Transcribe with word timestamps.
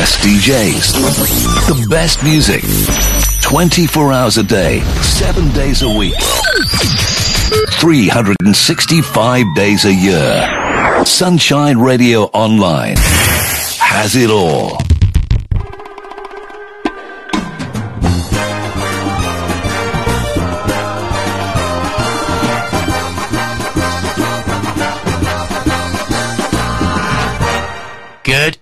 best 0.00 0.20
DJs, 0.20 0.94
the 1.68 1.86
best 1.90 2.24
music, 2.24 2.64
24 3.42 4.14
hours 4.14 4.38
a 4.38 4.42
day, 4.42 4.80
7 5.02 5.50
days 5.52 5.82
a 5.82 5.88
week, 5.90 6.14
365 7.72 9.54
days 9.54 9.84
a 9.84 9.92
year. 9.92 11.04
Sunshine 11.04 11.76
Radio 11.78 12.22
Online 12.32 12.96
has 12.96 14.16
it 14.16 14.30
all. 14.30 14.78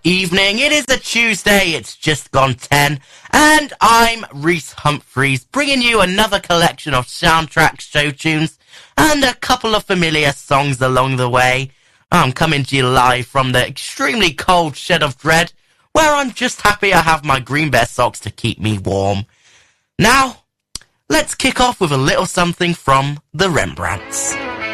Evening. 0.09 0.59
It 0.59 0.73
is 0.73 0.87
a 0.89 0.97
Tuesday. 0.97 1.73
It's 1.73 1.95
just 1.95 2.31
gone 2.31 2.55
10. 2.55 2.99
And 3.31 3.73
I'm 3.79 4.25
Rhys 4.33 4.73
Humphreys, 4.73 5.45
bringing 5.45 5.83
you 5.83 6.01
another 6.01 6.41
collection 6.41 6.95
of 6.95 7.07
soundtrack 7.07 7.83
show 7.83 8.11
tunes 8.11 8.59
and 8.97 9.23
a 9.23 9.35
couple 9.35 9.75
of 9.75 9.85
familiar 9.85 10.33
songs 10.33 10.81
along 10.81 11.17
the 11.17 11.29
way. 11.29 11.73
I'm 12.11 12.33
coming 12.33 12.65
to 12.65 12.77
you 12.77 12.89
live 12.89 13.27
from 13.27 13.53
the 13.53 13.69
extremely 13.69 14.33
cold 14.33 14.77
shed 14.77 15.03
of 15.03 15.19
dread, 15.19 15.53
where 15.93 16.15
I'm 16.15 16.33
just 16.33 16.63
happy 16.63 16.95
I 16.95 17.03
have 17.03 17.23
my 17.23 17.39
green 17.39 17.71
bear 17.71 17.85
socks 17.85 18.19
to 18.21 18.31
keep 18.31 18.59
me 18.59 18.79
warm. 18.79 19.27
Now, 19.99 20.45
let's 21.11 21.35
kick 21.35 21.61
off 21.61 21.83
with 21.83 21.93
a 21.93 21.99
little 21.99 22.25
something 22.25 22.73
from 22.73 23.21
the 23.35 23.51
Rembrandts. 23.51 24.68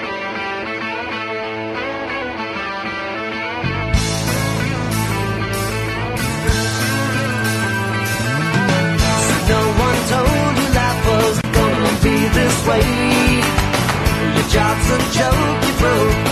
This 12.35 12.67
way. 12.67 12.81
Your 14.35 14.49
job's 14.49 14.91
a 14.91 14.99
joke, 15.13 15.67
you 15.67 15.79
broke. 15.79 16.24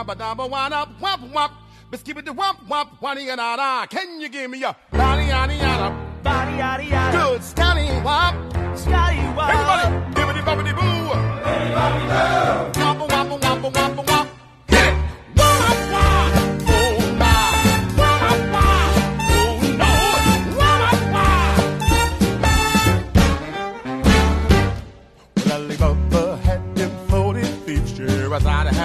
It 0.00 0.06
do, 0.06 0.06
bam 0.06 0.06
ba 0.06 0.14
da 0.14 0.34
ba 0.34 0.46
one 0.46 0.72
up, 0.72 0.88
wop 1.00 1.20
wop, 1.32 1.50
skip 1.94 2.18
it 2.18 2.26
to 2.26 2.32
wop 2.32 2.56
wop, 2.68 3.00
wani 3.00 3.26
na 3.26 3.56
na. 3.56 3.86
Can 3.86 4.20
you 4.20 4.28
give 4.28 4.50
me 4.50 4.62
a 4.64 4.74
body 4.92 5.26
yada 5.26 5.54
yada, 5.54 5.96
body 6.22 6.56
yada 6.56 6.84
yada? 6.84 7.18
Good, 7.18 7.44
Scotty 7.44 7.86
wop, 8.02 8.34
Scotty 8.76 9.18
wop. 9.36 9.50
Everybody, 9.50 9.88
bibbidi 10.14 10.42
bobbidi 10.44 10.72
boo, 10.74 11.14
bibbidi 11.44 11.74
bobbidi 11.74 12.06
boo. 12.08 12.80
Wop 12.80 12.98
wop 13.10 13.42
wop 13.42 13.74
wop 13.74 14.08
wop. 14.08 14.39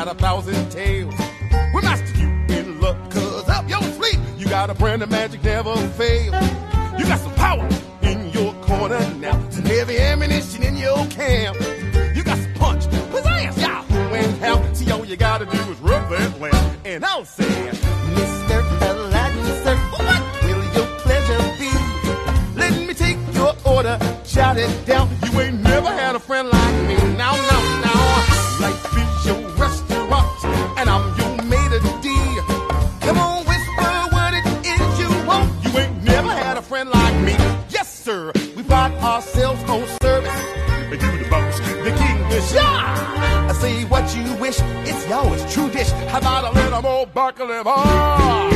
Had 0.06 0.16
a 0.16 0.20
thousand 0.20 0.72
tales. 0.72 1.14
Well, 1.74 1.82
master, 1.82 2.18
you 2.20 2.28
in 2.50 2.80
luck, 2.80 2.98
cause 3.10 3.50
up 3.50 3.68
your 3.68 3.82
sleep, 3.82 4.20
you 4.38 4.46
got 4.48 4.70
a 4.70 4.76
brand 4.76 5.02
of 5.02 5.10
magic 5.10 5.44
never 5.44 5.76
fail. 5.94 6.34
You 6.98 7.06
got 7.06 7.20
some 7.20 7.34
power 7.34 7.68
in 8.04 8.30
your 8.30 8.54
corner 8.62 9.00
now, 9.16 9.50
some 9.50 9.66
heavy 9.66 9.98
ammunition 9.98 10.64
in 10.64 10.78
your 10.78 11.06
camp. 11.08 11.58
You 12.16 12.24
got 12.24 12.38
some 12.38 12.54
punch, 12.54 12.86
pizzazz, 12.86 13.60
yahoo, 13.60 13.96
and 13.96 14.38
help. 14.38 14.76
See, 14.76 14.92
all 14.92 15.06
you 15.06 15.16
gotta 15.16 15.46
do 15.46 15.58
is 15.72 15.80
rub 15.80 16.10
that 16.10 16.40
lamp. 16.40 16.78
And 16.86 17.04
I'll 17.04 17.26
say, 17.26 17.44
Mr. 17.44 18.82
Aladdin, 18.90 19.46
sir, 19.64 19.76
what 19.76 20.44
will 20.44 20.64
your 20.76 21.00
pleasure 21.00 21.42
be? 21.60 22.60
Let 22.60 22.88
me 22.88 22.94
take 22.94 23.18
your 23.34 23.56
order, 23.66 23.98
jot 24.24 24.58
it 24.58 24.86
down. 24.86 25.10
You 25.24 25.42
ain't 25.42 25.62
never 25.62 25.90
had 25.90 26.16
a 26.16 26.20
friend 26.20 26.50
like 26.50 26.55
about 46.18 46.46
a 46.46 46.52
little 46.52 46.82
more 46.82 47.06
Buckley 47.06 47.64
Bar. 47.64 48.55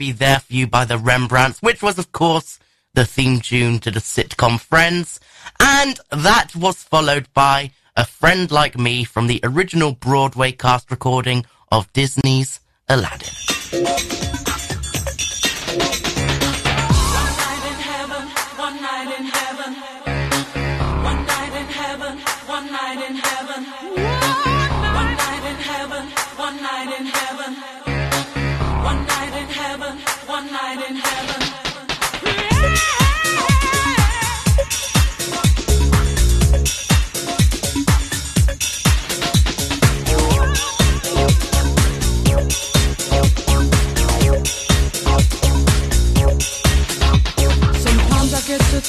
be 0.00 0.12
there 0.12 0.40
for 0.40 0.54
you 0.54 0.66
by 0.66 0.86
the 0.86 0.96
Rembrandts, 0.96 1.60
which 1.60 1.82
was, 1.82 1.98
of 1.98 2.10
course, 2.10 2.58
the 2.94 3.04
theme 3.04 3.38
tune 3.38 3.78
to 3.80 3.90
the 3.90 4.00
sitcom 4.00 4.58
Friends. 4.58 5.20
And 5.60 6.00
that 6.10 6.56
was 6.56 6.82
followed 6.82 7.28
by 7.34 7.72
A 7.98 8.06
Friend 8.06 8.50
Like 8.50 8.78
Me 8.78 9.04
from 9.04 9.26
the 9.26 9.40
original 9.42 9.92
Broadway 9.92 10.52
cast 10.52 10.90
recording 10.90 11.44
of 11.70 11.92
Disney's 11.92 12.60
Aladdin. 12.88 14.09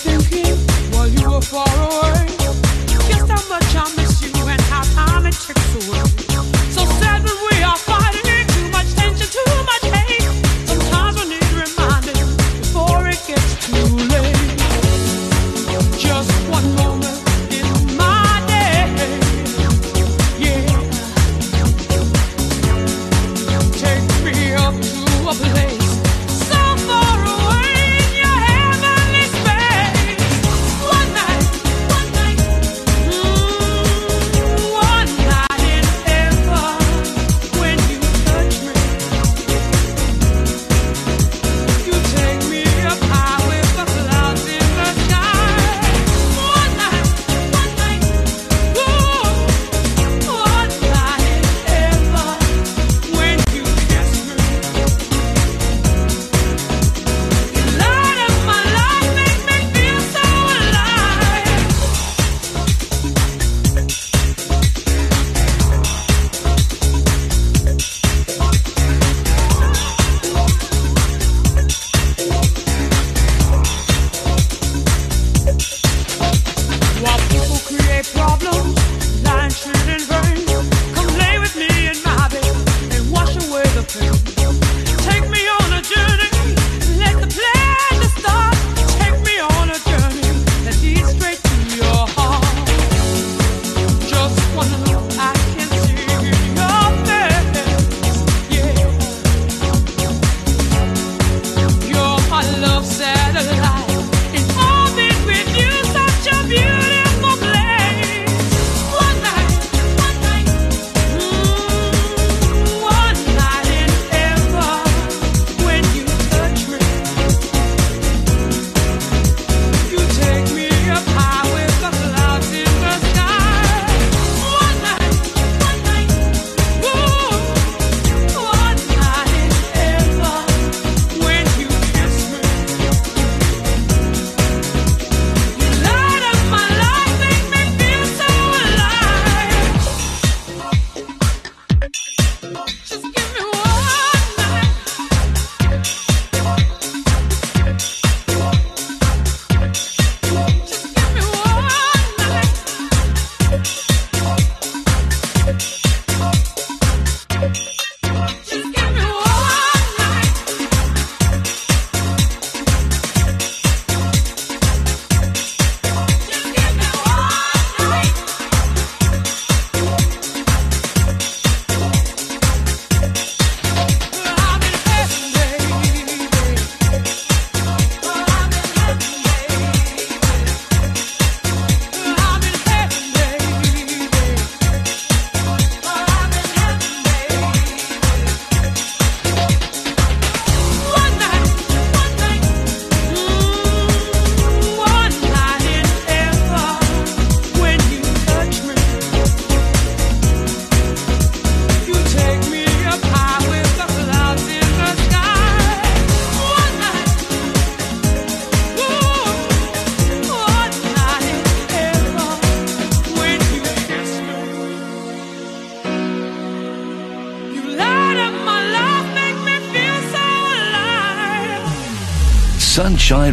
thinking 0.02 0.58
while 0.92 1.08
you 1.08 1.30
were 1.30 1.42
far 1.42 1.68
away. 1.68 2.28
Just 2.88 3.30
how 3.30 3.44
much 3.50 3.76
I 3.76 3.86
miss 3.96 4.22
you 4.22 4.48
and 4.48 4.62
how 4.62 4.82
time 4.96 5.26
it 5.26 5.34
ticks 5.34 5.88
away. 5.88 6.11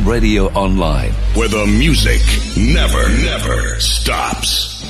Radio 0.09 0.47
Online, 0.55 1.13
where 1.35 1.49
the 1.49 1.67
music 1.67 2.23
never, 2.57 3.11
never 3.11 3.79
stops. 3.79 4.83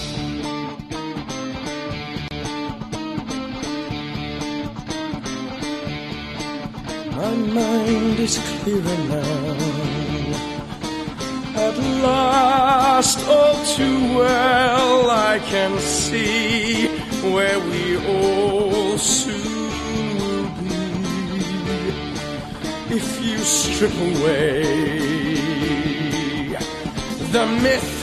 My 7.17 7.35
mind 7.35 8.21
is 8.21 8.39
clearer 8.39 8.99
now. 9.09 9.57
At 11.67 11.77
last, 12.07 13.19
all 13.27 13.65
too 13.75 13.99
well, 14.17 15.11
I 15.11 15.41
can 15.41 15.77
see 15.81 16.87
where 17.35 17.59
we 17.59 17.97
all 18.07 18.97
soon 18.99 20.17
will 20.17 20.49
be. 20.63 20.79
If 22.95 23.21
you 23.21 23.39
strip 23.39 23.95
away 23.95 24.58
the 27.33 27.47
myth 27.47 27.98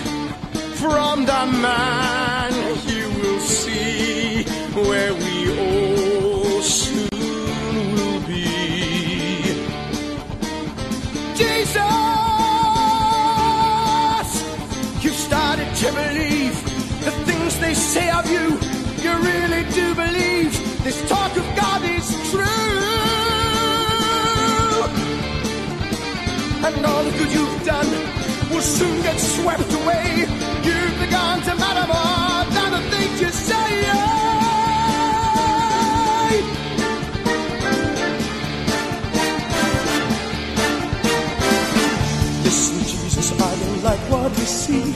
see. 44.45 44.93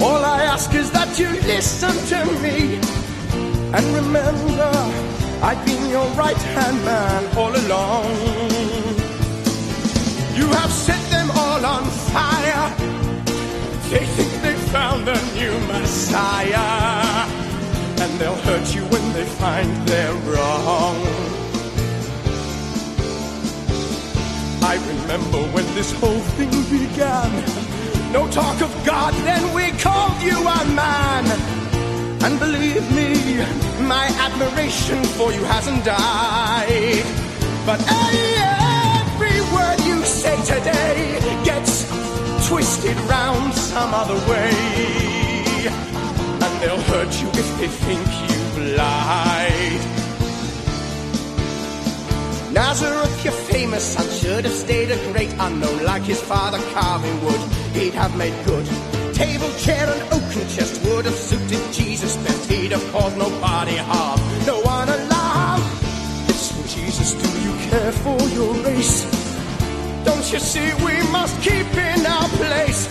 All 0.00 0.24
I 0.24 0.42
ask 0.42 0.74
is 0.74 0.90
that 0.90 1.18
you 1.18 1.28
listen 1.46 1.94
to 2.12 2.20
me. 2.42 2.80
And 3.74 3.84
remember, 3.94 4.72
I've 5.42 5.64
been 5.64 5.88
your 5.90 6.06
right 6.10 6.42
hand 6.54 6.84
man 6.84 7.36
all 7.36 7.54
along. 7.54 8.10
You 10.36 10.46
have 10.60 10.72
set 10.72 11.02
them 11.10 11.30
all 11.30 11.64
on 11.64 11.84
fire. 12.12 12.74
They 13.90 14.04
think 14.16 14.42
they 14.42 14.54
found 14.72 15.08
a 15.08 15.18
new 15.34 15.54
Messiah. 15.72 17.26
And 18.02 18.10
they'll 18.20 18.42
hurt 18.48 18.74
you 18.74 18.82
when 18.82 19.12
they 19.12 19.24
find 19.24 19.68
they're 19.88 20.14
wrong. 20.30 20.96
I 24.62 24.74
remember 24.92 25.40
when 25.54 25.66
this 25.74 25.92
whole 25.92 26.20
thing 26.36 26.50
began. 26.70 27.57
No 28.12 28.26
talk 28.30 28.60
of 28.62 28.72
God, 28.86 29.12
then 29.24 29.54
we 29.54 29.70
called 29.78 30.22
you 30.22 30.38
a 30.38 30.64
man. 30.74 31.26
And 32.24 32.40
believe 32.40 32.90
me, 32.96 33.36
my 33.86 34.06
admiration 34.26 35.04
for 35.04 35.30
you 35.32 35.44
hasn't 35.44 35.84
died. 35.84 37.04
But 37.66 37.80
every 37.86 39.40
word 39.54 39.80
you 39.84 40.02
say 40.04 40.36
today 40.42 41.18
gets 41.44 41.86
twisted 42.48 42.96
round 43.02 43.52
some 43.54 43.92
other 43.92 44.18
way. 44.30 44.52
And 46.42 46.62
they'll 46.62 46.80
hurt 46.92 47.12
you 47.20 47.28
if 47.28 47.58
they 47.58 47.68
think 47.68 48.06
you've 48.30 48.76
lied. 48.76 49.98
Nazareth, 52.52 53.24
you're 53.24 53.32
famous 53.32 53.84
son, 53.84 54.08
should 54.10 54.44
have 54.46 54.54
stayed 54.54 54.90
a 54.90 55.12
great 55.12 55.32
unknown 55.38 55.84
like 55.84 56.02
his 56.02 56.20
father 56.20 56.58
carving 56.72 57.22
wood. 57.22 57.37
He'd 57.78 57.94
have 57.94 58.16
made 58.16 58.34
good. 58.44 58.66
Table, 59.14 59.52
chair, 59.52 59.86
and 59.86 60.02
oaken 60.12 60.48
chest 60.48 60.82
would 60.84 61.04
have 61.04 61.14
suited 61.14 61.62
Jesus 61.72 62.16
best. 62.16 62.50
He'd 62.50 62.72
have 62.72 62.84
caused 62.90 63.16
nobody 63.16 63.76
harm, 63.76 64.18
no 64.46 64.58
one 64.62 64.88
alarm. 64.88 65.62
Listen, 66.26 66.56
oh, 66.58 66.66
Jesus, 66.66 67.12
do 67.12 67.28
you 67.40 67.54
care 67.70 67.92
for 67.92 68.18
your 68.34 68.52
race? 68.64 69.04
Don't 70.04 70.32
you 70.32 70.40
see 70.40 70.74
we 70.84 70.96
must 71.12 71.40
keep 71.40 71.72
in 71.76 72.04
our 72.04 72.28
place? 72.40 72.88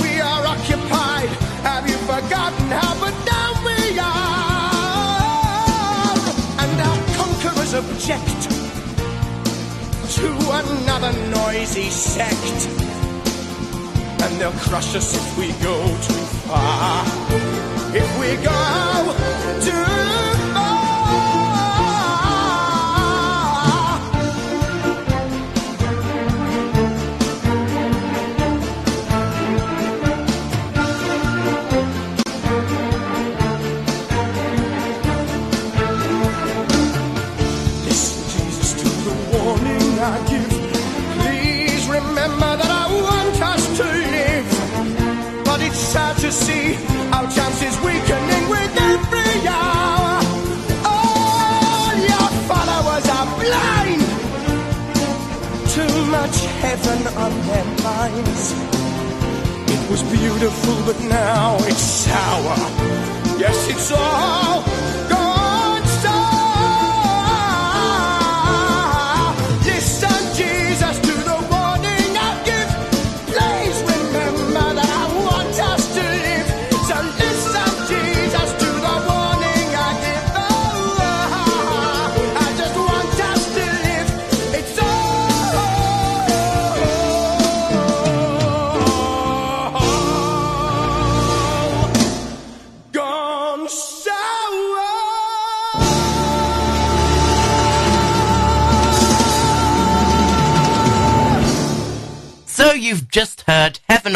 We 0.00 0.20
are 0.20 0.46
occupied. 0.46 1.30
Have 1.66 1.88
you 1.90 1.96
forgotten 2.06 2.68
how 2.70 2.94
but 3.02 3.16
down 3.26 3.54
we 3.64 3.98
are? 3.98 5.00
And 6.62 6.80
our 6.88 7.00
conquerors 7.18 7.74
object 7.74 8.40
to 10.14 10.28
another 10.62 11.12
noisy 11.30 11.90
sect. 11.90 12.79
And 14.30 14.40
they'll 14.40 14.52
crush 14.52 14.94
us 14.94 15.12
if 15.12 15.36
we 15.36 15.48
go 15.60 15.76
too 16.06 16.24
far. 16.46 17.04
If 17.92 18.08
we 18.20 18.36
go 18.36 19.14
too 19.60 20.49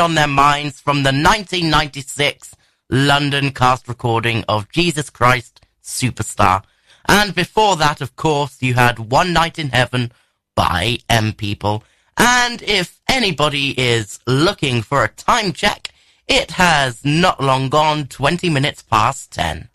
On 0.00 0.14
Their 0.14 0.26
Minds 0.26 0.80
from 0.80 0.98
the 0.98 1.12
1996 1.12 2.57
London 2.90 3.50
cast 3.50 3.87
recording 3.87 4.44
of 4.48 4.70
Jesus 4.70 5.11
Christ 5.11 5.61
Superstar. 5.83 6.62
And 7.07 7.35
before 7.35 7.76
that, 7.76 8.00
of 8.00 8.16
course, 8.16 8.61
you 8.61 8.74
had 8.74 8.98
One 8.98 9.33
Night 9.33 9.59
in 9.59 9.68
Heaven 9.68 10.12
by 10.57 10.98
M 11.09 11.33
People. 11.33 11.85
And 12.16 12.62
if 12.62 13.00
anybody 13.09 13.78
is 13.78 14.20
looking 14.26 14.83
for 14.83 15.04
a 15.04 15.09
time 15.09 15.52
check, 15.52 15.90
it 16.26 16.52
has 16.52 17.04
not 17.04 17.42
long 17.42 17.68
gone 17.68 18.07
20 18.07 18.50
minutes 18.50 18.83
past 18.83 19.33
10. 19.33 19.68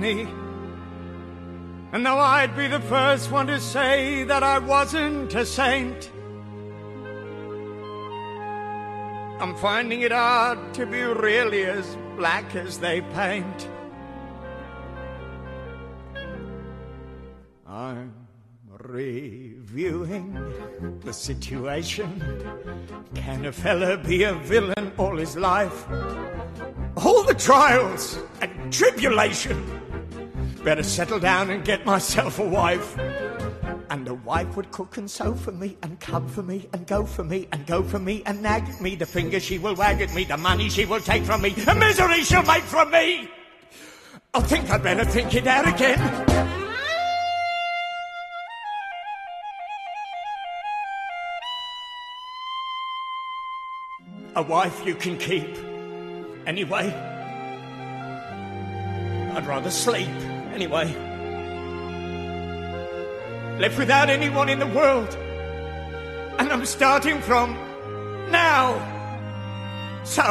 Hasn't? 0.00 0.42
And 1.92 2.06
though 2.06 2.18
I'd 2.18 2.56
be 2.56 2.68
the 2.68 2.80
first 2.80 3.30
one 3.30 3.48
to 3.48 3.60
say 3.60 4.24
that 4.24 4.42
I 4.42 4.58
wasn't 4.58 5.34
a 5.34 5.44
saint, 5.44 6.10
I'm 9.38 9.54
finding 9.56 10.00
it 10.00 10.12
hard 10.12 10.72
to 10.74 10.86
be 10.86 11.02
really 11.02 11.64
as 11.64 11.98
black 12.16 12.54
as 12.54 12.78
they 12.78 13.02
paint. 13.02 13.68
I'm 17.66 18.14
reviewing 18.78 20.32
the 21.00 21.12
situation. 21.12 22.22
Can 23.14 23.44
a 23.44 23.52
fella 23.52 23.98
be 23.98 24.22
a 24.22 24.32
villain 24.34 24.92
all 24.96 25.16
his 25.16 25.36
life? 25.36 25.86
All 26.96 27.22
the 27.24 27.34
trials 27.34 28.18
and 28.40 28.72
tribulation. 28.72 29.81
Better 30.64 30.84
settle 30.84 31.18
down 31.18 31.50
and 31.50 31.64
get 31.64 31.84
myself 31.84 32.38
a 32.38 32.46
wife. 32.46 32.96
And 33.90 34.06
the 34.06 34.14
wife 34.14 34.56
would 34.56 34.70
cook 34.70 34.96
and 34.96 35.10
sew 35.10 35.34
for 35.34 35.50
me, 35.50 35.76
and 35.82 35.98
come 35.98 36.28
for 36.28 36.42
me, 36.42 36.68
and 36.72 36.86
go 36.86 37.04
for 37.04 37.24
me, 37.24 37.48
and 37.50 37.66
go 37.66 37.82
for 37.82 37.98
me, 37.98 38.22
and 38.26 38.40
nag 38.42 38.68
at 38.68 38.80
me. 38.80 38.94
The 38.94 39.04
finger 39.04 39.40
she 39.40 39.58
will 39.58 39.74
wag 39.74 40.00
at 40.00 40.14
me, 40.14 40.24
the 40.24 40.36
money 40.36 40.68
she 40.68 40.84
will 40.84 41.00
take 41.00 41.24
from 41.24 41.42
me, 41.42 41.50
the 41.50 41.74
misery 41.74 42.22
she'll 42.22 42.44
make 42.44 42.62
from 42.62 42.90
me. 42.92 43.28
I 44.32 44.40
think 44.40 44.70
I'd 44.70 44.82
better 44.82 45.04
think 45.04 45.34
it 45.34 45.46
out 45.46 45.68
again. 45.68 46.00
A 54.36 54.42
wife 54.42 54.86
you 54.86 54.94
can 54.94 55.18
keep. 55.18 55.58
Anyway, 56.46 56.90
I'd 59.34 59.46
rather 59.46 59.70
sleep. 59.70 60.08
Anyway, 60.52 60.86
left 63.58 63.78
without 63.78 64.10
anyone 64.10 64.48
in 64.50 64.58
the 64.58 64.66
world. 64.66 65.16
And 66.38 66.52
I'm 66.52 66.66
starting 66.66 67.20
from 67.20 67.54
now. 68.30 68.74
So, 70.04 70.22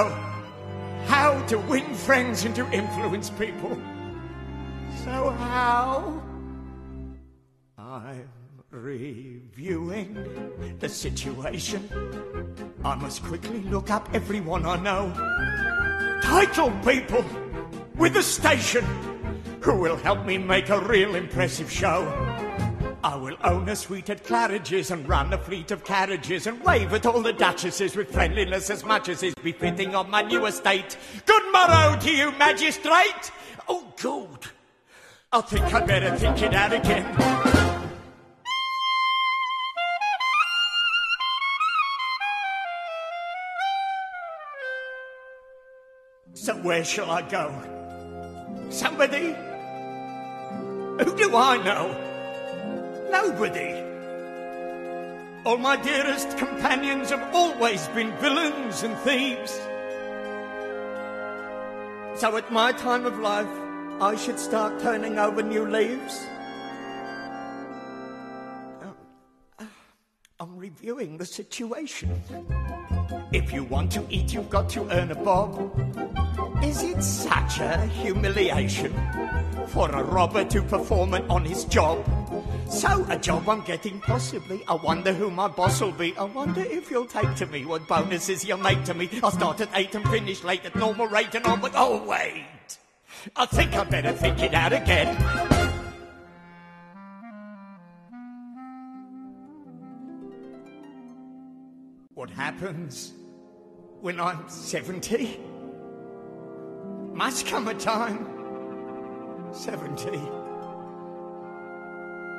how 1.08 1.44
to 1.48 1.58
win 1.58 1.94
friends 1.96 2.46
and 2.46 2.54
to 2.56 2.70
influence 2.72 3.30
people. 3.32 3.82
So, 5.04 5.30
how? 5.32 6.22
I'm 7.78 8.30
reviewing 8.70 10.14
the 10.80 10.90
situation. 10.90 11.90
I 12.84 12.96
must 12.96 13.24
quickly 13.24 13.62
look 13.64 13.90
up 13.90 14.08
everyone 14.14 14.66
I 14.66 14.76
know. 14.78 15.12
Title 16.22 16.72
people 16.86 17.26
with 17.96 18.16
a 18.18 18.24
station 18.24 18.86
who 19.62 19.76
will 19.78 19.95
help 19.95 20.26
me 20.26 20.38
make 20.38 20.69
a 20.69 20.80
real 20.80 21.15
impressive 21.15 21.71
show. 21.71 22.08
I 23.04 23.15
will 23.15 23.38
own 23.43 23.69
a 23.69 23.76
suite 23.76 24.10
at 24.10 24.24
Claridge's 24.24 24.91
and 24.91 25.08
run 25.08 25.34
a 25.34 25.38
fleet 25.38 25.71
of 25.71 25.84
carriages 25.84 26.45
and 26.47 26.63
wave 26.63 26.93
at 26.93 27.06
all 27.06 27.21
the 27.21 27.34
duchesses 27.34 27.95
with 27.95 28.12
friendliness 28.12 28.69
as 28.69 28.84
much 28.84 29.10
as 29.10 29.24
is 29.24 29.36
befitting 29.36 29.95
of 29.95 30.10
my 30.10 30.21
new 30.21 30.45
estate. 30.45 30.97
Good 31.26 31.52
morrow 31.52 31.97
to 32.00 32.12
you, 32.12 32.32
magistrate! 32.34 33.32
Oh, 33.67 33.91
good. 34.00 34.47
I 35.32 35.41
think 35.41 35.74
I'd 35.74 35.88
better 35.88 36.15
think 36.17 36.41
it 36.41 36.54
out 36.54 36.74
again. 36.74 37.52
So 46.34 46.56
where 46.58 46.84
shall 46.84 47.12
I 47.12 47.21
go? 47.21 48.67
Somebody? 48.69 49.36
Who 51.04 51.18
do 51.18 51.36
I 51.36 51.58
know? 51.58 51.98
Nobody. 53.10 53.82
All 55.44 55.58
my 55.58 55.76
dearest 55.76 56.38
companions 56.38 57.10
have 57.10 57.34
always 57.34 57.88
been 57.90 58.12
villains 58.18 58.84
and 58.84 58.96
thieves. 59.00 59.52
So 62.20 62.38
at 62.38 62.52
my 62.52 62.72
time 62.74 63.08
of 63.08 63.18
life, 63.18 63.50
I 64.00 64.16
should 64.16 64.38
start 64.38 64.80
turning 64.80 65.18
over 65.18 65.42
new 65.42 65.66
leaves. 65.66 66.24
Uh, 69.58 69.66
I'm 70.40 70.56
reviewing 70.56 71.18
the 71.18 71.26
situation. 71.26 72.22
If 73.32 73.52
you 73.52 73.64
want 73.64 73.92
to 73.94 74.06
eat, 74.10 74.34
you've 74.34 74.52
got 74.52 74.70
to 74.70 74.88
earn 74.92 75.12
a 75.12 75.16
bob. 75.16 75.56
Is 76.63 76.84
it 76.84 77.02
such 77.02 77.60
a 77.60 77.86
humiliation 77.88 78.93
for 79.69 79.89
a 79.89 80.04
robber 80.04 80.45
to 80.45 80.62
perform 80.62 81.15
an 81.15 81.26
honest 81.28 81.71
job? 81.71 82.06
So, 82.69 83.04
a 83.10 83.17
job 83.17 83.50
I'm 83.50 83.62
getting 83.62 84.00
possibly. 84.00 84.63
I 84.67 84.76
wonder 84.76 85.12
who 85.12 85.32
my 85.32 85.47
boss 85.47 85.82
will 85.82 85.91
be. 85.91 86.15
I 86.17 86.24
wonder 86.24 86.62
if 86.62 86.91
you'll 86.91 87.08
take 87.08 87.34
to 87.38 87.47
me 87.47 87.65
what 87.65 87.88
bonuses 87.88 88.45
you'll 88.45 88.60
make 88.60 88.84
to 88.84 88.93
me. 88.93 89.10
I'll 89.24 89.32
start 89.32 89.60
at 89.60 89.69
8 89.74 89.95
and 89.95 90.08
finish 90.10 90.43
late 90.43 90.63
at 90.63 90.76
normal 90.76 91.08
rate 91.08 91.34
and 91.34 91.45
on, 91.47 91.62
but 91.62 91.71
oh, 91.76 92.06
wait. 92.06 92.78
I 93.36 93.47
think 93.47 93.74
I 93.74 93.84
better 93.84 94.12
think 94.12 94.43
it 94.43 94.54
out 94.54 94.71
again. 94.71 95.17
What 102.13 102.30
happens 102.30 103.13
when 104.00 104.19
I'm 104.19 104.47
70? 104.47 105.51
Must 107.13 107.45
come 107.45 107.67
a 107.67 107.74
time, 107.74 108.26
70, 109.52 110.10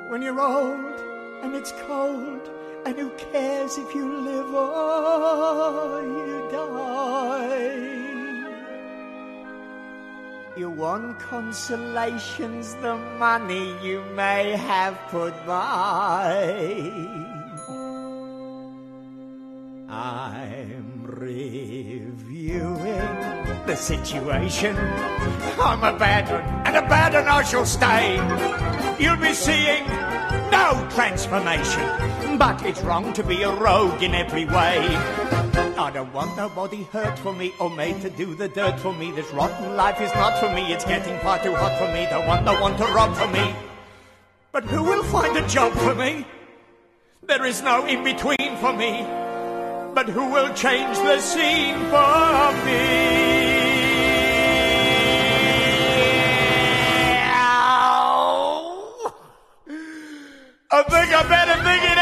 when 0.09 0.21
you're 0.21 0.41
old 0.41 0.99
and 1.41 1.55
it's 1.55 1.71
cold, 1.87 2.49
and 2.85 2.97
who 2.97 3.09
cares 3.31 3.77
if 3.77 3.95
you 3.95 4.11
live 4.11 4.53
or 4.53 6.01
you 6.01 6.49
die? 6.51 7.93
You 10.57 10.69
want 10.69 11.19
consolations, 11.19 12.75
the 12.75 12.95
money 13.17 13.75
you 13.81 14.03
may 14.15 14.51
have 14.51 14.97
put 15.09 15.33
by. 15.45 16.91
I'm 19.87 21.03
reviewing 21.05 22.13
the 23.65 23.75
situation. 23.75 24.75
I'm 24.77 25.83
a 25.83 25.97
bad 25.97 26.29
one, 26.29 26.67
and 26.67 26.75
a 26.75 26.81
bad 26.81 27.13
one 27.13 27.27
I 27.27 27.43
shall 27.43 27.65
stay. 27.65 28.15
You'll 29.03 29.17
be 29.17 29.33
seeing 29.33 29.85
no 30.51 30.87
transformation, 30.91 32.37
but 32.37 32.63
it's 32.65 32.81
wrong 32.81 33.13
to 33.13 33.23
be 33.23 33.43
a 33.43 33.51
rogue 33.51 34.03
in 34.03 34.13
every 34.13 34.45
way. 34.45 34.77
I 35.75 35.91
don't 35.93 36.13
want 36.13 36.35
nobody 36.37 36.83
hurt 36.83 37.17
for 37.19 37.33
me 37.33 37.53
or 37.59 37.69
made 37.69 38.01
to 38.01 38.09
do 38.09 38.35
the 38.35 38.47
dirt 38.47 38.79
for 38.79 38.93
me. 38.93 39.11
This 39.11 39.31
rotten 39.31 39.75
life 39.75 39.99
is 40.01 40.13
not 40.13 40.39
for 40.39 40.53
me, 40.53 40.73
it's 40.73 40.85
getting 40.85 41.17
far 41.19 41.41
too 41.41 41.55
hot 41.55 41.77
for 41.79 41.91
me. 41.93 42.05
Don't 42.09 42.27
want 42.27 42.45
no 42.45 42.59
one 42.59 42.75
to 42.77 42.85
rob 42.85 43.15
for 43.15 43.27
me. 43.27 43.55
But 44.51 44.65
who 44.65 44.83
will 44.83 45.03
find 45.03 45.35
a 45.37 45.47
job 45.47 45.73
for 45.73 45.95
me? 45.95 46.25
There 47.25 47.45
is 47.45 47.63
no 47.63 47.85
in 47.85 48.03
between 48.03 48.57
for 48.57 48.73
me. 48.73 49.03
But 49.93 50.09
who 50.09 50.31
will 50.31 50.53
change 50.53 50.97
the 50.97 51.19
scene 51.19 51.79
for 51.89 52.65
me? 52.65 53.52
I 60.75 60.81
think 60.81 61.13
I 61.13 61.21
better 61.29 61.61
think 61.61 61.83
it 61.85 61.92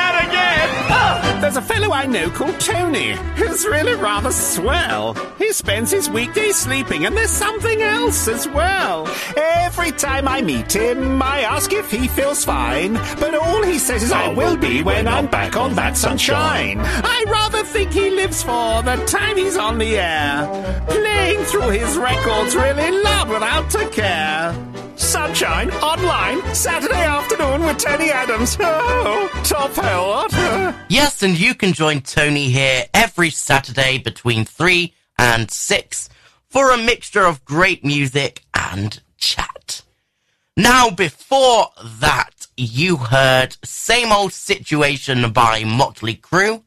there's 1.42 1.58
a 1.58 1.62
fellow 1.62 1.92
I 1.92 2.06
know 2.06 2.30
called 2.30 2.60
Tony 2.60 3.14
who's 3.36 3.66
really 3.66 3.96
rather 3.96 4.32
swell. 4.32 5.16
He 5.38 5.52
spends 5.54 5.90
his 5.92 6.10
weekdays 6.10 6.56
sleeping, 6.56 7.06
and 7.06 7.18
there's 7.18 7.32
something 7.32 7.82
else 7.82 8.28
as 8.28 8.48
well. 8.48 9.08
Every 9.36 9.92
time 9.92 10.28
I 10.28 10.42
meet 10.42 10.72
him, 10.76 11.22
I 11.22 11.42
ask 11.42 11.74
if 11.74 11.90
he 11.90 12.08
feels 12.08 12.46
fine, 12.46 12.94
but 13.20 13.34
all 13.34 13.64
he 13.64 13.80
says 13.80 14.04
is, 14.04 14.12
I 14.12 14.32
will 14.34 14.56
be 14.56 14.84
when 14.84 15.08
I'm 15.08 15.28
back 15.28 15.58
on 15.58 15.74
that 15.76 15.98
sunshine. 15.98 16.80
I 16.80 17.26
rather 17.28 17.64
think 17.64 17.92
he 17.92 18.12
lives 18.12 18.44
for 18.44 18.84
the 18.84 18.98
time 19.08 19.38
he's 19.38 19.58
on 19.58 19.80
the 19.80 19.98
air, 19.98 20.86
playing 20.88 21.44
through 21.46 21.70
his 21.70 21.98
records 21.98 22.56
really 22.56 22.92
loud 23.04 23.30
without 23.30 23.74
a 23.76 23.90
care. 23.90 24.72
Sunshine 24.96 25.72
online 25.72 26.42
Saturday 26.54 27.04
afternoon 27.04 27.66
with 27.66 27.78
Tony 27.80 28.12
Adams. 28.12 28.58
Oh, 29.04 29.30
top 29.44 29.76
what? 29.78 30.76
Yes, 30.90 31.24
and 31.24 31.31
and 31.32 31.40
you 31.40 31.56
can 31.56 31.72
join 31.72 32.02
Tony 32.02 32.50
here 32.50 32.88
every 32.94 33.30
Saturday 33.30 33.98
between 33.98 34.44
3 34.44 34.94
and 35.18 35.50
6 35.50 36.10
for 36.50 36.72
a 36.72 36.78
mixture 36.78 37.24
of 37.24 37.46
great 37.46 37.86
music 37.86 38.44
and 38.54 39.02
chat. 39.16 39.82
Now, 40.58 40.90
before 40.90 41.68
that, 42.02 42.48
you 42.58 42.98
heard 42.98 43.56
Same 43.64 44.12
Old 44.12 44.34
Situation 44.34 45.32
by 45.32 45.64
Motley 45.64 46.16
Crue, 46.16 46.64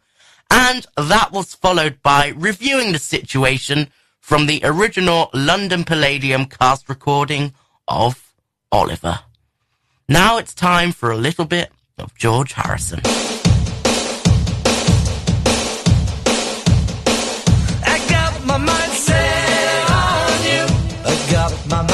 and 0.50 0.86
that 0.96 1.30
was 1.30 1.54
followed 1.54 2.00
by 2.02 2.28
Reviewing 2.34 2.92
the 2.92 2.98
Situation 2.98 3.90
from 4.18 4.46
the 4.46 4.62
original 4.64 5.28
London 5.34 5.84
Palladium 5.84 6.46
cast 6.46 6.88
recording 6.88 7.52
of 7.86 8.32
Oliver. 8.72 9.20
Now 10.08 10.38
it's 10.38 10.54
time 10.54 10.92
for 10.92 11.10
a 11.10 11.18
little 11.18 11.44
bit 11.44 11.70
of 11.98 12.14
George 12.14 12.54
Harrison. 12.54 13.02
up 21.34 21.52
my 21.66 21.82
mind. 21.82 21.93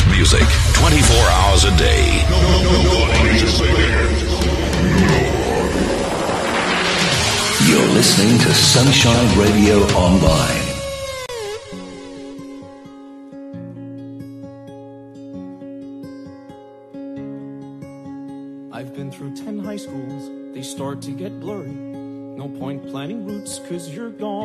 best 0.00 0.16
music 0.16 0.46
24 0.74 1.16
hours 1.16 1.64
a 1.64 1.76
day. 1.76 2.24
You're 7.66 7.88
listening 7.94 8.38
to 8.38 8.54
Sunshine 8.54 9.38
Radio 9.38 9.78
Online. 9.94 10.66
I've 18.72 18.94
been 18.94 19.10
through 19.10 19.36
10 19.36 19.58
high 19.58 19.76
schools, 19.76 20.54
they 20.54 20.62
start 20.62 21.02
to 21.02 21.10
get 21.10 21.38
blurry. 21.40 21.68
No 21.68 22.48
point 22.48 22.88
planning 22.90 23.26
routes, 23.26 23.58
cause 23.68 23.90
you're 23.90 24.10
gone 24.10 24.39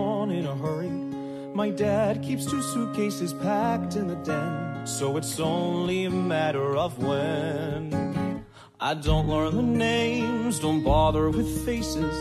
my 1.55 1.69
dad 1.69 2.21
keeps 2.21 2.43
two 2.43 2.61
suitcases 2.61 3.31
packed 3.31 3.95
in 3.95 4.09
the 4.09 4.15
den, 4.15 4.85
so 4.85 5.15
it's 5.15 5.39
only 5.39 6.03
a 6.03 6.09
matter 6.09 6.75
of 6.75 7.01
when. 7.01 8.43
I 8.77 8.93
don't 8.93 9.29
learn 9.29 9.55
the 9.55 9.61
names, 9.61 10.59
don't 10.59 10.83
bother 10.83 11.29
with 11.29 11.65
faces. 11.65 12.13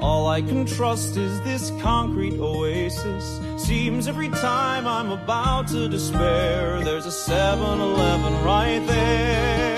All 0.00 0.26
I 0.26 0.40
can 0.40 0.64
trust 0.64 1.18
is 1.18 1.38
this 1.42 1.70
concrete 1.82 2.40
oasis. 2.40 3.42
Seems 3.62 4.08
every 4.08 4.30
time 4.30 4.86
I'm 4.86 5.12
about 5.12 5.68
to 5.68 5.86
despair, 5.90 6.82
there's 6.82 7.04
a 7.04 7.12
7 7.12 7.80
Eleven 7.80 8.42
right 8.42 8.86
there. 8.86 9.77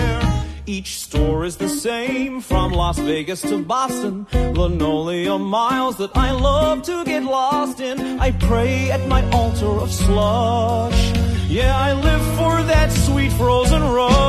Each 0.66 1.00
store 1.00 1.44
is 1.44 1.56
the 1.56 1.68
same, 1.68 2.40
from 2.40 2.72
Las 2.72 2.98
Vegas 2.98 3.42
to 3.42 3.62
Boston. 3.62 4.26
Linoleum 4.32 5.42
miles 5.42 5.96
that 5.96 6.16
I 6.16 6.32
love 6.32 6.82
to 6.82 7.04
get 7.04 7.24
lost 7.24 7.80
in. 7.80 8.20
I 8.20 8.30
pray 8.32 8.90
at 8.90 9.06
my 9.08 9.22
altar 9.30 9.80
of 9.80 9.90
slush. 9.92 11.12
Yeah, 11.48 11.76
I 11.76 11.92
live 11.94 12.22
for 12.36 12.62
that 12.62 12.92
sweet 12.92 13.32
frozen 13.32 13.82
rush. 13.82 14.20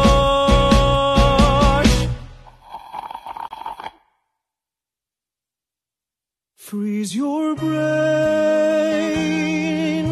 Freeze 6.55 7.13
your 7.15 7.55
brain, 7.55 7.75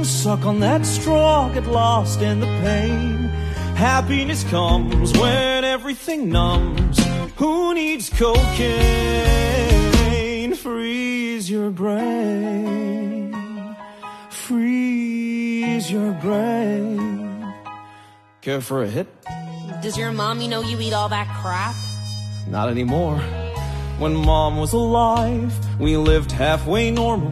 suck 0.04 0.46
on 0.46 0.60
that 0.60 0.86
straw, 0.86 1.50
get 1.54 1.66
lost 1.66 2.22
in 2.22 2.42
the 2.42 2.48
pain. 2.62 3.29
Happiness 3.80 4.44
comes 4.44 5.18
when 5.18 5.64
everything 5.64 6.28
numbs. 6.28 7.00
Who 7.38 7.74
needs 7.74 8.10
cocaine? 8.10 8.44
Freeze 10.54 11.50
your 11.50 11.72
brain. 11.72 13.34
Freeze 14.30 15.90
your 15.90 16.12
brain. 16.12 17.54
Care 18.42 18.60
for 18.60 18.84
a 18.84 18.88
hit? 18.90 19.08
Does 19.82 19.98
your 19.98 20.12
mommy 20.12 20.50
know 20.50 20.60
you 20.60 20.78
eat 20.82 20.92
all 20.92 21.08
that 21.08 21.34
crap? 21.42 21.74
Not 22.50 22.68
anymore. 22.68 23.20
When 23.98 24.14
mom 24.14 24.58
was 24.58 24.74
alive, 24.74 25.58
we 25.80 25.96
lived 25.96 26.34
halfway 26.34 26.92
normal. 26.92 27.32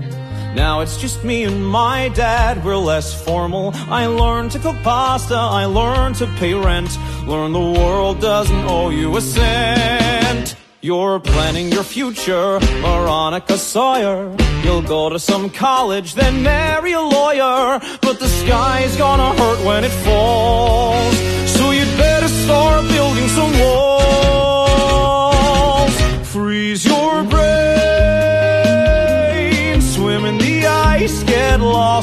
Now 0.58 0.80
it's 0.80 0.98
just 0.98 1.24
me 1.24 1.44
and 1.44 1.64
my 1.64 2.10
dad, 2.10 2.66
we're 2.66 2.78
less 2.78 3.14
formal. 3.14 3.74
I 3.76 4.08
learned 4.08 4.54
to 4.54 4.60
cook 4.60 4.76
pasta, 4.82 5.36
I 5.36 5.66
learned 5.66 6.16
to 6.16 6.26
pay 6.40 6.56
rent. 6.56 6.90
Learn 7.28 7.54
the 7.54 7.60
world 7.80 8.20
doesn't 8.20 8.66
owe 8.66 8.90
you 8.90 9.16
a 9.16 9.22
cent. 9.22 10.56
You're 10.82 11.20
planning 11.20 11.72
your 11.72 11.84
future, 11.84 12.58
Veronica 12.60 13.56
Sawyer. 13.56 14.36
You'll 14.64 14.82
go 14.82 15.10
to 15.10 15.20
some 15.20 15.52
college, 15.52 16.16
then 16.16 16.42
marry 16.42 16.94
a 16.94 17.02
lawyer. 17.02 17.80
But 18.02 18.20
the 18.20 18.28
sky's 18.28 18.98
gonna 18.98 19.38
hurt 19.40 19.64
when 19.64 19.84
it 19.84 19.96
falls. 20.06 21.16
So 21.56 21.70
you'd 21.70 21.98
better 22.00 22.30
start 22.30 22.88
building 22.90 23.28
some 23.28 23.52
walls. 23.60 24.27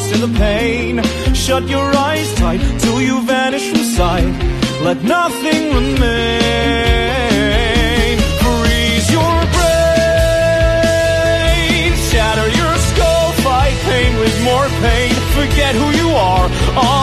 Lost 0.04 0.14
in 0.14 0.20
the 0.32 0.38
pain. 0.38 1.02
Shut 1.34 1.68
your 1.68 1.96
eyes 1.96 2.34
tight 2.34 2.60
till 2.80 3.00
you 3.00 3.22
vanish 3.22 3.68
from 3.70 3.84
sight. 3.84 4.34
Let 4.82 5.02
nothing 5.02 5.74
remain. 5.74 5.98
Freeze 8.42 9.10
your 9.10 9.44
brain. 9.56 9.82
Shatter 12.10 12.48
your 12.60 12.76
skull, 12.88 13.32
fight 13.46 13.76
pain 13.90 14.18
with 14.18 14.44
more 14.44 14.68
pain. 14.82 15.14
Forget 15.38 15.74
who 15.74 15.90
you 16.00 16.08
are, 16.10 16.48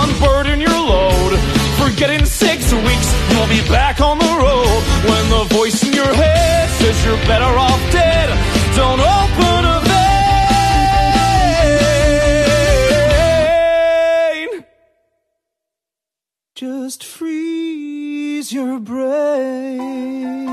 unburden 0.03 0.59
your 0.61 0.79
load. 0.93 1.39
Forget 1.81 2.09
in 2.11 2.25
six 2.25 2.71
weeks, 2.73 3.09
you'll 3.31 3.47
be 3.47 3.61
back 3.69 4.01
on 4.01 4.17
the 4.19 4.33
road. 4.45 4.83
When 5.09 5.29
the 5.29 5.43
voice 5.55 5.83
in 5.87 5.93
your 5.93 6.13
head 6.13 6.69
says 6.69 7.05
you're 7.05 7.23
better 7.27 7.57
off 7.57 7.81
dead, 7.91 8.29
don't 8.75 8.99
open 8.99 9.65
a 9.65 9.80
Just 16.61 17.03
freeze 17.03 18.53
your 18.53 18.79
brain. 18.79 20.47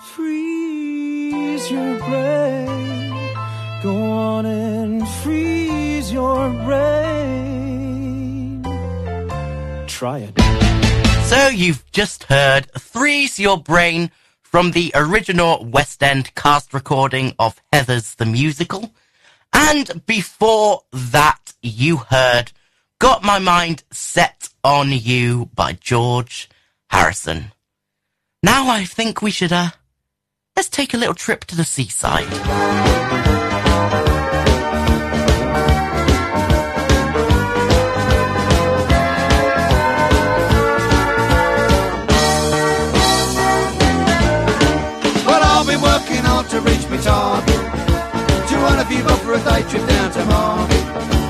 Freeze 0.00 1.70
your 1.70 1.98
brain. 1.98 3.36
Go 3.82 3.94
on 4.10 4.46
and 4.46 5.06
freeze 5.06 6.10
your 6.10 6.48
brain. 6.64 7.02
Try 9.86 10.20
it. 10.20 10.32
So 11.26 11.48
you've 11.48 11.84
just 11.92 12.24
heard 12.24 12.70
Freeze 12.80 13.38
Your 13.38 13.58
Brain 13.58 14.10
from 14.40 14.70
the 14.70 14.92
original 14.94 15.62
West 15.66 16.02
End 16.02 16.34
cast 16.34 16.72
recording 16.72 17.34
of 17.38 17.60
Heathers 17.70 18.16
the 18.16 18.24
Musical. 18.24 18.94
And 19.52 20.06
before 20.06 20.84
that, 20.90 21.52
you 21.60 21.98
heard 21.98 22.52
Got 23.00 23.22
My 23.22 23.38
Mind 23.38 23.84
Set 23.92 24.48
on 24.64 24.90
You 24.90 25.50
by 25.54 25.74
George 25.74 26.48
Harrison. 26.90 27.52
Now 28.42 28.68
I 28.68 28.86
think 28.86 29.22
we 29.22 29.30
should, 29.30 29.52
uh, 29.52 29.70
let's 30.56 30.68
take 30.68 30.94
a 30.94 30.96
little 30.96 31.14
trip 31.14 31.44
to 31.44 31.54
the 31.54 31.62
seaside. 31.62 32.28
Well, 45.24 45.42
I'll 45.44 45.64
be 45.64 45.76
working 45.76 46.24
hard 46.24 46.48
to 46.48 46.60
reach 46.62 46.88
my 46.90 46.96
target. 46.96 47.54
200 48.48 48.88
people 48.88 49.14
for 49.18 49.34
a 49.34 49.38
day 49.38 49.62
trip 49.70 49.86
down 49.86 50.10
to 50.10 50.24
Margate. 50.24 51.27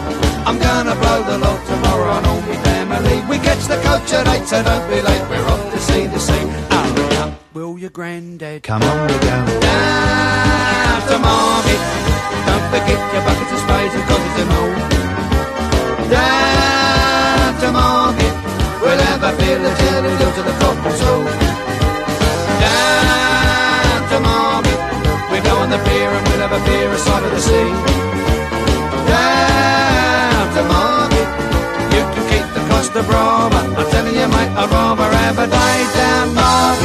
I'm 0.48 0.58
gonna 0.58 0.94
blow 0.94 1.22
the 1.24 1.36
lot 1.36 1.66
tomorrow 1.66 2.10
on 2.10 2.24
all 2.24 2.40
my 2.40 2.56
family. 2.62 3.20
We 3.28 3.36
catch 3.36 3.66
the 3.66 3.76
coach 3.82 4.10
at 4.14 4.26
8, 4.26 4.46
so 4.46 4.62
don't 4.62 4.88
be 4.88 5.02
late. 5.02 5.28
We're 5.28 5.46
off 5.46 5.72
to 5.74 5.78
see 5.78 6.06
the 6.06 6.18
sea. 6.18 6.32
Hurry 6.72 7.16
up, 7.18 7.32
will 7.52 7.78
your 7.78 7.90
granddad? 7.90 8.62
Come 8.62 8.82
on, 8.82 9.08
we 9.08 9.18
go. 9.18 9.60
Down 9.60 10.77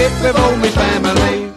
Margate 0.03 0.21
with 0.21 0.35
all 0.35 0.55
my 0.57 0.69
family. 0.69 1.53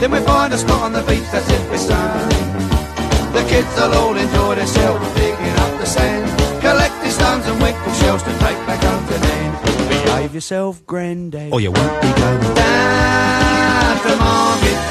Then 0.00 0.10
we 0.10 0.20
find 0.20 0.52
a 0.52 0.58
spot 0.58 0.82
on 0.82 0.92
the 0.92 1.02
beach 1.02 1.24
that's 1.32 1.48
if 1.48 1.70
we 1.70 1.78
sunny. 1.78 2.34
The 3.32 3.42
kids 3.48 3.78
all 3.78 4.14
enjoy 4.14 4.54
themselves 4.54 4.95
yourself, 10.46 10.86
granddad, 10.86 11.50
or 11.50 11.56
oh, 11.56 11.58
you 11.58 11.72
won't 11.72 12.00
be 12.00 12.06
going 12.06 12.54
down 12.54 13.96
to 13.98 14.14
Margate. 14.14 14.82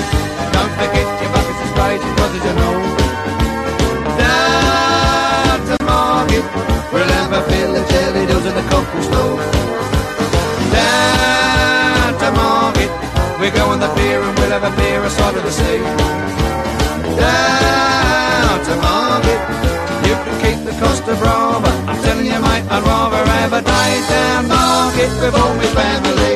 Don't 0.51 0.73
forget 0.75 1.07
your 1.21 1.31
buckets 1.31 1.59
and 1.63 1.69
sprays 1.71 2.01
and 2.03 2.15
brothers 2.17 2.45
and 2.51 2.59
all. 2.59 2.83
Down 4.19 5.59
to 5.69 5.75
Margate, 5.85 6.49
we'll 6.91 7.07
have 7.07 7.31
a 7.31 7.41
fill 7.47 7.73
of 7.73 7.87
jelly 7.87 8.25
does 8.25 8.45
at 8.45 8.55
the 8.59 8.65
cockle 8.67 9.03
store. 9.07 9.39
Down 10.75 12.11
to 12.19 12.29
Margate, 12.35 12.95
we 13.39 13.49
go 13.51 13.69
on 13.71 13.79
the 13.79 13.87
pier 13.95 14.19
and 14.19 14.37
we'll 14.37 14.51
have 14.51 14.65
a 14.67 14.75
beer 14.75 15.01
aside 15.03 15.37
of 15.37 15.43
the 15.43 15.51
sea. 15.51 16.14
Have 23.85 24.09
down 24.09 24.47
Margate 24.47 25.15
with 25.21 25.35
all 25.35 25.53
my 25.55 25.65
family. 25.65 26.35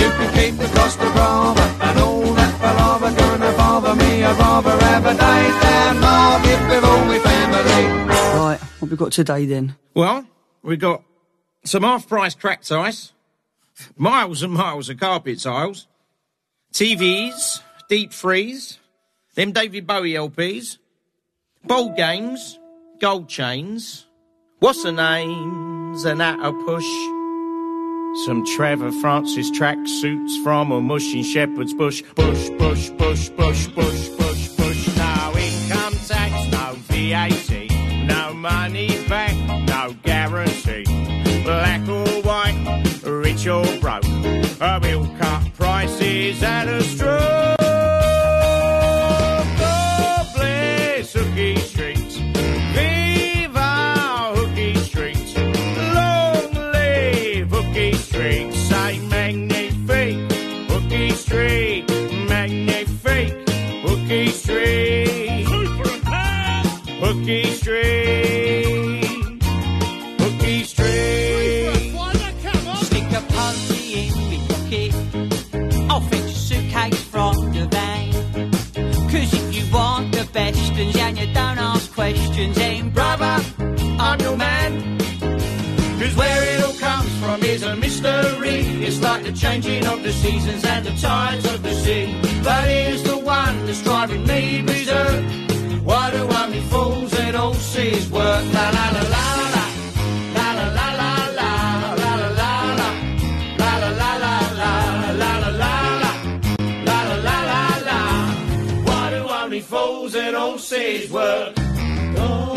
You 0.00 0.08
can 0.16 0.28
keep 0.34 0.54
the 0.58 0.68
Costa 0.78 1.08
Brava 1.12 1.66
and 1.86 1.98
all 1.98 2.34
that 2.34 2.54
palaver 2.60 3.12
gonna 3.16 3.52
bother 3.56 3.94
me. 3.96 4.24
I'd 4.24 4.38
rather 4.38 4.76
have 4.84 5.06
a 5.06 5.14
day 5.14 5.50
down 5.62 6.00
Margate 6.00 6.68
with 6.68 6.84
all 6.84 7.04
my 7.06 7.18
family. 7.18 7.82
Right, 8.38 8.60
what 8.80 8.90
we 8.90 8.96
got 8.96 9.12
today 9.12 9.46
then? 9.46 9.76
Well, 9.94 10.26
we 10.62 10.76
got 10.76 11.02
some 11.64 11.82
half-price 11.84 12.34
cracked 12.34 12.70
ice, 12.70 13.12
miles 13.96 14.42
and 14.42 14.52
miles 14.52 14.88
of 14.88 14.98
carpet 15.00 15.40
tiles, 15.40 15.86
TVs, 16.72 17.60
deep 17.88 18.12
freeze, 18.12 18.78
them 19.34 19.52
David 19.52 19.86
Bowie 19.86 20.12
LPs, 20.12 20.78
bowl 21.64 21.90
games, 21.90 22.58
gold 23.00 23.28
chains, 23.28 24.06
what's 24.60 24.84
the 24.84 24.92
names, 24.92 26.04
and 26.04 26.22
at 26.22 26.38
a 26.38 26.52
push. 26.64 26.86
Some 28.24 28.44
Trevor 28.54 28.92
Francis 29.00 29.50
track 29.50 29.78
suits 29.84 30.36
from 30.44 30.70
a 30.70 30.80
mushing 30.80 31.24
Shepherd's 31.24 31.74
Bush. 31.74 32.02
Bush, 32.14 32.50
bush, 32.50 32.90
bush, 32.90 33.28
bush, 33.30 33.66
bush, 33.68 34.08
bush, 34.08 34.48
bush. 34.48 34.96
No 34.96 35.32
income 35.36 35.94
tax, 36.06 36.52
no 36.52 36.74
VAT. 36.88 38.06
No 38.06 38.32
money 38.34 38.88
back, 39.08 39.34
no 39.66 39.94
guarantee. 40.02 40.84
Black 41.44 41.88
or 41.88 42.22
white, 42.22 42.49
rich 43.30 43.46
or 43.46 43.64
broke, 43.80 44.02
we'll 44.82 45.06
cut 45.18 45.54
prices 45.54 46.42
at 46.42 46.66
a 46.68 46.82
stroke. 46.82 47.58
God 49.58 50.26
bless 50.34 51.12
Hooky 51.12 51.56
Street. 51.60 52.12
Viva 52.74 54.32
Hooky 54.34 54.74
Street. 54.78 55.36
Long 55.94 56.52
live 56.72 57.50
Hooky 57.50 57.92
Street. 57.94 58.52
Say 58.52 58.98
magnifique. 58.98 60.32
Hooky 60.70 61.10
Street. 61.10 61.88
Magnifique. 62.28 63.48
Hooky 63.84 64.28
Street. 64.30 65.46
Hooky 67.02 67.44
Street. 67.52 68.89
Fetch 76.08 76.30
a 76.30 76.40
suitcase 76.48 77.02
from 77.04 77.34
the 77.52 77.66
van. 77.66 78.12
Cause 79.10 79.34
if 79.34 79.54
you 79.54 79.72
want 79.72 80.12
the 80.12 80.24
best 80.32 80.72
and 80.72 80.96
and 80.96 81.18
you 81.18 81.26
don't 81.34 81.58
ask 81.58 81.92
questions, 81.92 82.56
then 82.56 82.90
brother, 82.90 83.36
I'm 83.98 84.20
your 84.20 84.36
man. 84.36 84.98
Cause 86.00 86.16
where 86.16 86.42
it 86.54 86.64
all 86.64 86.74
comes 86.74 87.12
from 87.18 87.42
is 87.42 87.62
a 87.62 87.76
mystery. 87.76 88.58
It's 88.86 89.00
like 89.02 89.22
the 89.24 89.32
changing 89.32 89.86
of 89.86 90.02
the 90.02 90.12
seasons 90.12 90.64
and 90.64 90.86
the 90.86 90.94
tides 90.96 91.44
of 91.52 91.62
the 91.62 91.74
sea. 91.74 92.06
But 92.42 92.64
here's 92.68 93.02
the 93.02 93.18
one 93.18 93.66
that's 93.66 93.82
driving 93.82 94.26
me 94.26 94.62
berserk. 94.62 95.24
Why 95.84 96.10
do 96.10 96.22
only 96.40 96.60
fools 96.60 97.12
at 97.14 97.34
all 97.34 97.54
seas 97.54 98.08
work? 98.10 98.44
La 98.54 98.70
la 98.70 98.90
la. 98.92 99.02
La 99.10 99.49
seas 110.58 111.10
work? 111.10 111.56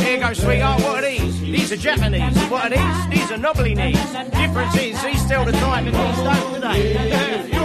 Here 0.02 0.20
goes, 0.20 0.42
sweetheart, 0.42 0.82
what 0.82 1.04
are 1.04 1.10
these? 1.10 1.40
These 1.40 1.72
are 1.72 1.78
Japanese. 1.78 2.38
What 2.50 2.72
are 2.72 3.10
these? 3.10 3.20
These 3.20 3.32
are 3.32 3.38
knobbly 3.38 3.76
knees. 3.76 4.00
Difference 4.32 4.76
is, 4.76 5.04
these 5.04 5.22
still 5.24 5.46
the 5.46 5.52
type 5.54 5.86
that 5.86 5.94
these 5.94 6.24
don't 6.24 6.54
today. 6.54 7.63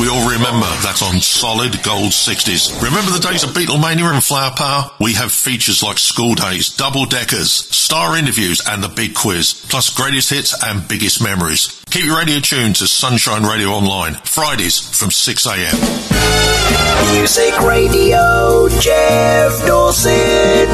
We 0.00 0.08
all 0.08 0.30
remember. 0.30 0.66
That's 0.80 1.02
on 1.02 1.20
Solid 1.20 1.82
Gold 1.82 2.12
60s. 2.12 2.82
Remember 2.82 3.10
the 3.10 3.18
days 3.20 3.44
of 3.44 3.50
Beatlemania 3.50 4.10
and 4.10 4.24
Flower 4.24 4.50
Power? 4.56 4.90
We 4.98 5.12
have 5.12 5.30
features 5.30 5.82
like 5.82 5.98
School 5.98 6.34
Days, 6.34 6.70
Double 6.70 7.04
Deckers, 7.04 7.52
Star 7.52 8.16
Interviews, 8.16 8.62
and 8.66 8.82
the 8.82 8.88
Big 8.88 9.14
Quiz, 9.14 9.52
plus 9.68 9.94
greatest 9.94 10.30
hits 10.30 10.56
and 10.64 10.88
biggest 10.88 11.22
memories. 11.22 11.84
Keep 11.90 12.06
your 12.06 12.16
radio 12.16 12.40
tuned 12.40 12.76
to 12.76 12.86
Sunshine 12.86 13.42
Radio 13.42 13.68
Online, 13.68 14.14
Fridays 14.14 14.78
from 14.78 15.10
6am. 15.10 15.76
Music 17.12 17.60
Radio, 17.60 18.68
Jeff 18.80 19.66
Dawson. 19.66 20.68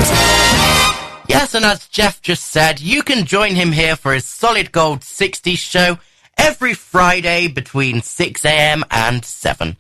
Yes, 1.28 1.54
and 1.54 1.64
as 1.64 1.88
Jeff 1.88 2.22
just 2.22 2.44
said, 2.44 2.80
you 2.80 3.02
can 3.02 3.26
join 3.26 3.56
him 3.56 3.72
here 3.72 3.96
for 3.96 4.14
his 4.14 4.24
Solid 4.24 4.70
Gold 4.70 5.00
60s 5.00 5.58
show 5.58 5.98
every 6.37 6.74
Friday 6.74 7.49
between 7.49 8.01
6am 8.01 8.82
and 8.91 9.24
7. 9.24 9.76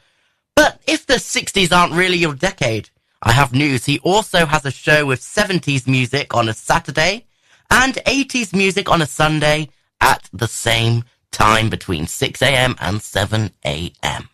But 0.54 0.80
if 0.86 1.06
the 1.06 1.14
60s 1.14 1.76
aren't 1.76 1.92
really 1.92 2.18
your 2.18 2.34
decade, 2.34 2.90
I 3.22 3.32
have 3.32 3.52
news. 3.52 3.84
He 3.84 3.98
also 4.00 4.46
has 4.46 4.64
a 4.64 4.70
show 4.70 5.06
with 5.06 5.20
70s 5.20 5.86
music 5.86 6.34
on 6.34 6.48
a 6.48 6.54
Saturday 6.54 7.26
and 7.70 7.94
80s 7.94 8.54
music 8.54 8.88
on 8.88 9.02
a 9.02 9.06
Sunday 9.06 9.68
at 10.00 10.28
the 10.32 10.48
same 10.48 11.04
time 11.30 11.68
between 11.68 12.06
6am 12.06 12.76
and 12.80 13.00
7am. 13.00 14.28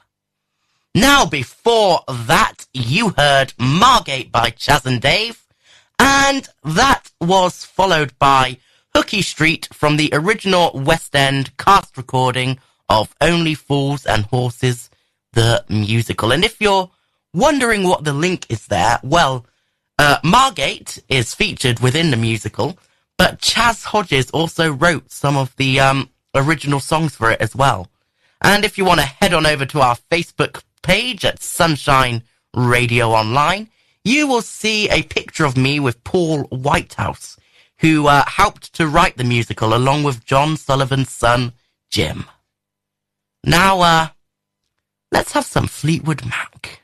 Now, 0.95 1.25
before 1.25 2.01
that, 2.09 2.67
you 2.75 3.11
heard 3.17 3.55
Margate 3.59 4.31
by 4.31 4.51
Chas 4.51 4.85
and 4.85 5.01
Dave, 5.01 5.43
and 5.99 6.49
that 6.63 7.11
was 7.21 7.65
followed 7.65 8.13
by 8.19 8.59
Hooky 8.95 9.23
Street 9.23 9.69
from 9.73 9.97
the 9.97 10.11
original 10.13 10.71
West 10.75 11.17
End 11.17 11.57
cast 11.57 11.97
recording 11.97 12.59
of 12.89 13.15
Only 13.21 13.55
Fools 13.55 14.05
and 14.05 14.27
Horses, 14.27 14.91
the 15.33 15.65
musical. 15.69 16.33
And 16.33 16.45
if 16.45 16.61
you're 16.61 16.91
wondering 17.33 17.85
what 17.85 18.05
the 18.05 18.13
link 18.13 18.45
is 18.51 18.67
there, 18.67 19.01
well, 19.03 19.47
uh, 19.99 20.19
Margate 20.23 21.03
is 21.09 21.35
featured 21.35 21.81
within 21.81 22.11
the 22.11 22.17
musical, 22.17 22.79
but 23.17 23.41
Chas 23.41 23.85
Hodges 23.85 24.31
also 24.31 24.73
wrote 24.73 25.11
some 25.11 25.37
of 25.37 25.57
the 25.57 25.81
um, 25.81 26.11
original 26.35 26.81
songs 26.81 27.17
for 27.17 27.31
it 27.31 27.41
as 27.41 27.57
well. 27.57 27.89
And 28.43 28.65
if 28.65 28.77
you 28.77 28.85
want 28.85 29.01
to 29.01 29.07
head 29.07 29.33
on 29.33 29.47
over 29.47 29.65
to 29.67 29.81
our 29.81 29.97
Facebook 30.11 30.63
page 30.83 31.25
at 31.25 31.43
Sunshine 31.43 32.25
Radio 32.55 33.11
Online, 33.11 33.69
you 34.05 34.27
will 34.27 34.43
see 34.43 34.91
a 34.91 35.03
picture 35.05 35.45
of 35.45 35.57
me 35.57 35.79
with 35.81 36.03
Paul 36.05 36.43
Whitehouse, 36.45 37.39
who 37.83 38.07
uh, 38.07 38.25
helped 38.27 38.73
to 38.75 38.87
write 38.87 39.17
the 39.17 39.25
musical 39.25 39.75
along 39.75 40.05
with 40.05 40.25
John 40.25 40.57
Sullivan's 40.57 41.11
son, 41.11 41.53
Jim. 41.91 42.25
Now, 43.45 43.81
uh, 43.81 44.09
let's 45.11 45.33
have 45.33 45.45
some 45.45 45.67
Fleetwood 45.67 46.25
Mac. 46.25 46.82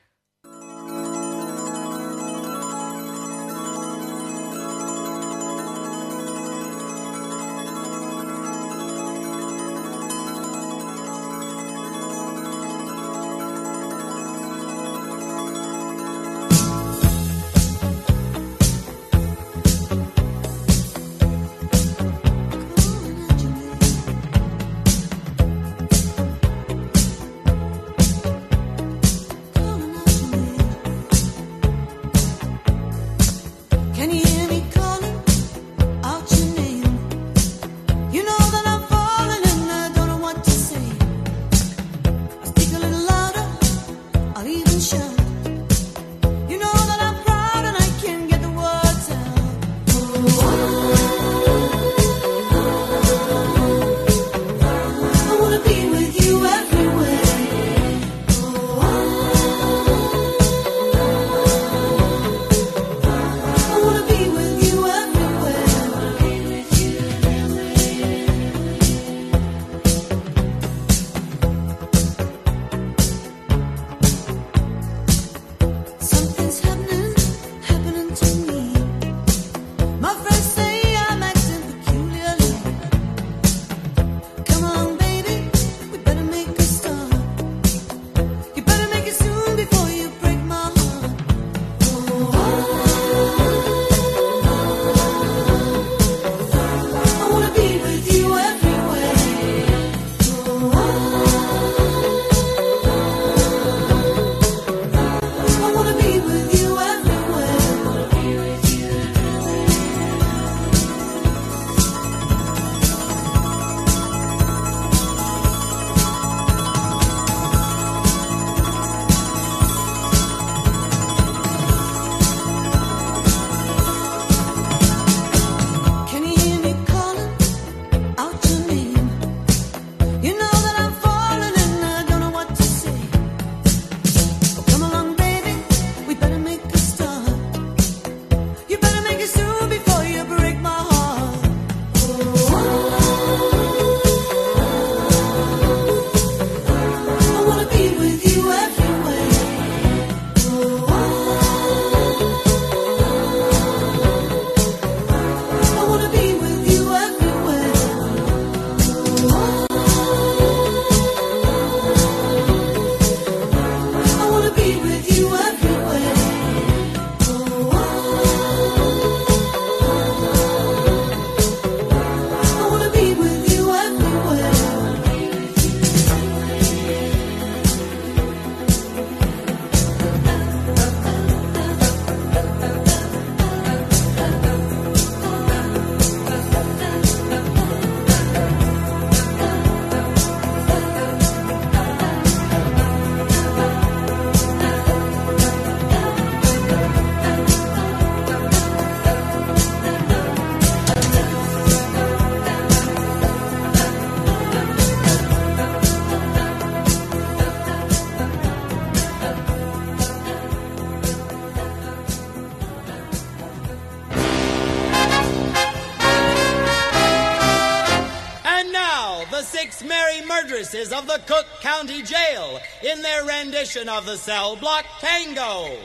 Murderesses 220.68 220.92
of 220.92 221.06
the 221.06 221.20
Cook 221.26 221.46
County 221.60 222.02
Jail 222.02 222.60
in 222.82 223.02
their 223.02 223.24
rendition 223.24 223.88
of 223.88 224.06
the 224.06 224.16
cell 224.16 224.56
block 224.56 224.84
tango. 225.00 225.76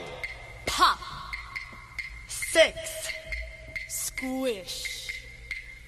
Pop. 0.65 0.99
Six. 2.27 3.09
Squish. 3.87 5.09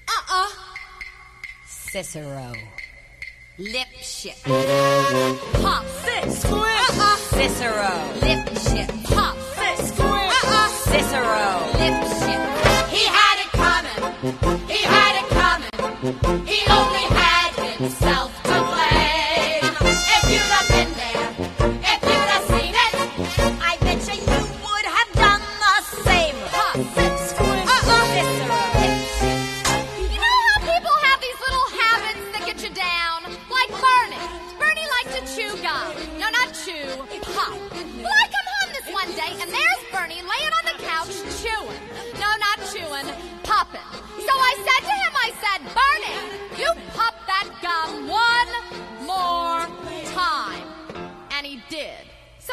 Uh-uh. 0.07 0.49
Cicero. 1.67 2.53
Lip 3.57 3.87
ship. 4.01 4.35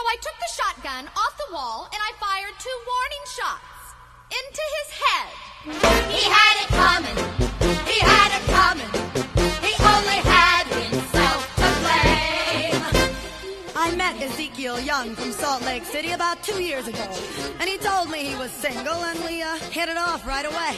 I 0.07 0.16
took 0.20 0.36
the 0.38 0.53
shotgun 0.53 1.07
off 1.16 1.36
the 1.38 1.55
wall 1.55 1.88
and 1.92 2.00
I 2.03 2.12
fired 2.18 2.55
two 2.59 2.78
warning 2.92 3.24
shots 3.36 3.94
into 4.30 4.64
his 4.76 4.88
head. 5.03 5.28
He 6.11 6.22
had 6.24 6.57
it 6.62 6.68
coming. 6.68 7.16
He 7.86 7.98
had 8.00 8.30
it 8.34 8.44
coming. 8.50 8.92
He 9.62 9.72
only 9.84 10.20
had 10.26 10.66
himself 10.66 11.40
to 11.57 11.68
blame. 11.84 12.82
I 13.76 13.94
met 13.96 14.20
Ezekiel 14.20 14.80
Young 14.80 15.14
from 15.14 15.32
Salt 15.32 15.62
Lake 15.62 15.84
City 15.84 16.12
about 16.12 16.42
two 16.42 16.62
years 16.62 16.88
ago, 16.88 17.07
and 17.61 17.68
he 17.68 17.78
told 17.78 18.11
me 18.11 18.24
he 18.24 18.34
was 18.36 18.50
single, 18.50 18.94
and 18.94 19.18
we 19.24 19.42
uh, 19.42 19.57
hit 19.70 19.88
it 19.88 19.96
off 19.96 20.26
right 20.26 20.44
away. 20.44 20.76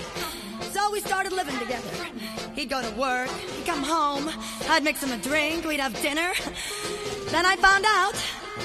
So 0.72 0.90
we 0.90 1.00
started 1.00 1.32
living 1.32 1.58
together. 1.58 1.88
He'd 2.54 2.68
go 2.68 2.82
to 2.82 2.90
work, 2.96 3.30
he'd 3.30 3.66
come 3.66 3.82
home, 3.82 4.30
I'd 4.68 4.84
mix 4.84 5.02
him 5.02 5.12
a 5.12 5.22
drink, 5.22 5.64
we'd 5.64 5.80
have 5.80 6.00
dinner. 6.02 6.32
Then 7.30 7.46
I 7.46 7.56
found 7.56 7.84
out, 7.86 8.14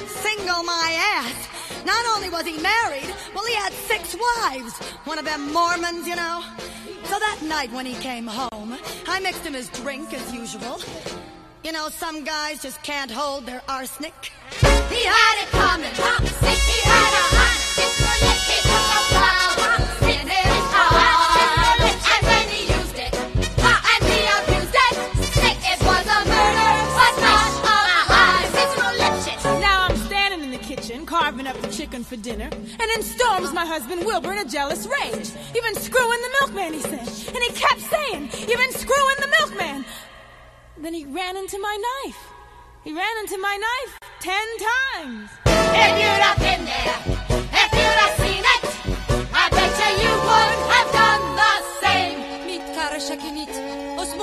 single 0.07 0.63
my 0.63 0.97
ass. 1.17 1.85
Not 1.85 2.05
only 2.15 2.29
was 2.29 2.45
he 2.45 2.57
married, 2.57 3.13
well, 3.33 3.45
he 3.45 3.55
had 3.55 3.73
six 3.73 4.15
wives. 4.15 4.77
One 5.05 5.17
of 5.17 5.25
them 5.25 5.51
Mormons, 5.51 6.07
you 6.07 6.15
know. 6.15 6.43
So 7.05 7.17
that 7.17 7.39
night 7.43 7.71
when 7.71 7.85
he 7.85 7.95
came 7.95 8.27
home, 8.27 8.77
I 9.07 9.19
mixed 9.19 9.43
him 9.43 9.53
his 9.53 9.69
drink 9.69 10.13
as 10.13 10.33
usual. 10.33 10.79
You 11.63 11.71
know, 11.71 11.89
some 11.89 12.23
guys 12.23 12.61
just 12.61 12.81
can't 12.83 13.11
hold 13.11 13.45
their 13.45 13.61
arsenic. 13.67 14.31
He 14.89 15.03
had 15.03 15.43
it 15.43 15.49
coming. 15.49 15.91
He 15.91 16.88
chicken 31.79 32.03
for 32.03 32.17
dinner, 32.17 32.49
and 32.51 32.87
in 32.97 33.01
storms 33.01 33.53
my 33.53 33.65
husband 33.65 34.05
Wilbur 34.05 34.33
in 34.33 34.39
a 34.39 34.43
jealous 34.43 34.85
rage. 34.85 35.31
You've 35.55 35.63
been 35.63 35.81
screwing 35.81 36.19
the 36.25 36.31
milkman, 36.41 36.73
he 36.73 36.81
said. 36.81 37.07
And 37.33 37.41
he 37.41 37.51
kept 37.53 37.79
saying, 37.79 38.23
You've 38.49 38.59
been 38.59 38.73
screwing 38.73 39.15
the 39.21 39.31
milkman. 39.39 39.85
Then 40.77 40.93
he 40.93 41.05
ran 41.05 41.37
into 41.37 41.57
my 41.57 41.75
knife. 41.87 42.19
He 42.83 42.91
ran 42.91 43.15
into 43.21 43.37
my 43.37 43.55
knife 43.65 43.97
ten 44.19 44.47
times. 44.73 45.29
If 45.45 45.91
you'd 46.01 46.23
have 46.27 46.39
been 46.39 46.65
there, 46.65 46.99
if 47.63 47.69
you'd 47.71 47.99
have 48.03 48.15
seen 48.23 48.43
it, 48.55 48.65
I 49.33 49.47
bet 49.49 49.71
you 49.79 49.91
you 50.03 50.13
would 50.27 50.59
have 50.75 50.89
done 50.91 51.23
the 51.41 51.53
same. 51.79 52.19
Mit 52.45 52.75
kara 52.75 52.99
shakinit. 52.99 53.68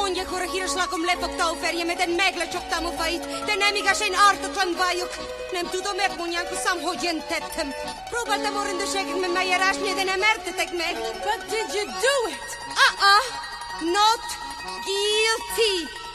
mondjakor 0.06 0.42
a 0.42 0.50
híres 0.52 0.74
lakom 0.74 1.04
lefogta 1.04 1.44
a 1.50 1.54
ferjemet, 1.62 2.00
én 2.00 2.14
meglecsogtam 2.14 2.84
a 2.86 2.92
fejét, 2.98 3.24
de 3.48 3.54
nem 3.54 3.74
igaz, 3.74 4.00
én 4.00 4.14
ártatlan 4.28 4.70
vagyok. 4.84 5.12
Nem 5.52 5.66
tudom 5.70 5.96
megmondjankoszam, 5.96 6.78
hogy 6.80 7.02
én 7.10 7.18
tettem. 7.28 7.68
Próbáltam 8.10 8.56
a 8.56 8.62
rendőrségekben 8.62 9.30
megjárásni, 9.30 9.94
de 9.94 10.02
nem 10.02 10.20
értetek 10.32 10.70
meg. 10.82 10.94
But 11.26 11.40
did 11.52 11.68
you 11.76 11.84
do 12.06 12.16
it? 12.34 12.50
Ah, 12.84 12.92
uh-uh. 12.94 13.24
not 13.98 14.24
guilty. 14.86 16.05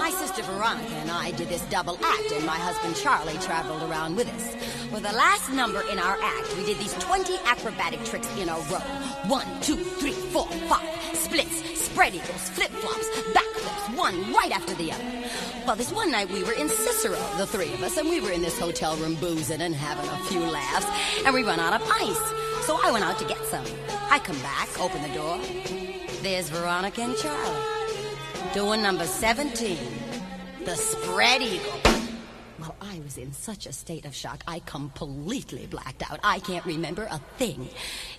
My 0.00 0.08
sister 0.08 0.42
Veronica 0.44 0.94
and 0.94 1.10
I 1.10 1.30
did 1.32 1.50
this 1.50 1.60
double 1.66 1.98
act, 2.02 2.32
and 2.32 2.46
my 2.46 2.56
husband 2.56 2.96
Charlie 2.96 3.36
traveled 3.36 3.82
around 3.82 4.16
with 4.16 4.32
us. 4.32 4.54
For 4.88 4.98
the 4.98 5.12
last 5.12 5.52
number 5.52 5.82
in 5.92 5.98
our 5.98 6.16
act, 6.22 6.56
we 6.56 6.64
did 6.64 6.78
these 6.78 6.94
20 6.94 7.36
acrobatic 7.44 8.02
tricks 8.06 8.26
in 8.38 8.48
a 8.48 8.54
row. 8.72 8.80
One, 9.28 9.46
two, 9.60 9.76
three, 9.76 10.16
four, 10.32 10.46
five. 10.70 10.88
Splits, 11.12 11.78
spread 11.78 12.14
eagles, 12.14 12.48
flip 12.48 12.70
flops, 12.70 13.10
backflips, 13.34 13.94
one 13.94 14.32
right 14.32 14.50
after 14.52 14.72
the 14.72 14.90
other. 14.90 15.04
Well, 15.66 15.76
this 15.76 15.92
one 15.92 16.10
night 16.10 16.30
we 16.30 16.44
were 16.44 16.54
in 16.54 16.70
Cicero, 16.70 17.20
the 17.36 17.46
three 17.46 17.70
of 17.74 17.82
us, 17.82 17.98
and 17.98 18.08
we 18.08 18.22
were 18.22 18.32
in 18.32 18.40
this 18.40 18.58
hotel 18.58 18.96
room 18.96 19.16
boozing 19.16 19.60
and 19.60 19.74
having 19.74 20.08
a 20.08 20.24
few 20.30 20.40
laughs, 20.40 20.86
and 21.26 21.34
we 21.34 21.42
run 21.42 21.60
out 21.60 21.78
of 21.78 21.86
ice. 21.92 22.64
So 22.64 22.80
I 22.82 22.90
went 22.90 23.04
out 23.04 23.18
to 23.18 23.26
get 23.26 23.44
some. 23.44 23.66
I 24.08 24.18
come 24.18 24.40
back, 24.40 24.80
open 24.80 25.02
the 25.02 25.10
door. 25.10 25.38
There's 26.22 26.48
Veronica 26.48 27.02
and 27.02 27.14
Charlie 27.18 27.79
doing 28.52 28.82
number 28.82 29.04
17, 29.04 29.78
the 30.64 30.74
spread 30.74 31.42
eagle. 31.42 31.80
Well, 32.58 32.76
I 32.80 33.00
was 33.00 33.16
in 33.16 33.32
such 33.32 33.66
a 33.66 33.72
state 33.72 34.04
of 34.04 34.14
shock, 34.14 34.42
I 34.46 34.58
completely 34.60 35.66
blacked 35.66 36.02
out. 36.10 36.20
I 36.22 36.40
can't 36.40 36.64
remember 36.66 37.08
a 37.10 37.18
thing. 37.38 37.68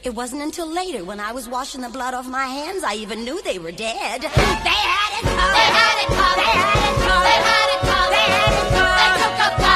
It 0.03 0.15
wasn't 0.15 0.41
until 0.41 0.67
later, 0.67 1.03
when 1.03 1.19
I 1.19 1.31
was 1.31 1.47
washing 1.47 1.81
the 1.81 1.89
blood 1.89 2.13
off 2.15 2.27
my 2.27 2.45
hands, 2.45 2.83
I 2.83 2.95
even 2.95 3.23
knew 3.23 3.39
they 3.43 3.59
were 3.59 3.71
dead. 3.71 4.21
They 4.21 4.27
had 4.27 5.11
it 5.13 5.23
coming. 5.23 5.37
They 5.37 5.69
had 5.77 5.97
it 6.01 6.07
coming. 6.07 6.41
They 6.41 6.57
had 6.57 6.79
it 6.89 6.97
coming. 7.05 7.27
They 7.27 7.37
had 7.37 7.69
it 7.69 7.81
coming. 7.85 8.17
They 8.17 8.27
had 8.33 8.53
it 8.55 8.71
coming. 8.71 8.91
They 8.97 9.09
took 9.21 9.37
a 9.45 9.70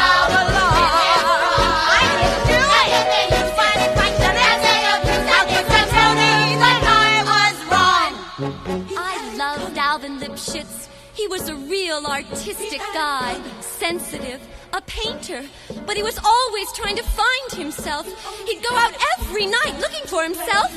He 11.26 11.32
was 11.32 11.49
a 11.49 11.55
real 11.55 12.05
artistic 12.05 12.80
guy, 12.93 13.41
sensitive, 13.59 14.39
a 14.73 14.82
painter, 14.82 15.43
but 15.88 15.97
he 15.97 16.03
was 16.03 16.19
always 16.23 16.71
trying 16.73 16.95
to 16.97 17.01
find 17.01 17.51
himself. 17.51 18.05
He'd 18.45 18.61
go 18.61 18.76
out 18.76 18.93
every 19.17 19.47
night 19.47 19.76
looking 19.80 20.05
for 20.05 20.21
himself, 20.21 20.71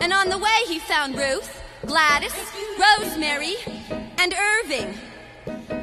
and 0.00 0.12
on 0.12 0.28
the 0.28 0.36
way 0.36 0.58
he 0.68 0.78
found 0.78 1.16
Ruth, 1.16 1.58
Gladys, 1.86 2.34
Rosemary, 2.78 3.54
and 4.18 4.34
Irving. 4.34 4.92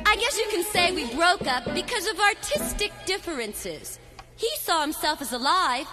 I 0.06 0.16
guess 0.18 0.38
you 0.38 0.46
can 0.52 0.66
say 0.66 0.92
we 0.92 1.12
broke 1.16 1.48
up 1.48 1.66
because 1.74 2.06
of 2.06 2.20
artistic 2.20 2.92
differences. 3.08 3.98
He 4.36 4.50
saw 4.60 4.82
himself 4.82 5.24
as 5.24 5.34
alive, 5.34 5.88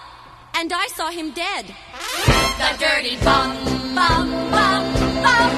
and 0.54 0.72
I 0.72 0.86
saw 0.88 1.10
him 1.10 1.30
dead. 1.32 1.66
The 2.58 2.70
dirty 2.78 3.16
bum, 3.24 3.54
bum, 3.94 4.30
bum, 4.50 4.84
bum. 5.22 5.52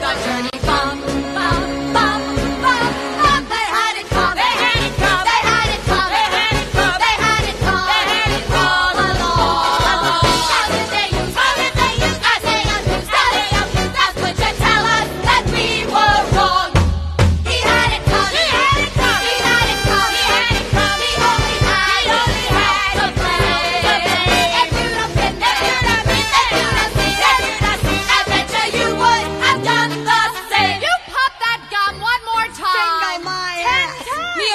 The 0.00 0.12
dirty 0.24 0.58
bum, 0.66 1.00
bum, 1.34 1.92
bum. 1.92 2.29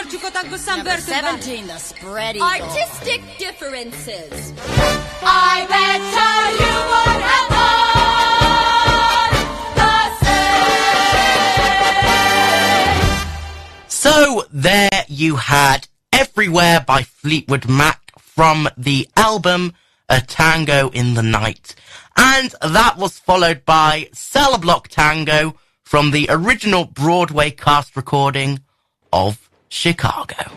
Chukotango 0.05 0.57
Samberto. 0.57 0.99
17, 0.99 1.67
the 1.67 1.77
spread 1.77 2.35
eagle. 2.35 2.47
Artistic 2.47 3.21
differences. 3.37 4.53
I 5.23 5.65
betcha 5.69 6.51
you 6.61 6.75
would 6.91 7.21
have 7.29 7.49
thought 7.55 9.33
the 9.75 9.95
same. 13.75 13.89
So 13.89 14.45
there 14.51 15.05
you 15.07 15.35
had 15.37 15.87
Everywhere 16.13 16.79
by 16.79 17.03
Fleetwood 17.03 17.67
Mac 17.67 18.11
from 18.17 18.69
the 18.77 19.07
album 19.17 19.73
A 20.09 20.21
Tango 20.21 20.89
in 20.89 21.13
the 21.15 21.23
Night. 21.23 21.75
And 22.15 22.55
that 22.61 22.97
was 22.97 23.19
followed 23.19 23.65
by 23.65 24.07
Cell 24.13 24.57
Block 24.57 24.87
Tango 24.87 25.55
from 25.83 26.11
the 26.11 26.27
original 26.29 26.85
Broadway 26.85 27.51
cast 27.51 27.97
recording 27.97 28.61
of 29.11 29.49
Chicago. 29.69 30.51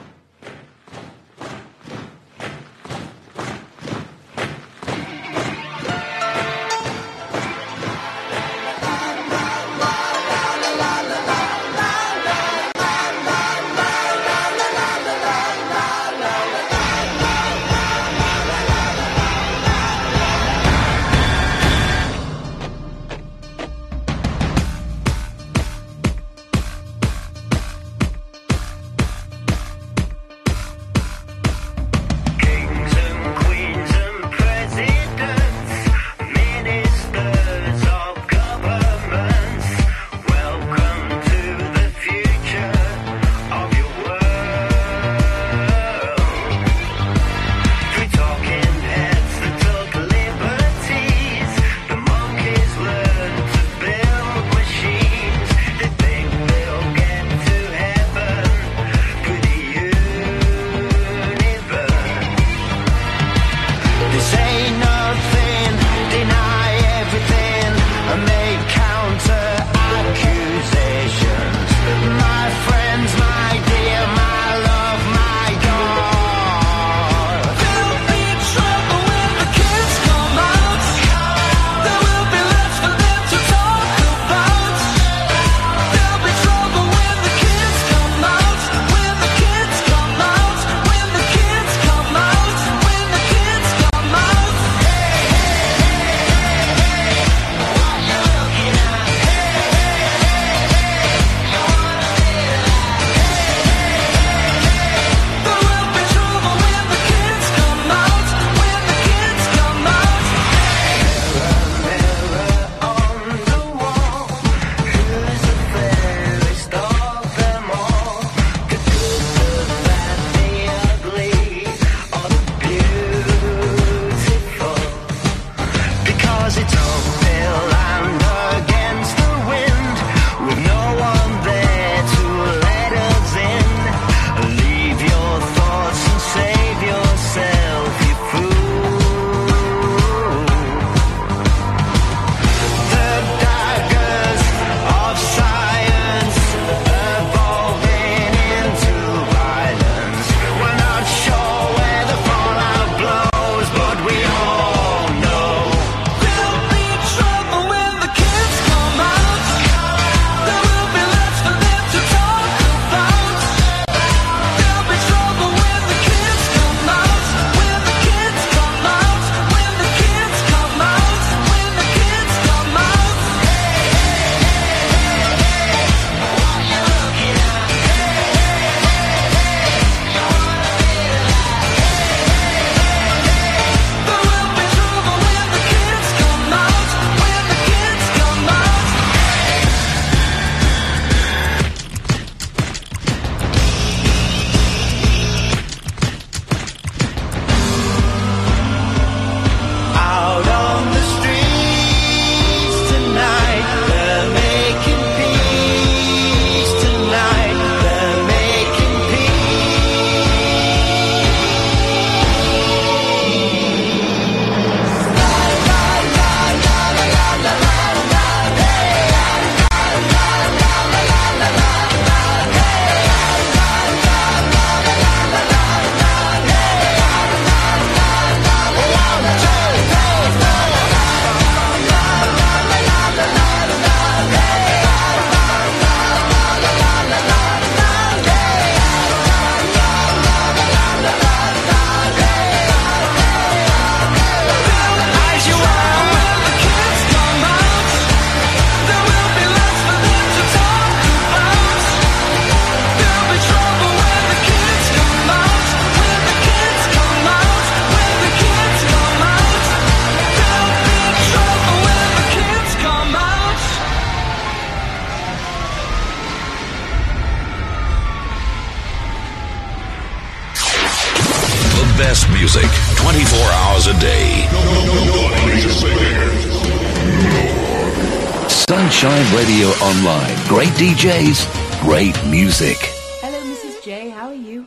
J's 280.98 281.46
great 281.80 282.16
music. 282.26 282.76
Hello, 283.20 283.38
Mrs. 283.38 283.84
J. 283.84 284.08
How 284.08 284.26
are 284.30 284.34
you? 284.34 284.66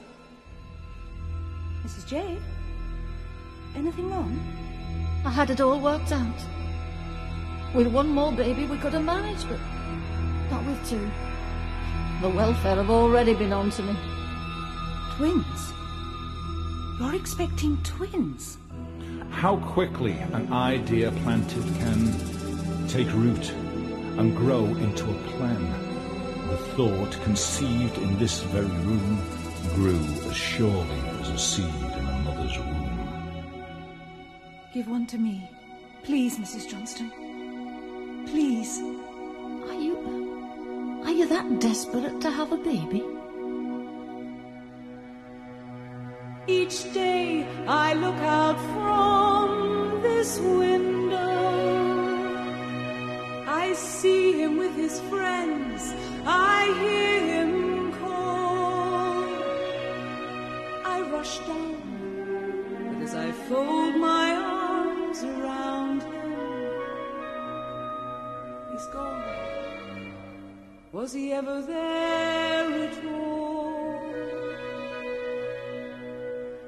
Mrs. 1.83 2.07
J? 2.07 2.37
Anything 3.75 4.09
wrong? 4.09 4.39
I 5.25 5.29
had 5.29 5.49
it 5.49 5.59
all 5.59 5.77
worked 5.77 6.13
out. 6.13 6.41
With 7.75 7.87
one 7.87 8.07
more 8.07 8.31
baby, 8.31 8.65
we 8.65 8.77
could 8.77 8.93
have 8.93 9.03
managed, 9.03 9.45
but 9.49 9.59
not 10.49 10.65
with 10.65 10.89
two. 10.89 11.05
The 12.21 12.29
welfare 12.29 12.77
have 12.77 12.89
already 12.89 13.33
been 13.33 13.51
on 13.51 13.69
to 13.71 13.83
me. 13.83 13.93
Twins? 15.17 15.73
You're 16.97 17.15
expecting 17.15 17.75
twins? 17.83 18.57
How 19.31 19.57
quickly 19.57 20.13
an 20.31 20.53
idea 20.53 21.11
planted 21.23 21.65
can 21.79 22.87
take 22.87 23.11
root 23.11 23.51
and 24.17 24.33
grow 24.33 24.63
into 24.63 25.11
a 25.11 25.13
plan. 25.31 25.90
The 26.51 26.57
thought 26.75 27.13
conceived 27.23 27.97
in 27.97 28.19
this 28.19 28.41
very 28.41 28.65
room 28.65 29.21
grew 29.73 30.03
as 30.29 30.35
surely 30.35 30.99
as 31.21 31.29
a 31.29 31.37
seed 31.37 31.63
in 31.63 32.05
a 32.05 32.21
mother's 32.25 32.57
womb. 32.57 33.55
Give 34.73 34.89
one 34.89 35.07
to 35.07 35.17
me. 35.17 35.49
Please, 36.03 36.37
Mrs. 36.37 36.67
Johnston. 36.69 37.09
Please. 38.27 38.81
Are 39.69 39.79
you. 39.85 39.95
Are 41.05 41.13
you 41.13 41.25
that 41.29 41.61
desperate 41.61 42.19
to 42.19 42.29
have 42.29 42.51
a 42.51 42.57
baby? 42.57 43.01
Each 46.47 46.83
day 46.93 47.47
I 47.65 47.93
look 47.93 48.21
out 48.41 48.59
from 48.73 50.01
this 50.01 50.37
window. 50.37 51.47
I 53.47 53.71
see 53.71 54.33
him 54.33 54.57
with 54.57 54.75
his 54.75 54.99
friends. 55.09 56.10
I 56.25 56.77
hear 56.81 57.19
him 57.33 57.91
call. 57.93 59.23
I 60.85 61.01
rush 61.11 61.39
down, 61.39 62.93
but 62.93 63.01
as 63.03 63.15
I 63.15 63.31
fold 63.31 63.95
my 63.95 64.35
arms 64.35 65.23
around 65.23 66.03
him, 66.03 66.33
he's 68.71 68.87
gone. 68.87 70.13
Was 70.91 71.13
he 71.13 71.33
ever 71.33 71.61
there 71.61 72.71
at 72.87 73.05
all? 73.05 74.01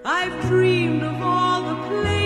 I've 0.06 0.42
dreamed 0.48 1.04
of 1.04 1.22
all 1.22 1.62
the 1.62 1.76
places 1.88 2.23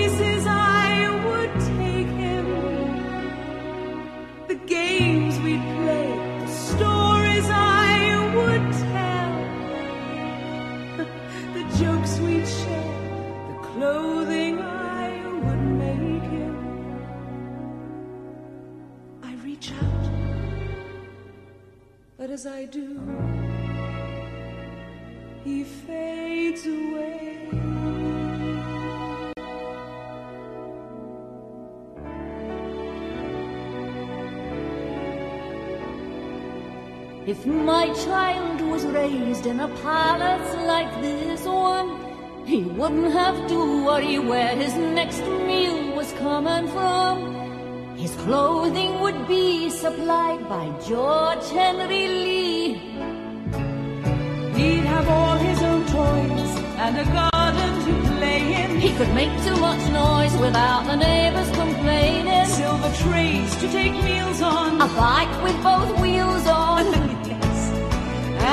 but 22.27 22.33
as 22.33 22.45
I 22.45 22.65
do, 22.65 22.99
he 25.43 25.63
fades 25.63 26.65
away. 26.65 27.49
If 37.25 37.45
my 37.45 37.93
child 38.05 38.61
was 38.61 38.85
raised 38.85 39.45
in 39.45 39.59
a 39.61 39.69
palace 39.81 40.55
like 40.65 41.01
this 41.01 41.45
one, 41.45 41.89
he 42.45 42.63
wouldn't 42.63 43.13
have 43.13 43.47
to 43.47 43.85
worry 43.85 44.19
where 44.19 44.55
his 44.55 44.75
next 44.75 45.21
meal 45.21 45.95
was 45.95 46.11
coming 46.13 46.67
from. 46.67 47.36
His 47.97 48.13
clothing 48.17 48.99
would 48.99 49.27
be 49.27 49.71
supplied 49.71 50.47
by 50.47 50.65
George 50.87 51.49
Henry 51.49 52.07
Lee. 52.07 52.73
He'd 54.55 54.85
have 54.93 55.09
all 55.09 55.37
his 55.37 55.59
own 55.63 55.81
toys 55.87 56.51
and 56.83 56.93
a 56.99 57.05
garden 57.05 57.71
to 57.85 57.93
play 58.17 58.41
in. 58.61 58.79
He 58.79 58.93
could 58.97 59.11
make 59.15 59.33
too 59.43 59.57
much 59.57 59.81
noise 59.91 60.37
without 60.37 60.85
the 60.85 60.95
neighbors 60.95 61.49
complaining. 61.49 62.45
Silver 62.45 62.93
trays 63.03 63.55
to 63.61 63.67
take 63.71 63.93
meals 64.03 64.43
on. 64.43 64.79
A 64.79 64.87
bike 64.93 65.43
with 65.43 65.57
both 65.63 65.99
wheels 65.99 66.45
on. 66.45 66.85
yes. 67.25 67.59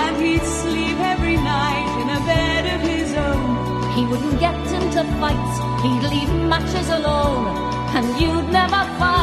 And 0.01 0.17
he'd 0.25 0.47
sleep 0.63 0.99
every 1.13 1.37
night 1.37 1.89
in 2.01 2.09
a 2.09 2.21
bed 2.33 2.65
of 2.75 2.81
his 2.81 3.13
own. 3.13 3.93
He 3.93 4.07
wouldn't 4.07 4.41
get 4.41 4.57
into 4.79 5.05
fights, 5.21 5.57
he'd 5.83 6.05
leave 6.15 6.33
matches 6.49 6.89
alone. 6.89 7.75
And 7.97 8.21
you'd 8.21 8.51
never 8.51 8.83
find 8.99 9.14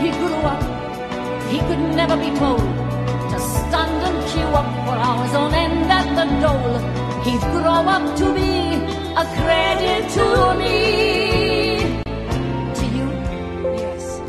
he 0.00 0.10
grew 0.10 0.42
up, 0.52 0.62
he 1.50 1.58
could 1.58 1.82
never 2.00 2.16
be 2.16 2.30
told 2.38 2.60
to 3.30 3.38
stand 3.38 4.02
and 4.08 4.18
queue 4.30 4.52
up 4.60 4.68
for 4.86 4.96
hours 5.06 5.34
on 5.34 5.52
end 5.54 5.92
at 5.98 6.08
the 6.18 6.26
dole. 6.42 6.78
He'd 7.26 7.44
grow 7.54 7.82
up 7.96 8.16
to 8.20 8.26
be 8.34 8.50
a 9.22 9.24
credit 9.38 10.02
to 10.16 10.26
me. 10.60 12.02
To 12.78 12.84
you? 12.96 13.06
Yes. 13.82 14.20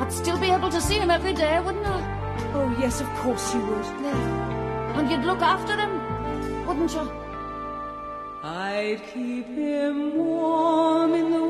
I'd 0.00 0.12
still 0.12 0.38
be 0.38 0.50
able 0.50 0.70
to 0.70 0.80
see 0.80 0.98
him 0.98 1.10
every 1.10 1.34
day, 1.34 1.60
wouldn't 1.60 1.86
I? 1.86 2.00
Oh, 2.54 2.74
yes, 2.80 3.00
of 3.00 3.08
course 3.16 3.54
you 3.54 3.60
would. 3.60 3.84
Yeah. 3.84 4.96
And 4.96 5.10
you'd 5.10 5.24
look 5.24 5.42
after 5.42 5.76
him, 5.76 5.92
wouldn't 6.66 6.92
you? 6.92 7.06
I'd 8.42 9.00
keep 9.12 9.46
him 9.48 10.16
warm 10.16 11.12
in 11.12 11.30
the 11.30 11.42
winter 11.42 11.44
and 11.44 11.45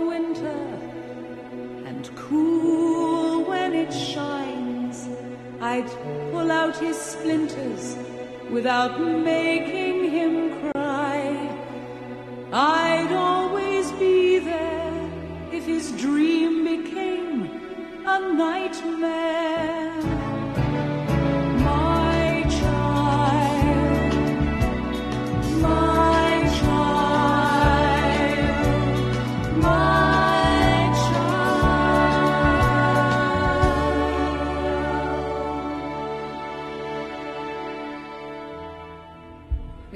cool 2.16 3.44
when 3.44 3.72
it 3.74 3.92
shines. 3.92 5.08
I'd 5.60 5.88
pull 6.32 6.50
out 6.50 6.76
his 6.76 7.00
splinters 7.00 7.96
without 8.50 9.00
making 9.00 10.10
him 10.10 10.72
cry. 10.72 11.22
I'd 12.52 13.12
always 13.12 13.92
be 13.92 14.38
there 14.38 15.10
if 15.52 15.64
his 15.64 15.92
dream 15.92 16.64
became 16.64 17.50
a 18.06 18.18
nightmare. 18.34 20.15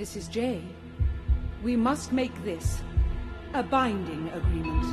Mrs. 0.00 0.30
J, 0.30 0.62
we 1.62 1.76
must 1.76 2.10
make 2.10 2.32
this 2.42 2.80
a 3.52 3.62
binding 3.62 4.30
agreement. 4.30 4.86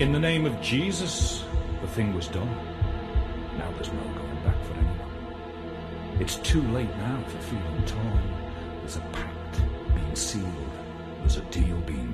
In 0.00 0.10
the 0.10 0.18
name 0.18 0.44
of 0.44 0.60
Jesus, 0.60 1.44
the 1.80 1.86
thing 1.86 2.14
was 2.14 2.26
done. 2.26 2.52
Now 3.58 3.70
there's 3.76 3.92
no 3.92 4.02
going 4.02 4.42
back 4.42 4.60
for 4.64 4.74
anyone. 4.74 6.18
It's 6.18 6.38
too 6.38 6.62
late 6.72 6.90
now 6.96 7.22
for 7.28 7.38
feeling 7.42 7.84
torn. 7.86 8.22
There's 8.80 8.96
a 8.96 9.06
pact 9.12 9.60
being 9.94 10.16
sealed. 10.16 10.72
There's 11.20 11.36
a 11.36 11.42
deal 11.42 11.80
being 11.82 12.07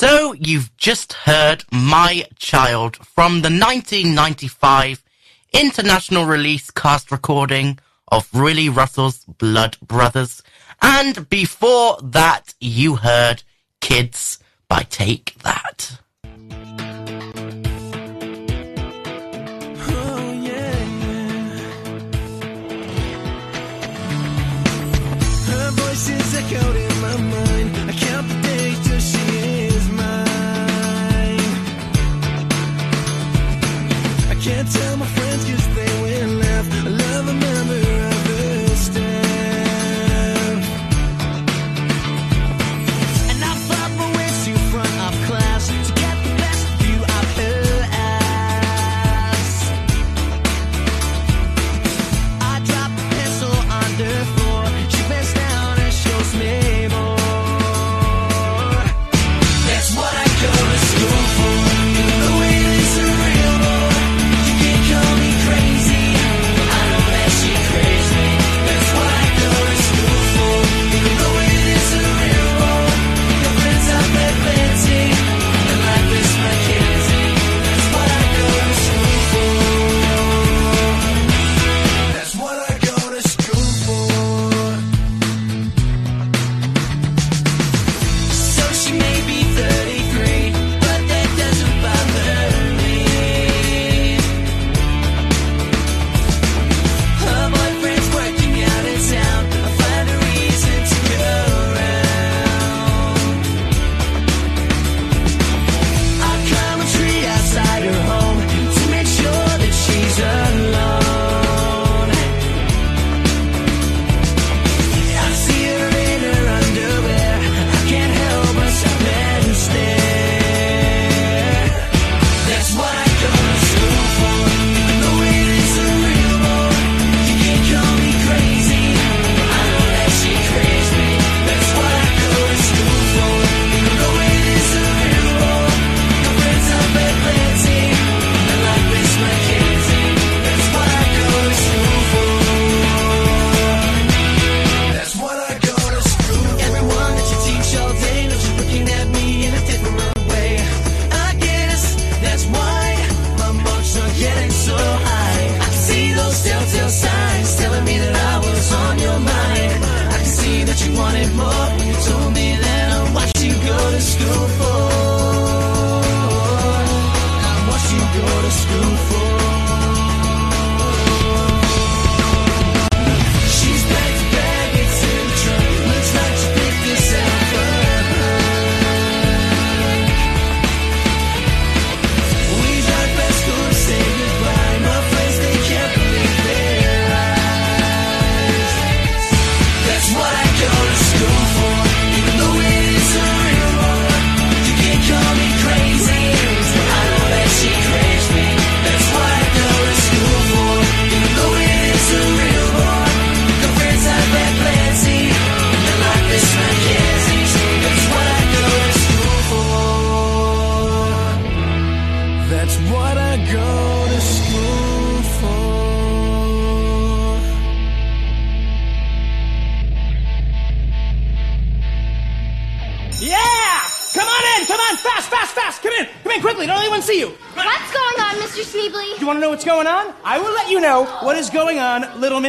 So 0.00 0.32
you've 0.32 0.76
just 0.76 1.12
heard 1.12 1.64
My 1.72 2.24
Child 2.38 2.98
from 2.98 3.42
the 3.42 3.50
1995 3.50 5.02
international 5.52 6.24
release 6.24 6.70
cast 6.70 7.10
recording 7.10 7.80
of 8.06 8.32
Willy 8.32 8.68
Russell's 8.68 9.24
Blood 9.24 9.76
Brothers. 9.82 10.44
And 10.80 11.28
before 11.28 11.98
that, 12.00 12.54
you 12.60 12.94
heard 12.94 13.42
Kids 13.80 14.38
by 14.68 14.84
Take 14.84 15.34
That. 15.42 15.98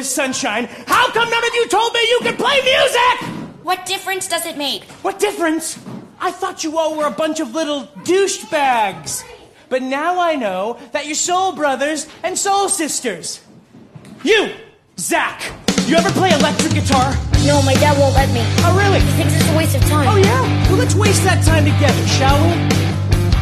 Sunshine. 0.09 0.65
How 0.87 1.11
come 1.11 1.29
none 1.29 1.43
of 1.43 1.53
you 1.53 1.67
told 1.67 1.93
me 1.93 2.01
you 2.09 2.19
could 2.21 2.37
play 2.37 2.59
music? 2.61 3.45
What 3.63 3.85
difference 3.85 4.27
does 4.27 4.45
it 4.45 4.57
make? 4.57 4.83
What 5.03 5.19
difference? 5.19 5.77
I 6.19 6.31
thought 6.31 6.63
you 6.63 6.77
all 6.77 6.97
were 6.97 7.05
a 7.05 7.11
bunch 7.11 7.39
of 7.39 7.53
little 7.53 7.83
douchebags. 8.03 9.23
But 9.69 9.83
now 9.83 10.19
I 10.19 10.35
know 10.35 10.79
that 10.91 11.05
you're 11.05 11.15
soul 11.15 11.53
brothers 11.53 12.07
and 12.23 12.37
soul 12.37 12.67
sisters. 12.67 13.41
You, 14.23 14.51
Zach, 14.97 15.41
you 15.85 15.95
ever 15.95 16.09
play 16.11 16.31
electric 16.33 16.73
guitar? 16.73 17.13
No, 17.45 17.61
my 17.61 17.73
dad 17.75 17.97
won't 17.97 18.15
let 18.15 18.29
me. 18.33 18.41
Oh, 18.65 18.75
really? 18.75 18.99
He 18.99 19.11
thinks 19.13 19.35
it's 19.35 19.49
a 19.49 19.57
waste 19.57 19.75
of 19.75 19.81
time. 19.83 20.07
Oh, 20.09 20.17
yeah? 20.17 20.69
Well, 20.69 20.77
let's 20.77 20.95
waste 20.95 21.23
that 21.23 21.45
time 21.45 21.63
together, 21.63 22.05
shall 22.07 22.35
we? 22.43 22.57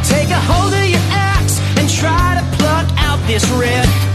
Take 0.03 0.30
a 0.30 0.39
hold 0.39 0.74
of 0.74 0.86
your 0.88 1.01
axe 1.09 1.59
and 1.80 1.89
try 1.89 2.39
to 2.39 2.57
pluck 2.57 2.88
out 2.99 3.20
this 3.28 3.49
red. 3.51 4.07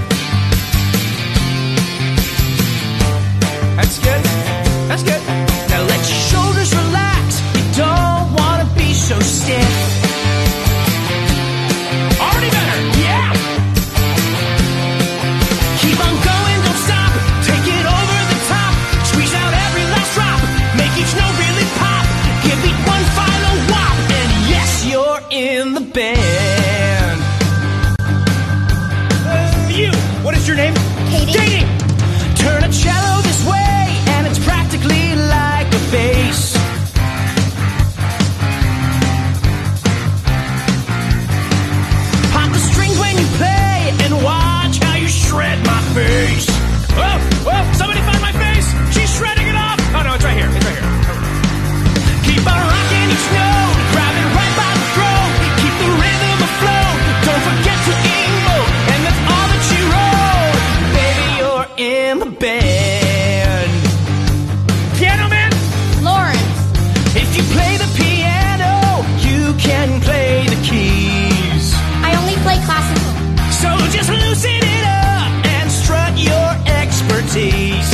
Loosen 74.32 74.64
it 74.64 74.84
up 74.84 75.44
and 75.44 75.70
strut 75.70 76.16
your 76.16 76.50
expertise. 76.80 77.92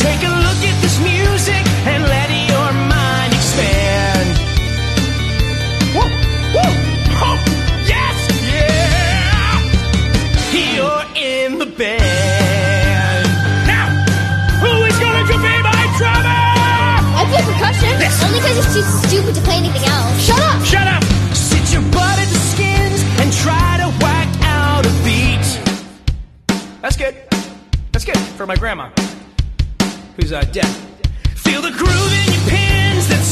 Take 0.00 0.22
a 0.24 0.32
look 0.32 0.60
at 0.64 0.76
this 0.80 0.96
music 1.04 1.60
and 1.92 2.02
let 2.02 2.30
your 2.48 2.72
mind 2.88 3.34
expand. 3.36 4.28
Woo, 5.92 6.08
woo, 6.56 6.72
oh, 7.20 7.36
yes, 7.84 8.16
yeah. 8.48 9.60
You're 10.56 11.04
in 11.14 11.58
the 11.58 11.66
band. 11.66 13.28
Now, 13.68 13.92
who 14.62 14.72
is 14.88 14.96
going 15.04 15.20
to 15.20 15.26
be 15.28 15.36
my 15.36 15.84
drummer? 16.00 16.40
I 17.12 17.28
play 17.28 17.44
percussion. 17.44 17.92
Only 18.24 18.40
because 18.40 18.56
he's 18.56 18.72
too 18.72 18.84
stupid 19.04 19.34
to 19.34 19.42
play 19.42 19.61
for 28.42 28.46
my 28.48 28.56
grandma, 28.56 28.90
who's 30.16 30.32
uh, 30.32 30.40
dead. 30.50 30.66
Feel 31.36 31.62
the 31.62 31.70
groove 31.70 32.12
in 32.12 32.32
your 32.32 32.42
pins 32.50 33.06
that 33.06 33.22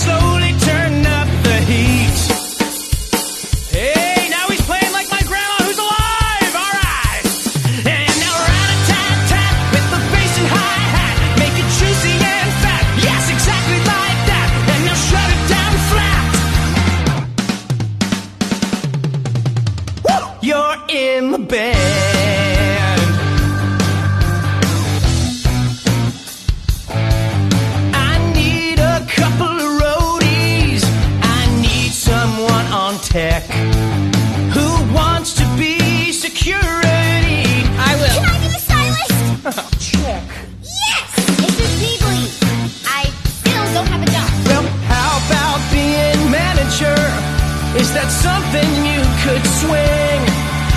Is 47.90 47.98
that 47.98 48.06
something 48.06 48.70
you 48.86 49.02
could 49.26 49.42
swing? 49.58 50.22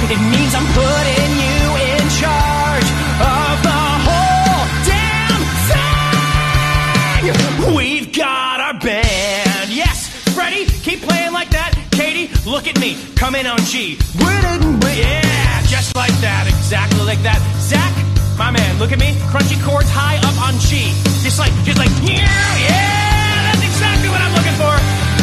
It 0.09 0.17
means 0.33 0.49
I'm 0.57 0.65
putting 0.73 1.31
you 1.45 1.61
in 1.93 2.01
charge 2.17 2.89
of 3.21 3.53
the 3.61 3.81
whole 4.01 4.65
damn 4.81 5.45
thing. 5.69 7.37
We've 7.77 8.09
got 8.09 8.65
our 8.65 8.73
band. 8.81 9.69
Yes, 9.69 10.09
Freddie, 10.33 10.65
keep 10.65 11.05
playing 11.05 11.33
like 11.33 11.53
that. 11.53 11.77
Katie, 11.93 12.33
look 12.49 12.65
at 12.65 12.81
me. 12.81 12.97
Come 13.13 13.35
in 13.35 13.45
on 13.45 13.59
G. 13.69 13.99
Yeah, 14.17 15.61
just 15.69 15.95
like 15.95 16.17
that. 16.25 16.49
Exactly 16.49 17.05
like 17.05 17.21
that. 17.21 17.37
Zach, 17.61 17.93
my 18.41 18.49
man, 18.49 18.81
look 18.81 18.91
at 18.91 18.97
me. 18.97 19.13
Crunchy 19.29 19.61
chords 19.61 19.93
high 19.93 20.17
up 20.17 20.33
on 20.49 20.57
G. 20.57 20.89
Just 21.21 21.37
like, 21.37 21.53
just 21.61 21.77
like, 21.77 21.93
yeah, 22.01 22.25
yeah, 22.25 23.53
that's 23.53 23.61
exactly 23.61 24.09
what 24.09 24.17
I'm 24.17 24.33
looking 24.33 24.57
for. 24.57 24.73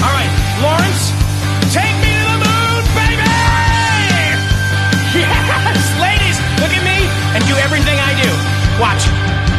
All 0.06 0.14
right, 0.14 0.30
Lawrence, 0.62 1.18
take 1.70 1.96
me 2.02 2.10
to 2.18 2.24
the 2.26 2.38
moon, 2.42 2.82
baby! 2.98 3.30
Yes, 5.10 5.82
ladies, 6.00 6.38
look 6.62 6.70
at 6.70 6.82
me 6.82 7.06
and 7.34 7.44
do 7.46 7.54
everything 7.58 7.98
I 7.98 8.14
do. 8.22 8.30
Watch. 8.80 9.49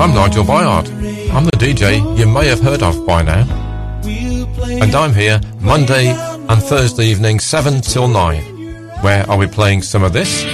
I'm 0.00 0.14
Nigel 0.14 0.44
Byard. 0.44 0.88
I'm 1.32 1.44
the 1.44 1.50
DJ 1.58 1.98
you 2.16 2.24
may 2.24 2.46
have 2.46 2.60
heard 2.60 2.84
of 2.84 3.04
by 3.04 3.20
now. 3.22 3.42
And 4.04 4.94
I'm 4.94 5.12
here 5.12 5.40
Monday 5.60 6.06
and 6.08 6.62
Thursday 6.62 7.06
evening 7.06 7.40
7 7.40 7.80
till 7.80 8.06
9, 8.06 8.40
where 9.02 9.28
I'll 9.28 9.40
be 9.40 9.48
playing 9.48 9.82
some 9.82 10.04
of 10.04 10.12
this. 10.12 10.44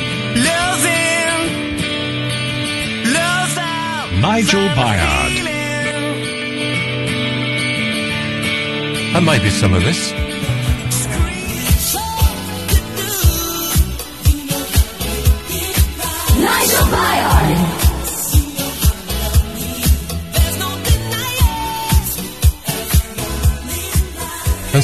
Nigel 4.18 4.66
Byard. 4.70 5.32
And 9.14 9.26
maybe 9.26 9.50
some 9.50 9.74
of 9.74 9.82
this. 9.82 10.23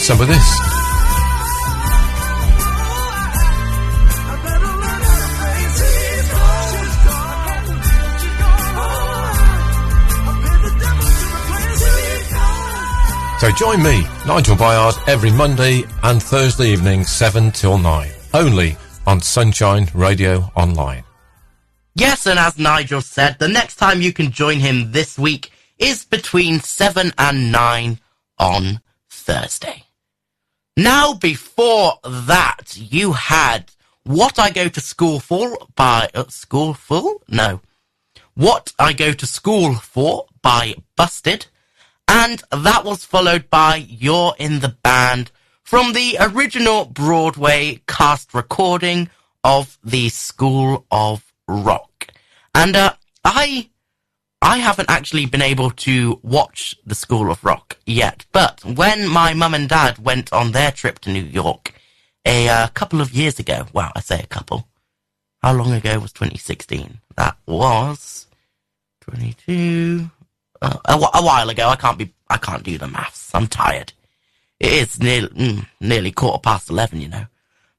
Some 0.02 0.20
of 0.20 0.28
this. 0.28 0.80
So 13.40 13.50
join 13.52 13.82
me, 13.82 14.02
Nigel 14.26 14.56
Byard, 14.56 15.06
every 15.06 15.30
Monday 15.30 15.84
and 16.02 16.22
Thursday 16.22 16.68
evening, 16.72 17.04
7 17.04 17.50
till 17.52 17.78
9. 17.78 18.10
Only 18.34 18.76
on 19.06 19.20
Sunshine 19.20 19.88
Radio 19.94 20.50
Online. 20.56 21.04
Yes, 21.94 22.26
and 22.26 22.38
as 22.38 22.58
Nigel 22.58 23.00
said, 23.00 23.38
the 23.38 23.48
next 23.48 23.76
time 23.76 24.00
you 24.00 24.12
can 24.12 24.30
join 24.30 24.60
him 24.60 24.92
this 24.92 25.18
week 25.18 25.52
is 25.78 26.04
between 26.04 26.60
7 26.60 27.12
and 27.18 27.52
9 27.52 27.98
on 28.38 28.80
Thursday. 29.08 29.84
Now, 30.76 31.14
before 31.14 31.98
that, 32.04 32.76
you 32.76 33.12
had 33.12 33.72
What 34.04 34.38
I 34.38 34.50
Go 34.50 34.68
to 34.68 34.80
School 34.80 35.20
For 35.20 35.58
by. 35.74 36.08
Uh, 36.14 36.28
school 36.28 36.74
Full? 36.74 37.22
No. 37.28 37.60
What 38.34 38.72
I 38.78 38.92
Go 38.92 39.12
to 39.12 39.26
School 39.26 39.74
For 39.74 40.26
by 40.42 40.76
Busted. 40.96 41.46
And 42.06 42.42
that 42.50 42.84
was 42.84 43.04
followed 43.04 43.50
by 43.50 43.84
You're 43.88 44.34
in 44.38 44.60
the 44.60 44.76
Band 44.82 45.32
from 45.62 45.92
the 45.92 46.16
original 46.20 46.84
Broadway 46.84 47.82
cast 47.86 48.32
recording 48.32 49.10
of 49.44 49.78
the 49.84 50.08
School 50.08 50.86
of 50.90 51.32
Rock. 51.46 52.08
And 52.54 52.76
uh, 52.76 52.94
I 53.24 53.70
I 54.42 54.58
haven't 54.58 54.90
actually 54.90 55.26
been 55.26 55.42
able 55.42 55.70
to 55.70 56.18
watch 56.22 56.74
the 56.86 56.94
School 56.94 57.30
of 57.30 57.44
Rock 57.44 57.78
yet, 57.84 58.24
but 58.32 58.64
when 58.64 59.06
my 59.06 59.34
mum 59.34 59.54
and 59.54 59.68
dad 59.68 59.98
went 59.98 60.32
on 60.32 60.52
their 60.52 60.70
trip 60.70 60.98
to 61.00 61.10
New 61.10 61.22
York 61.22 61.74
a 62.24 62.48
uh, 62.48 62.68
couple 62.68 63.00
of 63.00 63.12
years 63.12 63.38
ago, 63.38 63.66
well, 63.72 63.92
I 63.94 64.00
say 64.00 64.20
a 64.20 64.26
couple. 64.26 64.66
How 65.42 65.52
long 65.52 65.72
ago 65.72 65.98
was 65.98 66.12
2016? 66.12 67.00
That 67.16 67.36
was 67.46 68.26
22 69.02 70.10
uh, 70.62 71.10
while 71.22 71.48
ago. 71.50 71.68
I 71.68 71.76
can't 71.76 71.98
be 71.98 72.12
I 72.28 72.36
can't 72.36 72.62
do 72.62 72.78
the 72.78 72.88
maths. 72.88 73.34
I'm 73.34 73.46
tired. 73.46 73.92
It 74.58 74.72
is 74.72 75.00
nearly 75.00 75.28
mm, 75.28 75.66
nearly 75.80 76.12
quarter 76.12 76.40
past 76.40 76.70
11, 76.70 77.00
you 77.00 77.08
know. 77.08 77.26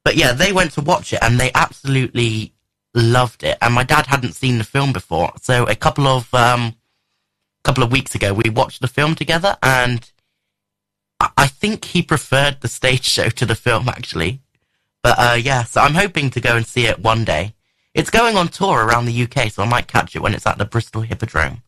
But 0.04 0.16
yeah, 0.16 0.34
they 0.34 0.52
went 0.52 0.72
to 0.74 0.82
watch 0.82 1.14
it 1.14 1.20
and 1.22 1.40
they 1.40 1.52
absolutely 1.54 2.54
loved 2.94 3.44
it. 3.44 3.58
And 3.62 3.74
my 3.74 3.84
dad 3.84 4.08
hadn't 4.08 4.34
seen 4.34 4.58
the 4.58 4.64
film 4.64 4.94
before, 4.94 5.34
so 5.42 5.66
a 5.66 5.76
couple 5.76 6.08
of 6.08 6.34
um, 6.34 6.76
couple 7.64 7.84
of 7.84 7.92
weeks 7.92 8.16
ago 8.16 8.34
we 8.34 8.50
watched 8.50 8.82
the 8.82 8.88
film 8.88 9.16
together, 9.16 9.58
and 9.62 10.12
I, 11.20 11.48
think 11.48 11.86
he 11.86 12.02
preferred 12.02 12.62
the 12.62 12.68
stage 12.68 13.06
show 13.06 13.30
to 13.30 13.46
the 13.46 13.56
film 13.56 13.88
actually. 13.88 14.42
But 15.04 15.16
uh, 15.18 15.38
yeah, 15.40 15.64
so 15.64 15.82
I'm 15.82 15.94
hoping 15.94 16.30
to 16.32 16.42
go 16.42 16.56
and 16.56 16.66
see 16.66 16.86
it 16.86 17.00
one 17.00 17.24
day. 17.24 17.54
It's 17.94 18.10
going 18.10 18.38
on 18.38 18.48
tour 18.48 18.86
around 18.86 19.06
the 19.06 19.24
UK, 19.24 19.52
so 19.52 19.64
I 19.64 19.68
might 19.68 19.88
catch 19.88 20.16
it 20.16 20.22
when 20.22 20.34
it's 20.34 20.48
at 20.48 20.58
the 20.58 20.66
Bristol 20.66 21.02
Hippodrome. 21.02 21.62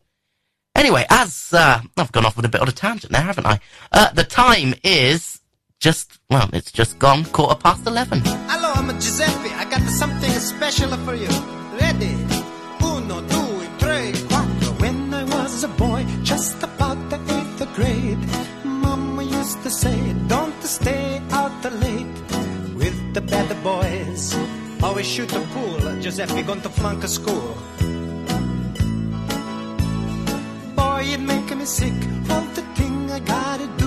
Anyway, 0.76 1.06
as 1.10 1.54
uh, 1.54 1.82
I've 1.98 2.12
gone 2.12 2.26
off 2.26 2.36
with 2.36 2.46
a 2.46 2.50
bit 2.50 2.62
of 2.62 2.68
a 2.68 2.72
tangent 2.72 3.12
there, 3.12 3.22
haven't 3.22 3.46
I? 3.46 3.60
Uh, 3.92 4.12
the 4.12 4.24
time 4.24 4.74
is 4.84 5.42
just 5.84 6.18
well, 6.30 6.50
it's 6.54 6.72
just 6.72 6.98
gone 6.98 7.26
quarter 7.36 7.60
past 7.60 7.86
eleven. 7.86 8.22
Hello, 8.52 8.72
I'm 8.80 8.88
Giuseppe. 9.02 9.52
I 9.62 9.66
got 9.70 9.84
something 10.02 10.32
special 10.40 10.92
for 11.06 11.14
you. 11.14 11.28
Ready? 11.82 12.16
Uno, 12.82 13.20
due, 13.32 13.68
tre, 13.80 14.14
quattro. 14.30 14.70
When 14.84 15.14
I 15.14 15.24
was 15.26 15.66
a 15.66 15.68
boy, 15.68 16.06
just 16.24 16.64
about 16.64 17.00
the 17.10 17.20
eighth 17.36 17.62
grade, 17.76 18.24
Mama 18.64 19.24
used 19.24 19.62
to 19.64 19.70
say, 19.70 20.00
"Don't 20.34 20.62
stay 20.64 21.22
out 21.32 21.64
late 21.84 22.18
with 22.80 22.98
the 23.14 23.22
bad 23.32 23.52
boys." 23.62 24.24
Always 24.82 25.08
shoot 25.14 25.30
the 25.38 25.44
pool. 25.54 25.84
Giuseppe 26.02 26.44
going 26.44 26.62
to 26.62 26.70
flunk 26.70 27.04
a 27.04 27.10
school. 27.10 27.50
Boy, 30.80 31.02
it 31.16 31.20
making 31.20 31.60
me 31.60 31.66
sick. 31.66 32.00
The 32.56 32.64
thing 32.78 33.12
I 33.12 33.20
gotta 33.20 33.68
do. 33.82 33.83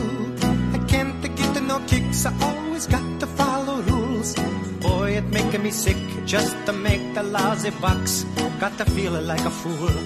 No 1.66 1.80
kicks. 1.86 2.24
I 2.26 2.32
always 2.42 2.86
got 2.86 3.20
to 3.20 3.26
follow 3.26 3.82
rules. 3.82 4.34
Boy, 4.80 5.16
it 5.16 5.24
making 5.24 5.62
me 5.62 5.70
sick 5.70 5.96
just 6.24 6.54
to 6.66 6.72
make 6.72 7.14
the 7.14 7.22
lousy 7.22 7.70
bucks. 7.80 8.24
Got 8.60 8.78
to 8.78 8.84
feel 8.84 9.12
like 9.20 9.44
a 9.44 9.50
fool. 9.50 9.96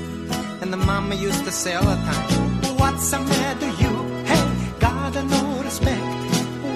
And 0.63 0.73
the 0.73 0.77
mama 0.77 1.15
used 1.15 1.45
to 1.45 1.53
say 1.53 1.75
all 1.75 1.85
the 1.85 1.97
time, 1.97 2.77
What's 2.79 3.11
the 3.11 3.21
matter, 3.21 3.71
you? 3.83 3.93
Hey, 4.25 4.47
gotta 4.81 5.23
no 5.23 5.63
respect. 5.63 6.21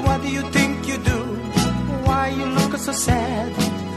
What 0.04 0.22
do 0.22 0.28
you 0.28 0.42
think 0.50 0.86
you 0.86 0.98
do? 0.98 1.20
Why 2.06 2.28
you 2.28 2.46
look 2.46 2.76
so 2.76 2.92
sad? 2.92 3.52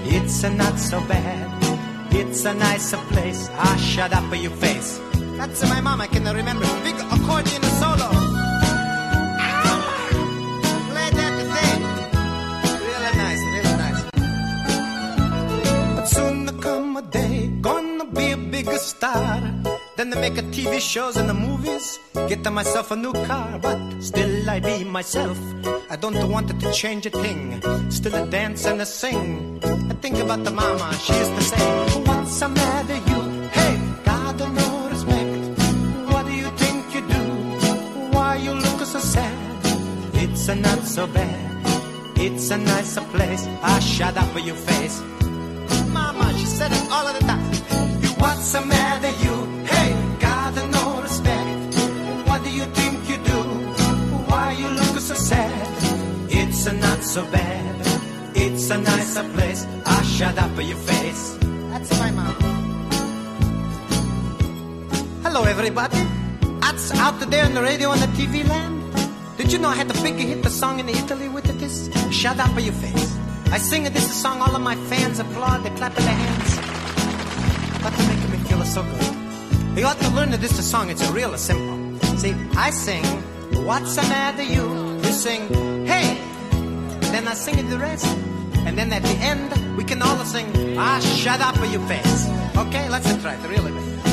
It's 0.06 0.44
a 0.44 0.50
not 0.50 0.80
so 0.80 1.00
bad. 1.02 1.48
It's 2.12 2.46
a 2.46 2.54
nicer 2.54 2.98
place. 3.12 3.50
Ah, 3.54 3.78
shut 3.78 4.14
up 4.14 4.34
your 4.36 4.52
face. 4.52 5.00
That's 5.38 5.62
my 5.70 5.82
mom, 5.82 6.02
I 6.02 6.08
can 6.08 6.24
remember. 6.24 6.66
Big 6.84 6.96
accordion 7.12 7.64
solo. 7.80 8.27
Soon 16.08 16.46
there 16.46 16.60
come 16.60 16.98
a 16.98 17.02
day, 17.02 17.48
gonna 17.62 18.06
be 18.06 18.32
a 18.32 18.38
bigger 18.38 18.78
star. 18.78 19.42
Then 19.98 20.10
they 20.10 20.20
make 20.22 20.38
a 20.38 20.44
TV 20.56 20.80
shows 20.80 21.18
and 21.18 21.28
the 21.30 21.34
movies. 21.34 22.00
Get 22.30 22.44
myself 22.52 22.92
a 22.92 22.96
new 22.96 23.14
car, 23.26 23.60
but 23.60 23.80
still 24.02 24.50
I 24.50 24.60
be 24.60 24.84
myself. 24.84 25.38
I 25.90 25.96
don't 25.96 26.20
want 26.30 26.52
it 26.52 26.60
to 26.60 26.72
change 26.72 27.06
a 27.06 27.10
thing. 27.10 27.62
Still 27.90 28.16
I 28.16 28.26
dance 28.28 28.66
and 28.66 28.82
I 28.82 28.86
sing. 28.86 29.60
I 29.64 29.94
think 30.04 30.18
about 30.20 30.44
the 30.44 30.52
mama, 30.52 30.94
she 31.04 31.14
used 31.14 31.36
to 31.36 31.42
say, 31.42 31.66
What's 32.08 32.40
the 32.40 32.50
matter, 32.50 33.00
you? 33.10 33.22
Hey, 33.58 33.74
God, 34.06 34.40
no 34.40 34.90
respect. 34.90 35.34
What 36.12 36.26
do 36.26 36.34
you 36.34 36.50
think 36.62 36.96
you 36.96 37.02
do? 37.16 37.24
Why 38.16 38.36
you 38.36 38.54
look 38.54 38.80
so 38.82 39.00
sad? 39.00 39.36
It's 40.14 40.48
a 40.48 40.56
not 40.56 40.84
so 40.84 41.08
bad. 41.08 41.48
It's 42.18 42.50
a 42.52 42.58
nicer 42.58 43.06
place. 43.14 43.48
I 43.62 43.80
shut 43.80 44.18
up 44.18 44.28
for 44.32 44.40
your 44.40 44.56
face. 44.56 45.02
Said 46.58 46.72
it 46.72 46.90
all 46.90 47.06
of 47.06 47.14
the 47.14 47.20
time. 47.20 47.54
You 48.02 48.10
what's 48.18 48.52
the 48.52 48.62
matter, 48.66 49.14
you? 49.24 49.36
Hey, 49.72 49.90
got 50.20 50.56
no 50.78 51.02
respect. 51.04 51.76
What 52.28 52.44
do 52.44 52.50
you 52.50 52.66
think 52.78 53.08
you 53.08 53.18
do? 53.18 53.42
Why 54.26 54.54
you 54.54 54.68
look 54.68 54.98
so 54.98 55.14
sad? 55.14 55.68
It's 56.32 56.66
a 56.66 56.74
not 56.74 57.04
so 57.04 57.22
bad. 57.30 57.76
It's 58.34 58.72
a 58.72 58.78
nicer 58.80 59.24
place. 59.36 59.68
I 59.86 60.02
shut 60.02 60.36
up 60.40 60.50
for 60.56 60.64
your 60.64 60.78
face. 60.78 61.38
That's 61.70 61.92
my 62.00 62.10
mom. 62.10 62.36
Hello, 65.22 65.44
everybody. 65.44 66.02
That's 66.62 66.90
out 66.98 67.20
there 67.20 67.46
on 67.46 67.54
the 67.54 67.62
radio 67.62 67.92
and 67.92 68.02
the 68.02 68.12
TV 68.18 68.44
land. 68.50 68.82
Did 69.38 69.54
you 69.54 69.60
know 69.60 69.70
I 69.70 69.76
had 69.76 69.90
the 69.90 70.02
big 70.02 70.16
hit 70.16 70.42
the 70.42 70.50
song 70.50 70.80
in 70.80 70.90
Italy 70.90 71.30
with 71.30 71.46
this? 71.60 71.88
Shut 72.10 72.40
up 72.40 72.50
for 72.56 72.62
your 72.62 72.74
face. 72.74 73.27
I 73.50 73.58
sing 73.60 73.84
this 73.84 74.22
song, 74.22 74.42
all 74.42 74.56
of 74.56 74.62
my 74.62 74.76
fans 74.76 75.20
applaud, 75.20 75.64
they 75.64 75.70
clap 75.72 75.96
their 75.96 76.08
hands. 76.08 76.56
But 77.82 77.92
to 77.92 78.08
make 78.08 78.30
me 78.30 78.38
feel 78.48 78.64
so 78.66 78.84
good. 78.84 79.78
You 79.78 79.86
ought 79.86 80.00
to 80.00 80.10
learn 80.10 80.32
that 80.32 80.42
this 80.42 80.54
is 80.54 80.60
a 80.60 80.64
song, 80.64 80.90
it's 80.90 81.08
a 81.08 81.12
real 81.14 81.36
simple. 81.38 81.78
See, 82.18 82.36
I 82.56 82.72
sing, 82.72 83.06
what's 83.66 83.96
the 83.96 84.02
matter 84.04 84.44
you? 84.44 84.66
You 84.98 85.12
sing, 85.12 85.48
hey. 85.86 86.18
Then 87.12 87.28
I 87.28 87.34
sing 87.34 87.70
the 87.70 87.78
rest. 87.78 88.06
And 88.66 88.78
then 88.78 88.92
at 88.92 89.04
the 89.04 89.18
end, 89.22 89.78
we 89.78 89.84
can 89.84 90.02
all 90.02 90.18
sing, 90.26 90.78
ah, 90.78 91.00
shut 91.00 91.40
up 91.40 91.56
for 91.58 91.66
your 91.66 91.82
face. 91.88 92.28
Okay, 92.58 92.90
let's 92.90 93.10
try 93.22 93.36
it, 93.36 93.48
really. 93.48 93.72
Uno, 93.72 94.07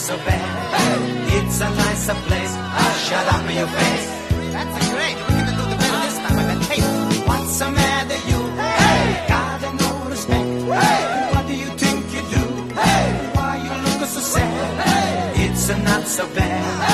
so 0.00 0.16
bad. 0.16 0.48
Hey. 0.74 1.36
It's 1.38 1.60
a 1.60 1.68
nicer 1.68 2.14
place. 2.26 2.54
I'll 2.56 2.96
shut 3.06 3.26
up 3.34 3.44
in 3.50 3.56
your 3.56 3.70
face. 3.80 4.06
That's 4.54 4.74
a 4.80 4.84
great. 4.94 5.16
We 5.28 5.40
can 5.46 5.54
do 5.60 5.64
the 5.72 5.76
better 5.80 6.00
this 6.06 6.18
time. 6.24 6.38
I 6.40 6.44
got 6.50 6.62
taste. 6.68 7.28
What's 7.28 7.58
the 7.58 7.68
matter, 7.70 8.20
you? 8.30 8.40
Hey, 8.60 8.76
hey. 8.80 9.24
gotta 9.28 9.70
no 9.82 9.90
respect. 10.08 10.48
Hey, 10.84 11.00
what 11.32 11.46
do 11.46 11.54
you 11.54 11.70
think 11.82 12.00
you 12.14 12.22
do? 12.36 12.44
Hey, 12.80 13.04
why 13.34 13.52
you 13.64 13.74
look 13.84 14.08
so 14.08 14.20
sad? 14.20 14.70
Hey, 14.88 15.44
it's 15.44 15.68
a 15.68 15.76
not 15.78 16.08
so 16.08 16.24
bad. 16.34 16.89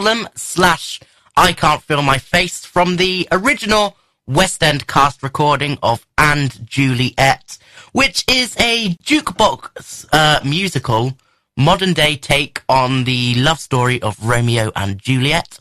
Problem 0.00 0.30
slash 0.34 0.98
I 1.36 1.52
Can't 1.52 1.82
Feel 1.82 2.00
My 2.00 2.16
Face 2.16 2.64
from 2.64 2.96
the 2.96 3.28
original 3.30 3.98
West 4.26 4.62
End 4.62 4.86
cast 4.86 5.22
recording 5.22 5.76
of 5.82 6.06
And 6.16 6.66
Juliet, 6.66 7.58
which 7.92 8.24
is 8.26 8.56
a 8.58 8.94
jukebox 9.04 10.08
uh, 10.10 10.40
musical, 10.42 11.18
modern 11.54 11.92
day 11.92 12.16
take 12.16 12.62
on 12.66 13.04
the 13.04 13.34
love 13.34 13.60
story 13.60 14.00
of 14.00 14.26
Romeo 14.26 14.72
and 14.74 14.98
Juliet. 14.98 15.60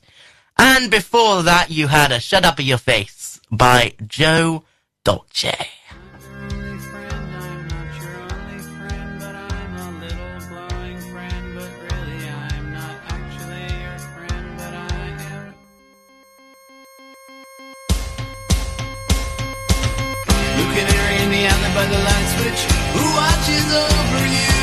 And 0.58 0.90
before 0.90 1.44
that, 1.44 1.70
you 1.70 1.88
had 1.88 2.14
a 2.14 2.22
Shut 2.22 2.46
Up 2.46 2.60
of 2.60 2.66
Your 2.66 2.78
Face 2.78 3.42
by 3.52 3.94
Joe 4.08 4.64
Dolce. 5.04 5.79
Who 20.60 20.66
can 20.76 20.88
hear 20.92 21.08
in 21.24 21.28
the 21.32 21.44
alley 21.48 21.72
by 21.72 21.86
the 21.88 22.00
light 22.04 22.28
switch 22.36 22.62
who 22.92 23.06
watches 23.16 23.68
over 23.88 24.22
you. 24.28 24.60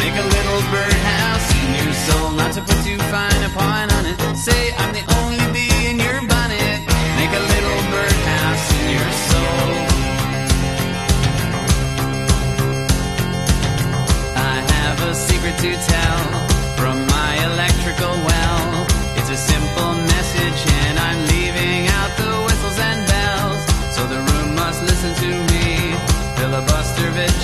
Make 0.00 0.16
a 0.16 0.26
little 0.36 0.60
birdhouse 0.72 1.48
in 1.60 1.68
your 1.76 1.92
soul, 1.92 2.30
not 2.40 2.52
to 2.56 2.62
put 2.62 2.78
too 2.88 2.96
fine 3.12 3.42
a 3.44 3.50
point 3.52 3.92
on 3.96 4.06
it. 4.06 4.16
Say 4.34 4.72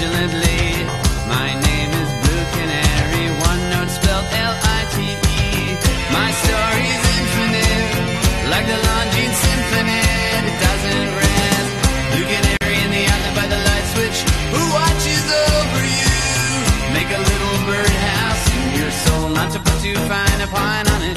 My 0.07 1.51
name 1.51 1.91
is 1.91 2.11
Blue 2.23 2.45
Canary, 2.55 3.27
one 3.43 3.63
note 3.75 3.91
spelled 3.91 4.29
L-I-T-E. 4.31 5.75
My 6.15 6.31
story's 6.31 7.03
infinite, 7.19 8.51
like 8.53 8.67
the 8.71 8.79
Symphony. 9.43 10.03
It 10.47 10.57
doesn't. 10.63 11.11
Blue 12.13 12.27
Canary 12.35 12.77
in 12.87 12.91
the 12.95 13.05
by 13.35 13.47
the 13.51 13.59
light 13.59 13.87
switch. 13.95 14.19
Who 14.55 14.63
watches 14.79 15.27
over 15.51 15.83
you? 15.99 16.15
Make 16.95 17.11
a 17.11 17.21
little 17.31 17.57
birdhouse 17.67 18.45
in 18.55 18.79
your 18.79 18.93
soul, 19.05 19.29
not 19.31 19.51
to 19.55 19.59
put 19.59 19.83
too 19.83 19.99
fine 20.07 20.41
a 20.41 20.47
pine 20.47 20.87
on 20.87 21.03
it. 21.03 21.16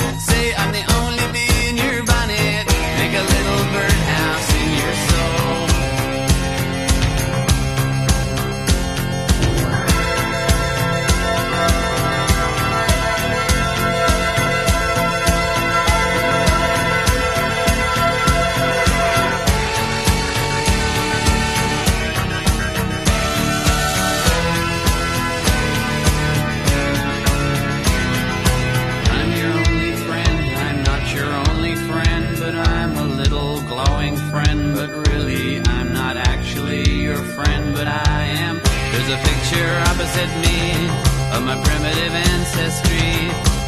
My 41.49 41.63
primitive 41.63 42.13
ancestry, 42.13 43.09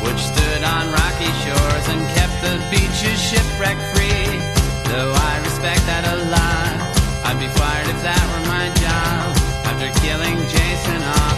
which 0.05 0.21
stood 0.21 0.61
on 0.63 0.83
rocky 0.93 1.31
shores 1.41 1.85
and 1.89 2.01
kept 2.13 2.37
the 2.45 2.55
beaches 2.69 3.17
shipwreck 3.19 3.77
free. 3.93 4.37
Though 4.85 5.11
I 5.29 5.41
respect 5.41 5.81
that 5.89 6.05
a 6.13 6.17
lot, 6.29 6.77
I'd 7.25 7.39
be 7.41 7.49
fired 7.57 7.89
if 7.89 7.99
that 8.05 8.23
were 8.29 8.45
my 8.53 8.69
job. 8.85 9.25
After 9.65 9.89
killing 9.99 10.37
Jason 10.53 11.01
off 11.01 11.30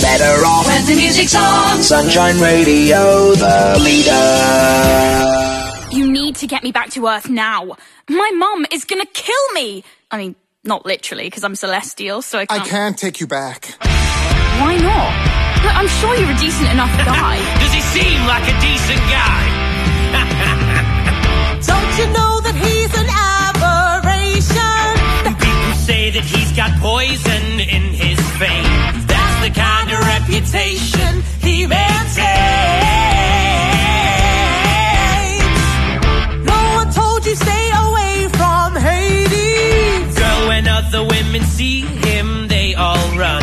better 0.00 0.44
off 0.46 0.66
When 0.66 0.86
the 0.86 0.94
music's 0.96 1.34
on. 1.34 1.82
Sunshine 1.82 2.40
Radio, 2.40 3.34
the 3.34 3.78
leader. 3.82 4.20
You 5.96 6.10
need 6.10 6.36
to 6.36 6.46
get 6.46 6.62
me 6.62 6.72
back 6.72 6.88
to 6.90 7.06
Earth 7.06 7.28
now. 7.28 7.76
My 8.08 8.30
mum 8.34 8.64
is 8.72 8.84
gonna 8.84 9.04
kill 9.12 9.48
me. 9.54 9.84
I 10.10 10.16
mean, 10.18 10.34
not 10.64 10.84
literally, 10.86 11.24
because 11.24 11.44
I'm 11.44 11.54
celestial, 11.54 12.22
so 12.22 12.38
I 12.38 12.42
I 12.42 12.46
can't. 12.46 12.62
I 12.62 12.66
can't 12.68 12.98
take 12.98 13.20
you 13.20 13.26
back. 13.26 13.74
Why 13.80 14.76
not? 14.76 15.64
Look, 15.64 15.76
I'm 15.76 15.88
sure 15.88 16.14
you're 16.16 16.30
a 16.30 16.38
decent 16.38 16.70
enough 16.70 16.90
guy. 17.04 17.36
Does 17.60 17.72
he 17.72 17.80
seem 17.80 18.26
like 18.26 18.44
a 18.44 18.60
decent 18.60 19.00
guy? 19.10 19.46
Don't 21.70 21.98
you 21.98 22.06
know 22.16 22.40
that 22.40 22.54
he's 22.56 22.92
an 22.96 23.08
aberration? 23.10 24.96
People 25.36 25.74
say 25.74 26.10
that 26.10 26.24
he's 26.24 26.52
got 26.52 26.72
poison 26.80 27.60
in 27.60 27.92
his 27.92 28.18
veins. 28.40 28.99
Reputation 30.00 31.22
he 31.40 31.66
maintains. 31.66 32.20
No 36.52 36.60
one 36.78 36.90
told 36.92 37.26
you 37.26 37.34
stay 37.34 37.70
away 37.86 38.28
from 38.38 38.76
Hades. 38.76 40.18
Girl, 40.18 40.48
when 40.48 40.68
other 40.68 41.02
women 41.04 41.42
see 41.42 41.80
him, 41.80 42.48
they 42.48 42.74
all 42.74 43.08
run. 43.16 43.39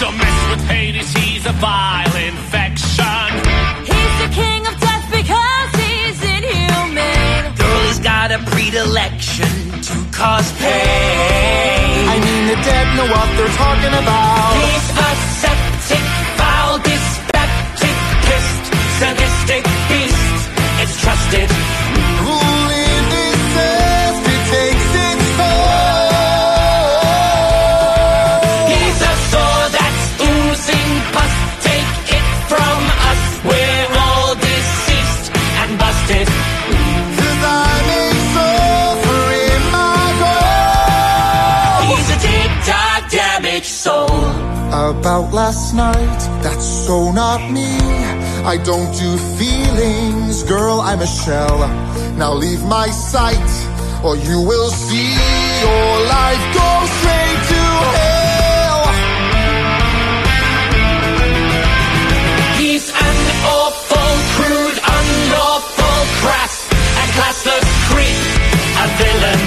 don't 0.00 0.16
mess 0.16 0.50
with 0.50 0.64
Hades. 0.68 1.12
He's 1.14 1.46
a 1.46 1.52
vile 1.52 2.16
infection. 2.16 3.28
He's 3.84 4.14
the 4.22 4.30
king 4.34 4.66
of 4.66 4.78
death 4.80 5.06
because 5.10 5.70
he's 5.82 6.22
inhuman. 6.22 7.54
Girl, 7.56 7.80
he's 7.86 8.00
got 8.00 8.32
a 8.32 8.38
predilection 8.50 9.82
to 9.82 9.94
cause 10.12 10.52
pain. 10.58 12.08
I 12.08 12.18
mean, 12.24 12.46
the 12.48 12.56
dead 12.62 12.96
know 12.96 13.06
what 13.06 13.28
they're 13.36 13.56
talking 13.56 13.94
about. 14.02 14.54
He's 14.60 14.88
a 14.90 15.10
septic, 15.42 16.04
foul, 16.38 16.78
dyspeptic, 16.78 17.96
pissed, 18.26 18.66
sadistic 18.98 19.64
beast. 19.88 20.50
It's 20.82 21.00
trusted. 21.00 21.61
About 45.02 45.34
last 45.34 45.74
night, 45.74 46.20
that's 46.44 46.64
so 46.64 47.10
not 47.10 47.50
me. 47.50 47.74
I 48.46 48.56
don't 48.62 48.92
do 48.94 49.18
feelings, 49.36 50.44
girl, 50.44 50.80
I'm 50.80 51.00
a 51.00 51.08
shell. 51.08 51.58
Now 52.16 52.32
leave 52.34 52.62
my 52.62 52.86
sight, 52.86 53.50
or 54.04 54.14
you 54.14 54.40
will 54.42 54.70
see 54.70 55.10
your 55.66 55.90
life 56.06 56.44
go 56.54 56.68
straight 56.98 57.40
to 57.50 57.62
hell. 57.98 58.82
He's 62.62 62.86
an 63.08 63.18
awful, 63.58 64.12
crude, 64.38 64.78
unlawful, 64.98 65.98
crass, 66.22 66.54
and 67.00 67.08
classless 67.18 67.66
creep, 67.90 68.22
a 68.78 68.86
villain. 69.02 69.41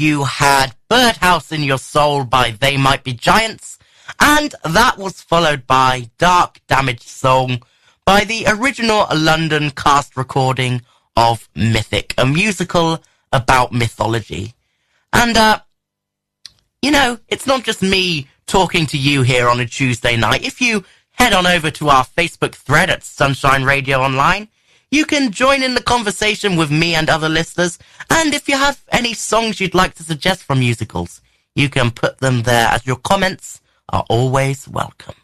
You 0.00 0.24
had 0.24 0.74
Birdhouse 0.88 1.52
in 1.52 1.62
Your 1.62 1.78
Soul 1.78 2.24
by 2.24 2.52
They 2.52 2.78
Might 2.78 3.04
Be 3.04 3.12
Giants, 3.12 3.78
and 4.18 4.54
that 4.64 4.96
was 4.96 5.20
followed 5.20 5.66
by 5.66 6.08
Dark 6.16 6.58
Damaged 6.66 7.02
Song 7.02 7.62
by 8.06 8.24
the 8.24 8.46
original 8.48 9.06
London 9.14 9.70
cast 9.70 10.16
recording 10.16 10.80
of 11.16 11.50
Mythic, 11.54 12.14
a 12.16 12.24
musical 12.24 13.02
about 13.30 13.72
mythology. 13.72 14.54
And, 15.12 15.36
uh, 15.36 15.60
you 16.80 16.90
know, 16.90 17.18
it's 17.28 17.46
not 17.46 17.64
just 17.64 17.82
me 17.82 18.26
talking 18.46 18.86
to 18.86 18.98
you 18.98 19.20
here 19.20 19.48
on 19.48 19.60
a 19.60 19.66
Tuesday 19.66 20.16
night. 20.16 20.42
If 20.42 20.62
you 20.62 20.82
head 21.12 21.34
on 21.34 21.46
over 21.46 21.70
to 21.72 21.88
our 21.90 22.06
Facebook 22.06 22.54
thread 22.54 22.88
at 22.88 23.04
Sunshine 23.04 23.64
Radio 23.64 24.00
Online, 24.00 24.48
you 24.90 25.04
can 25.06 25.30
join 25.30 25.62
in 25.62 25.74
the 25.74 25.82
conversation 25.82 26.56
with 26.56 26.70
me 26.70 26.94
and 26.94 27.08
other 27.08 27.28
listeners. 27.28 27.78
And 28.10 28.34
if 28.34 28.48
you 28.48 28.56
have 28.56 28.82
any 28.90 29.14
songs 29.14 29.60
you'd 29.60 29.74
like 29.74 29.94
to 29.94 30.02
suggest 30.02 30.42
from 30.42 30.58
musicals, 30.58 31.20
you 31.54 31.68
can 31.68 31.90
put 31.90 32.18
them 32.18 32.42
there 32.42 32.68
as 32.68 32.86
your 32.86 32.96
comments 32.96 33.60
are 33.90 34.04
always 34.08 34.66
welcome. 34.68 35.14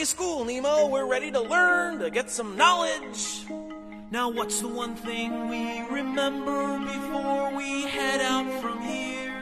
It's 0.00 0.14
your 0.14 0.18
first 0.18 0.18
day 0.18 0.22
of 0.22 0.28
school, 0.28 0.44
Nemo. 0.44 0.86
We're 0.86 1.10
ready 1.10 1.32
to 1.32 1.40
learn, 1.40 1.98
to 1.98 2.10
get 2.10 2.30
some 2.30 2.56
knowledge. 2.56 3.46
Now, 4.12 4.30
what's 4.30 4.60
the 4.60 4.68
one 4.68 4.94
thing 4.94 5.48
we 5.48 5.80
remember 5.90 6.78
before 6.78 7.56
we 7.56 7.82
head 7.82 8.20
out 8.20 8.62
from 8.62 8.80
here? 8.80 9.34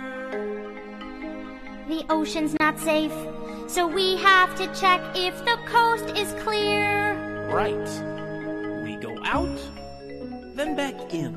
The 1.88 2.06
ocean's 2.08 2.56
not 2.58 2.78
safe, 2.78 3.12
so 3.68 3.86
we 3.86 4.16
have 4.16 4.54
to 4.56 4.66
check 4.74 5.02
if 5.14 5.36
the 5.44 5.58
coast 5.66 6.16
is 6.16 6.32
clear. 6.42 7.14
Right. 7.52 7.88
We 8.82 8.96
go 8.96 9.14
out, 9.24 9.58
then 10.54 10.74
back 10.74 11.12
in. 11.12 11.34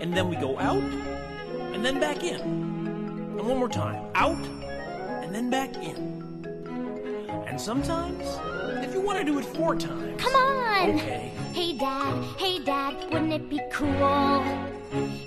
and 0.00 0.16
then 0.16 0.28
we 0.28 0.34
go 0.36 0.58
out, 0.58 0.82
and 1.74 1.84
then 1.84 2.00
back 2.00 2.24
in. 2.24 2.40
And 2.40 3.46
one 3.46 3.58
more 3.58 3.68
time. 3.68 4.02
Out, 4.16 4.44
and 5.22 5.32
then 5.32 5.48
back 5.48 5.76
in. 5.76 6.15
And 7.56 7.62
sometimes, 7.62 8.28
if 8.84 8.92
you 8.92 9.00
want 9.00 9.18
to 9.18 9.24
do 9.24 9.38
it 9.38 9.44
four 9.46 9.74
times. 9.76 10.20
Come 10.20 10.34
on! 10.34 10.90
Okay. 10.90 11.32
Hey, 11.54 11.72
Dad, 11.72 12.22
hey, 12.36 12.58
Dad, 12.62 12.94
wouldn't 13.10 13.32
it 13.32 13.48
be 13.48 13.58
cool 13.72 14.44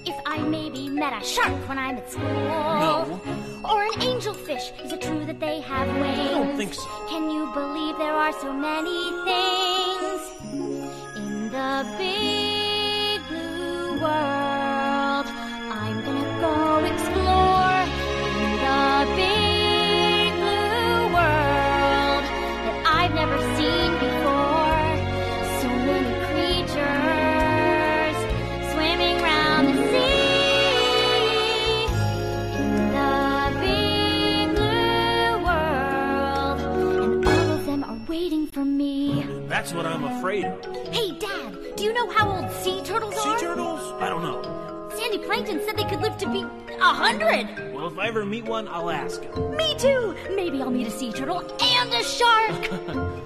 if 0.05 0.15
I 0.27 0.37
maybe 0.37 0.89
met 0.89 1.11
a 1.19 1.25
shark 1.25 1.67
when 1.67 1.79
I'm 1.79 1.97
at 1.97 2.11
school? 2.11 2.29
No. 2.29 3.19
Or 3.67 3.81
an 3.81 3.93
angelfish. 3.93 4.79
Is 4.85 4.91
it 4.91 5.01
true 5.01 5.25
that 5.25 5.39
they 5.39 5.59
have 5.61 5.87
wings? 5.87 6.19
I 6.19 6.25
don't 6.25 6.55
think 6.55 6.75
so. 6.75 6.87
Can 7.09 7.31
you 7.31 7.51
believe 7.51 7.97
there 7.97 8.13
are 8.13 8.33
so 8.33 8.53
many 8.53 9.01
things 9.25 10.21
in 11.17 11.49
the 11.49 11.83
big 11.97 13.27
blue 13.27 13.93
world? 14.03 15.25
I'm 15.81 16.05
gonna 16.05 16.41
go 16.45 16.77
explore 16.93 17.79
in 18.37 18.51
the 18.61 19.15
big 19.15 19.38
waiting 38.29 38.45
for 38.45 38.63
me. 38.63 39.25
That's 39.47 39.73
what 39.73 39.87
I'm 39.87 40.03
afraid 40.03 40.45
of. 40.45 40.63
Hey, 40.93 41.17
Dad, 41.17 41.75
do 41.75 41.83
you 41.83 41.91
know 41.91 42.07
how 42.11 42.29
old 42.29 42.51
sea 42.61 42.79
turtles 42.83 43.15
Sea 43.15 43.27
are? 43.27 43.39
Sea 43.39 43.45
turtles? 43.47 43.81
I 43.99 44.07
don't 44.07 44.21
know. 44.21 44.91
Sandy 44.95 45.17
Plankton 45.17 45.59
said 45.65 45.75
they 45.75 45.83
could 45.85 46.01
live 46.01 46.15
to 46.19 46.29
be 46.31 46.41
a 46.79 46.93
hundred. 46.93 47.73
Well, 47.73 47.87
if 47.87 47.97
I 47.97 48.07
ever 48.07 48.27
meet 48.27 48.45
one, 48.45 48.67
I'll 48.67 48.91
ask 48.91 49.23
him. 49.23 49.55
Me 49.55 49.75
too. 49.79 50.15
Maybe 50.35 50.61
I'll 50.61 50.69
meet 50.69 50.85
a 50.85 50.91
sea 50.91 51.11
turtle 51.11 51.39
and 51.59 51.91
a 51.91 52.03
shark. 52.03 52.69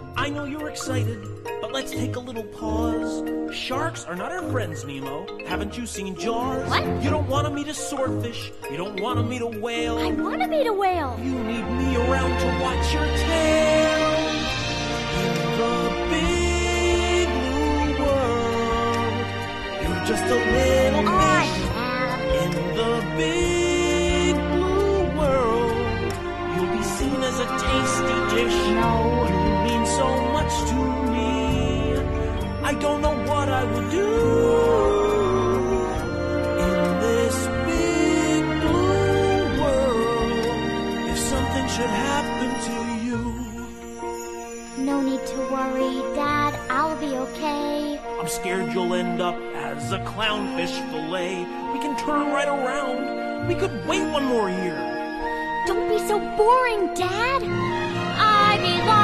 I 0.15 0.29
know 0.29 0.45
you're 0.45 0.69
excited, 0.69 1.21
but 1.59 1.73
let's 1.73 1.91
take 1.91 2.15
a 2.15 2.21
little 2.21 2.45
pause. 2.45 3.53
Sharks 3.53 4.05
are 4.05 4.15
not 4.15 4.31
our 4.31 4.49
friends, 4.53 4.85
Nemo. 4.85 5.27
Haven't 5.45 5.77
you 5.77 5.85
seen 5.85 6.15
Jaws? 6.15 6.69
What? 6.69 7.03
You 7.03 7.09
don't 7.09 7.27
want 7.27 7.45
to 7.45 7.53
meet 7.53 7.67
a 7.67 7.73
swordfish. 7.73 8.53
You 8.71 8.77
don't 8.77 9.01
want 9.01 9.19
to 9.19 9.23
meet 9.23 9.41
a 9.41 9.47
whale. 9.47 9.97
I 9.97 10.13
want 10.13 10.41
to 10.41 10.47
meet 10.47 10.67
a 10.67 10.73
whale. 10.73 11.19
You 11.21 11.43
need 11.43 11.63
me 11.63 11.97
around 11.97 12.39
to 12.39 12.63
watch 12.63 12.93
your 12.93 13.05
tail. 13.17 14.62
Just 20.05 20.23
a 20.25 20.35
little 20.35 21.05
fish. 21.19 21.53
In 22.43 22.51
the 22.79 22.93
big 23.17 24.35
blue 24.51 25.03
world, 25.17 26.11
you'll 26.53 26.71
be 26.77 26.83
seen 26.83 27.19
as 27.29 27.37
a 27.39 27.47
tasty 27.65 28.17
dish. 28.35 28.59
No. 28.81 28.93
You 29.33 29.53
mean 29.65 29.83
so 29.85 30.07
much 30.35 30.53
to 30.71 30.79
me. 31.13 31.31
I 32.69 32.73
don't 32.83 33.01
know 33.01 33.15
what 33.31 33.47
I 33.49 33.63
would 33.71 33.89
do 33.91 34.11
in 36.65 36.77
this 37.05 37.37
big 37.69 38.43
blue 38.63 39.39
world 39.61 40.45
if 41.11 41.17
something 41.31 41.67
should 41.75 41.93
happen 42.07 42.51
to 42.67 42.77
you. 43.07 43.19
No 44.85 44.95
need 45.01 45.23
to 45.25 45.37
worry, 45.53 45.93
Dad. 46.12 46.12
I'll 46.12 46.12
be 46.12 46.12
okay. 47.23 47.99
I'm 48.19 48.27
scared 48.27 48.73
you'll 48.73 48.93
end 48.93 49.21
up 49.21 49.35
as 49.55 49.91
a 49.91 49.99
clownfish 49.99 50.75
fillet. 50.91 51.39
We 51.73 51.79
can 51.79 51.97
turn 51.97 52.31
right 52.31 52.47
around. 52.47 53.47
We 53.47 53.55
could 53.55 53.73
wait 53.87 54.03
one 54.11 54.25
more 54.25 54.49
year. 54.49 54.79
Don't 55.65 55.87
be 55.89 55.99
so 55.99 56.19
boring, 56.37 56.93
Dad. 56.93 57.41
I 57.45 58.57
belong 58.61 59.02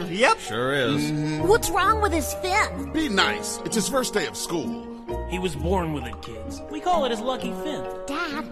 meet 0.00 0.08
teacher? 0.08 0.14
Yep. 0.14 0.38
Sure 0.40 0.72
is. 0.74 1.10
Mm-hmm. 1.10 1.48
What's 1.48 1.70
wrong 1.70 2.00
with 2.00 2.12
his 2.12 2.32
fin? 2.34 2.92
Be 2.92 3.08
nice. 3.08 3.58
It's 3.64 3.74
his 3.74 3.88
first 3.88 4.14
day 4.14 4.26
of 4.26 4.36
school. 4.36 4.86
He 5.28 5.38
was 5.38 5.54
born 5.54 5.92
with 5.92 6.04
it, 6.04 6.20
kids. 6.22 6.62
We 6.70 6.80
call 6.80 7.04
it 7.04 7.10
his 7.10 7.20
lucky 7.20 7.52
fin. 7.62 7.84
Dad, 8.06 8.46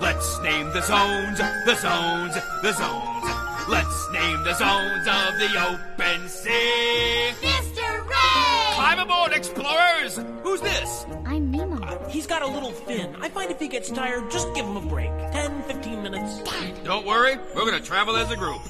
Let's 0.00 0.40
name 0.42 0.66
the 0.72 0.82
zones, 0.82 1.38
the 1.38 1.76
zones, 1.76 2.34
the 2.62 2.72
zones. 2.72 3.68
Let's 3.68 4.10
name 4.12 4.42
the 4.42 4.54
zones 4.54 5.06
of 5.06 5.38
the 5.38 5.50
open 5.62 6.28
sea. 6.28 7.30
Mr. 7.40 8.08
Ray! 8.08 8.74
Climb 8.74 8.98
aboard, 8.98 9.32
explorers! 9.32 10.18
Who's 10.42 10.60
this? 10.60 11.06
I'm 11.24 11.52
Nemo. 11.52 11.80
Uh, 11.80 12.08
he's 12.08 12.26
got 12.26 12.42
a 12.42 12.46
little 12.48 12.72
fin. 12.72 13.14
I 13.20 13.28
find 13.28 13.52
if 13.52 13.60
he 13.60 13.68
gets 13.68 13.90
tired, 13.90 14.28
just 14.28 14.52
give 14.54 14.66
him 14.66 14.76
a 14.76 14.80
break. 14.80 15.10
10, 15.30 15.62
15 15.62 16.02
minutes. 16.02 16.42
Don't 16.82 17.06
worry, 17.06 17.36
we're 17.54 17.64
gonna 17.64 17.80
travel 17.80 18.16
as 18.16 18.32
a 18.32 18.36
group. 18.36 18.60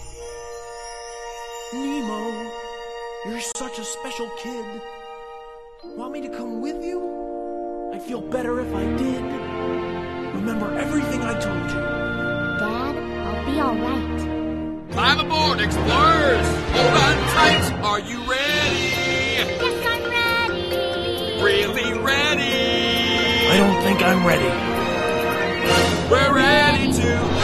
Nemo, 1.75 2.53
you're 3.25 3.41
such 3.41 3.79
a 3.79 3.85
special 3.85 4.29
kid. 4.37 4.65
Want 5.97 6.13
me 6.13 6.21
to 6.21 6.29
come 6.29 6.61
with 6.61 6.85
you? 6.85 7.91
I'd 7.95 8.03
feel 8.03 8.21
better 8.21 8.61
if 8.61 8.75
I 8.75 8.85
did. 8.85 9.23
Remember 10.35 10.79
everything 10.79 11.23
I 11.23 11.33
told 11.41 11.71
you. 11.71 11.81
Dad, 12.61 12.95
I'll 13.25 13.47
be 13.51 13.59
all 13.59 13.75
right. 13.75 14.89
Climb 14.93 15.21
aboard, 15.21 15.61
explorers! 15.63 16.47
Hold 16.77 16.95
on 17.07 17.17
tight! 17.33 17.73
Are 17.83 18.01
you 18.01 18.19
ready? 18.29 18.93
Yes, 19.41 19.87
I'm 19.93 20.05
ready. 20.13 21.43
Really 21.43 21.99
ready? 22.01 23.49
I 23.49 23.57
don't 23.57 23.83
think 23.83 24.03
I'm 24.03 24.27
ready. 24.27 24.53
We're 26.11 26.35
ready 26.35 26.93
to 26.93 27.42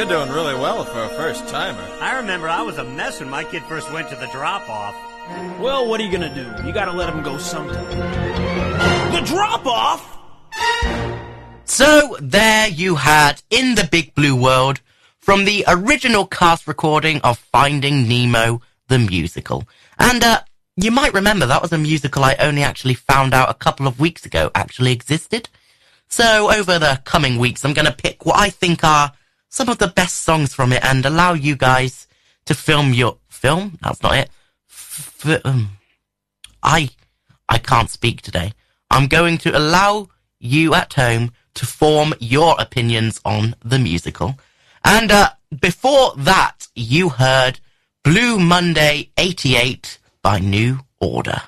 You're 0.00 0.08
doing 0.08 0.30
really 0.30 0.54
well 0.54 0.82
for 0.86 1.04
a 1.04 1.10
first 1.10 1.46
timer. 1.48 1.86
I 2.00 2.16
remember 2.16 2.48
I 2.48 2.62
was 2.62 2.78
a 2.78 2.84
mess 2.84 3.20
when 3.20 3.28
my 3.28 3.44
kid 3.44 3.62
first 3.64 3.92
went 3.92 4.08
to 4.08 4.16
the 4.16 4.28
drop 4.28 4.66
off. 4.66 4.94
Well, 5.60 5.86
what 5.86 6.00
are 6.00 6.02
you 6.02 6.10
gonna 6.10 6.34
do? 6.34 6.66
You 6.66 6.72
gotta 6.72 6.92
let 6.92 7.12
him 7.12 7.22
go 7.22 7.36
sometime. 7.36 7.84
The 9.12 9.20
drop 9.20 9.66
off? 9.66 10.16
So 11.66 12.16
there 12.18 12.68
you 12.68 12.94
had 12.94 13.42
In 13.50 13.74
the 13.74 13.86
Big 13.92 14.14
Blue 14.14 14.34
World 14.34 14.80
from 15.18 15.44
the 15.44 15.66
original 15.68 16.24
cast 16.24 16.66
recording 16.66 17.20
of 17.20 17.36
Finding 17.38 18.08
Nemo 18.08 18.62
the 18.88 18.98
musical. 18.98 19.68
And 19.98 20.24
uh, 20.24 20.40
you 20.76 20.90
might 20.90 21.12
remember 21.12 21.44
that 21.44 21.60
was 21.60 21.74
a 21.74 21.78
musical 21.78 22.24
I 22.24 22.36
only 22.40 22.62
actually 22.62 22.94
found 22.94 23.34
out 23.34 23.50
a 23.50 23.54
couple 23.54 23.86
of 23.86 24.00
weeks 24.00 24.24
ago 24.24 24.50
actually 24.54 24.92
existed. 24.92 25.50
So 26.08 26.50
over 26.50 26.78
the 26.78 27.02
coming 27.04 27.36
weeks 27.36 27.66
I'm 27.66 27.74
going 27.74 27.84
to 27.84 27.92
pick 27.92 28.24
what 28.24 28.38
I 28.38 28.48
think 28.48 28.82
are 28.82 29.12
some 29.50 29.68
of 29.68 29.78
the 29.78 29.88
best 29.88 30.22
songs 30.22 30.54
from 30.54 30.72
it 30.72 30.82
and 30.82 31.04
allow 31.04 31.34
you 31.34 31.56
guys 31.56 32.06
to 32.46 32.54
film 32.54 32.94
your 32.94 33.18
film. 33.28 33.78
That's 33.82 34.02
not 34.02 34.16
it. 34.16 34.30
F- 34.68 35.40
um, 35.44 35.76
I 36.62 36.90
I 37.48 37.58
can't 37.58 37.90
speak 37.90 38.22
today. 38.22 38.52
I'm 38.90 39.08
going 39.08 39.38
to 39.38 39.56
allow 39.56 40.08
you 40.38 40.74
at 40.74 40.94
home 40.94 41.32
to 41.54 41.66
form 41.66 42.14
your 42.20 42.54
opinions 42.58 43.20
on 43.24 43.54
the 43.64 43.78
musical. 43.78 44.38
And 44.84 45.10
uh, 45.10 45.30
before 45.60 46.14
that, 46.16 46.68
you 46.74 47.10
heard 47.10 47.60
Blue 48.02 48.38
Monday 48.38 49.10
88 49.18 49.98
by 50.22 50.38
New 50.38 50.80
Order. 51.00 51.42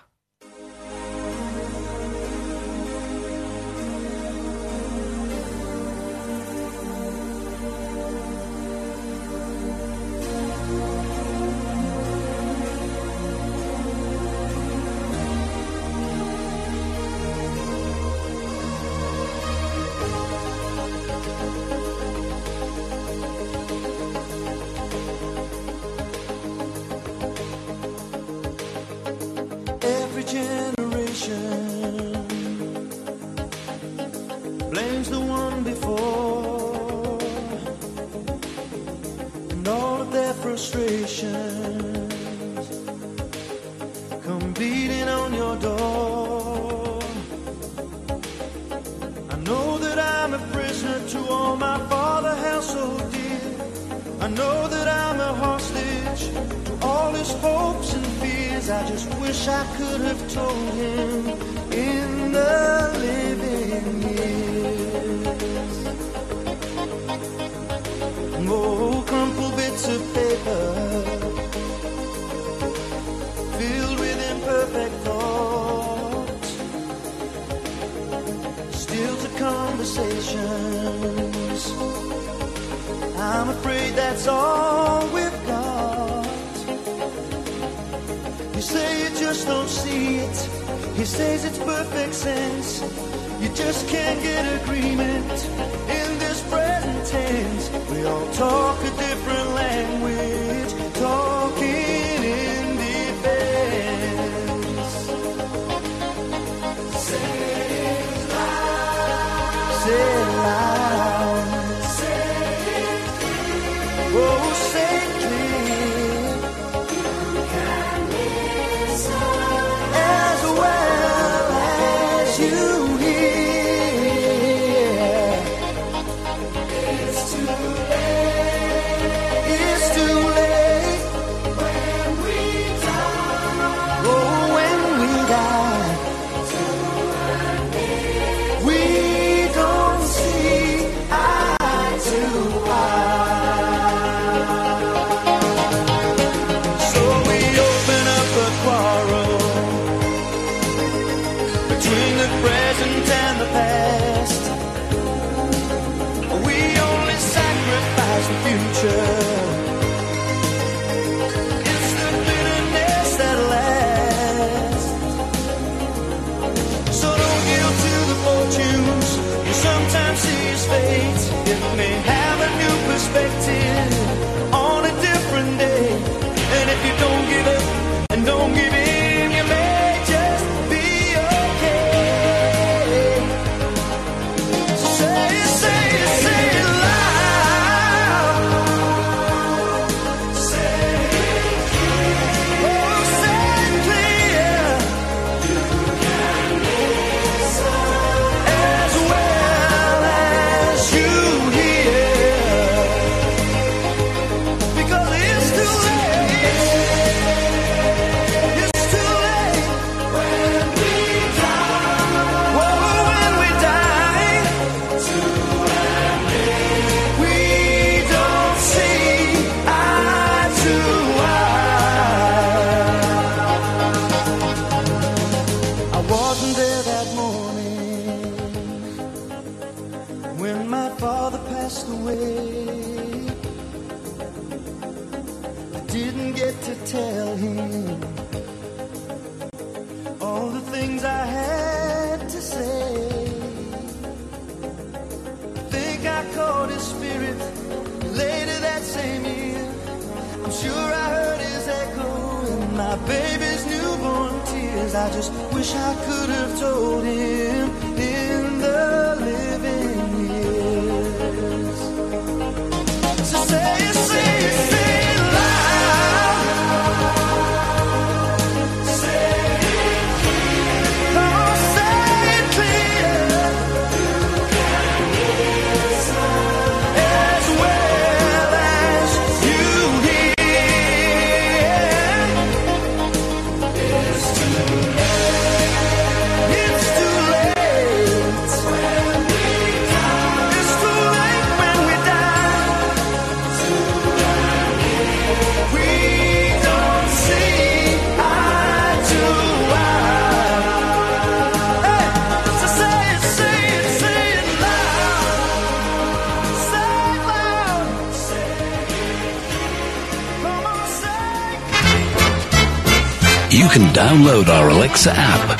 download 314.12 314.48
our 314.48 314.68
Alexa 314.68 315.10
app 315.14 315.59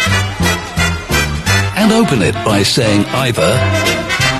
and 1.79 1.91
open 1.91 2.21
it 2.21 2.35
by 2.45 2.63
saying 2.63 3.03
either 3.07 3.51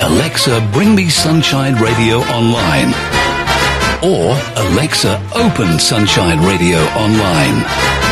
Alexa, 0.03 0.69
bring 0.71 0.95
me 0.95 1.09
Sunshine 1.09 1.77
Radio 1.77 2.19
online 2.19 2.93
or 4.05 4.37
Alexa, 4.69 5.17
open 5.35 5.79
Sunshine 5.79 6.41
Radio 6.45 6.79
online. 6.93 8.12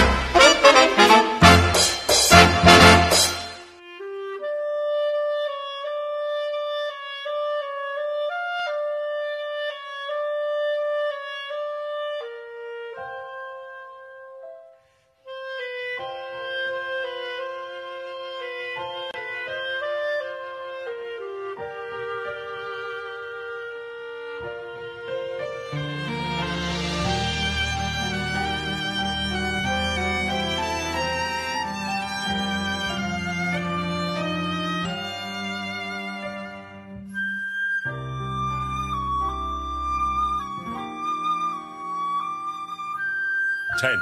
Ten. 43.81 43.98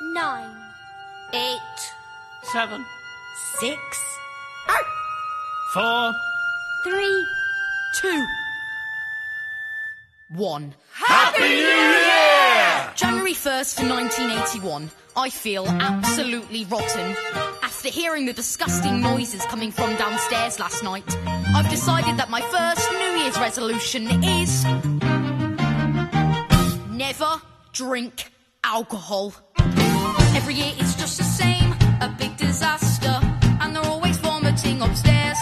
Nine. 0.00 0.50
Eight. 1.32 1.92
Seven. 2.42 2.84
Six. 3.60 3.78
Out. 4.68 4.84
Four. 5.72 6.12
Three. 6.82 7.28
Two. 7.94 8.26
One. 10.30 10.74
Happy 10.92 11.38
New 11.38 11.54
Year! 11.54 12.92
January 12.96 13.34
1st, 13.34 13.88
1981. 13.88 14.90
I 15.16 15.30
feel 15.30 15.68
absolutely 15.68 16.64
rotten. 16.64 17.14
After 17.62 17.90
hearing 17.90 18.26
the 18.26 18.32
disgusting 18.32 19.00
noises 19.00 19.44
coming 19.46 19.70
from 19.70 19.94
downstairs 19.94 20.58
last 20.58 20.82
night, 20.82 21.16
I've 21.54 21.70
decided 21.70 22.16
that 22.16 22.28
my 22.28 22.40
first 22.40 22.90
New 22.90 23.22
Year's 23.22 23.38
resolution 23.38 24.24
is 24.24 24.64
never 26.90 27.40
drink 27.72 28.32
alcohol. 28.66 29.32
Every 30.34 30.54
year 30.54 30.72
it's 30.76 30.96
just 30.96 31.18
the 31.18 31.24
same, 31.24 31.72
a 32.00 32.14
big 32.18 32.36
disaster, 32.36 33.20
and 33.60 33.74
they're 33.74 33.86
always 33.86 34.18
vomiting 34.18 34.82
upstairs. 34.82 35.38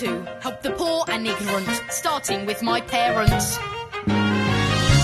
to 0.00 0.24
help 0.40 0.62
the 0.62 0.70
poor 0.70 1.04
and 1.08 1.26
ignorant, 1.26 1.68
starting 1.90 2.46
with 2.46 2.62
my 2.62 2.80
parents. 2.80 3.58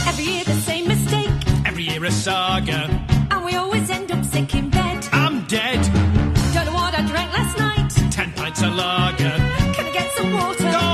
Every 0.09 0.25
year 0.25 0.45
the 0.45 0.59
same 0.71 0.89
mistake. 0.89 1.31
Every 1.67 1.83
year 1.83 2.03
a 2.03 2.11
saga. 2.11 2.89
And 3.31 3.45
we 3.45 3.57
always 3.57 3.91
end 3.91 4.11
up 4.11 4.25
sick 4.25 4.55
in 4.55 4.71
bed. 4.71 5.07
I'm 5.13 5.45
dead. 5.49 5.83
Don't 6.55 6.65
know 6.65 6.73
what 6.73 6.95
I 6.99 7.03
drank 7.07 7.31
last 7.31 7.59
night. 7.59 8.11
Ten 8.11 8.33
pints 8.33 8.63
of 8.63 8.75
lager. 8.75 9.37
Can 9.75 9.85
I 9.85 9.93
get 9.93 10.11
some 10.13 10.33
water? 10.33 10.65
Go 10.65 10.86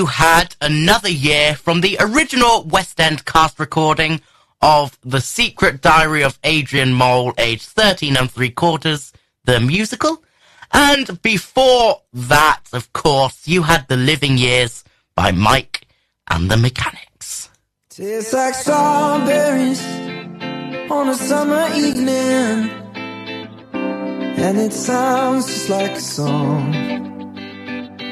you 0.00 0.06
had 0.06 0.56
another 0.62 1.10
year 1.10 1.54
from 1.54 1.82
the 1.82 1.98
original 2.00 2.64
West 2.64 2.98
End 2.98 3.26
cast 3.26 3.60
recording 3.60 4.22
of 4.62 4.98
The 5.02 5.20
Secret 5.20 5.82
Diary 5.82 6.22
of 6.22 6.38
Adrian 6.42 6.94
Mole, 6.94 7.34
aged 7.36 7.68
13 7.68 8.16
and 8.16 8.30
three 8.30 8.48
quarters, 8.48 9.12
the 9.44 9.60
musical. 9.60 10.24
And 10.72 11.20
before 11.20 12.00
that, 12.14 12.62
of 12.72 12.90
course, 12.94 13.46
you 13.46 13.64
had 13.64 13.88
The 13.88 13.98
Living 13.98 14.38
Years 14.38 14.84
by 15.14 15.32
Mike 15.32 15.86
and 16.30 16.50
the 16.50 16.56
Mechanics. 16.56 17.50
Tastes 17.90 18.32
like 18.32 18.54
strawberries 18.54 19.84
on 20.90 21.10
a 21.10 21.14
summer 21.14 21.68
evening, 21.74 22.70
and 23.74 24.58
it 24.58 24.72
sounds 24.72 25.46
just 25.46 25.68
like 25.68 25.92
a 25.92 26.00
song. 26.00 27.19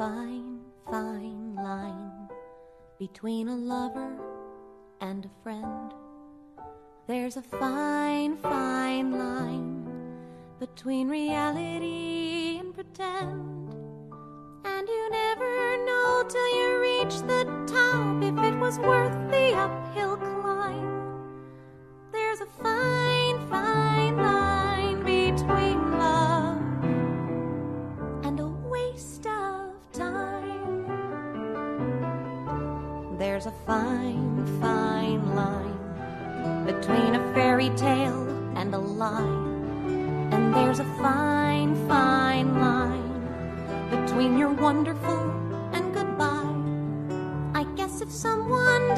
fine, 0.00 0.60
fine 0.90 1.54
line 1.56 2.26
between 2.98 3.48
a 3.48 3.54
lover 3.54 4.16
and 5.02 5.26
a 5.26 5.42
friend. 5.42 5.92
There's 7.06 7.36
a 7.36 7.42
fine, 7.42 8.38
fine 8.38 9.12
line 9.12 9.84
between 10.58 11.10
reality 11.10 12.60
and 12.60 12.72
pretend. 12.72 13.74
And 14.64 14.88
you 14.88 15.10
never 15.10 15.84
know 15.84 16.24
till 16.26 16.50
you 16.58 16.80
reach 16.80 17.16
the 17.26 17.44
top 17.66 18.22
if 18.22 18.38
it 18.42 18.58
was 18.58 18.78
worth 18.78 19.30
the 19.30 19.52
uphill 19.52 20.16
climb. 20.16 21.28
There's 22.10 22.40
a 22.40 22.46
fine, 22.46 23.50
fine 23.50 23.89
fine, 33.70 34.60
fine 34.60 35.24
line 35.36 36.66
between 36.66 37.14
a 37.14 37.34
fairy 37.34 37.70
tale 37.76 38.26
and 38.56 38.74
a 38.74 38.78
lie. 38.78 39.36
And 40.32 40.52
there's 40.52 40.80
a 40.80 40.88
fine, 40.98 41.76
fine 41.86 42.58
line 42.58 43.22
between 43.90 44.36
your 44.36 44.52
wonderful 44.52 45.22
and 45.72 45.94
goodbye. 45.94 46.56
I 47.54 47.62
guess 47.76 48.00
if 48.00 48.10
someone 48.10 48.88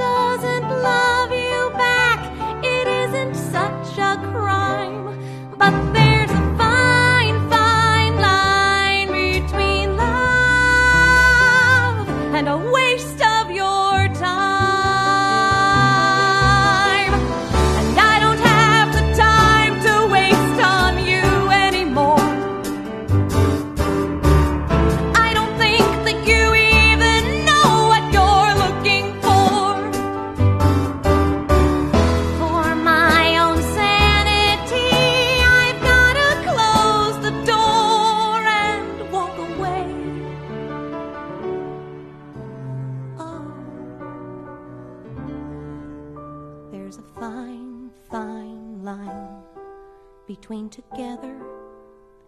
between 50.43 50.69
together 50.69 51.37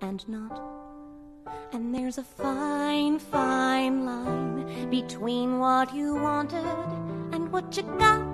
and 0.01 0.29
not. 0.29 0.63
And 1.73 1.93
there's 1.93 2.17
a 2.17 2.23
fine, 2.23 3.19
fine 3.19 4.07
line 4.07 4.89
between 4.89 5.59
what 5.59 5.93
you 5.93 6.15
wanted 6.15 6.65
and 7.33 7.51
what 7.51 7.77
you 7.77 7.83
got. 7.99 8.34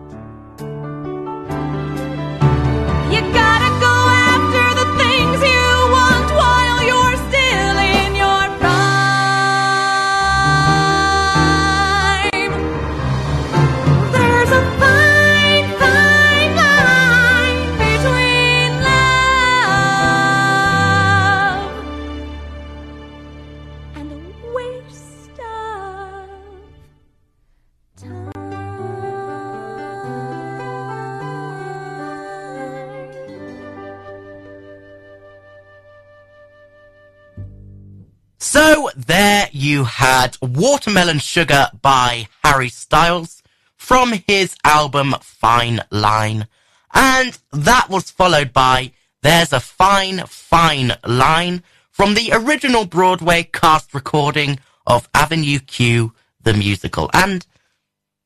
had 40.00 40.38
Watermelon 40.40 41.18
Sugar 41.18 41.68
by 41.82 42.26
Harry 42.42 42.70
Styles 42.70 43.42
from 43.76 44.14
his 44.26 44.56
album 44.64 45.14
Fine 45.20 45.82
Line. 45.90 46.46
And 46.94 47.38
that 47.52 47.90
was 47.90 48.10
followed 48.10 48.50
by 48.54 48.92
There's 49.20 49.52
a 49.52 49.60
Fine, 49.60 50.20
Fine 50.26 50.94
Line 51.06 51.62
from 51.90 52.14
the 52.14 52.30
original 52.32 52.86
Broadway 52.86 53.42
cast 53.42 53.92
recording 53.92 54.58
of 54.86 55.06
Avenue 55.14 55.58
Q, 55.58 56.14
the 56.42 56.54
musical. 56.54 57.10
And 57.12 57.46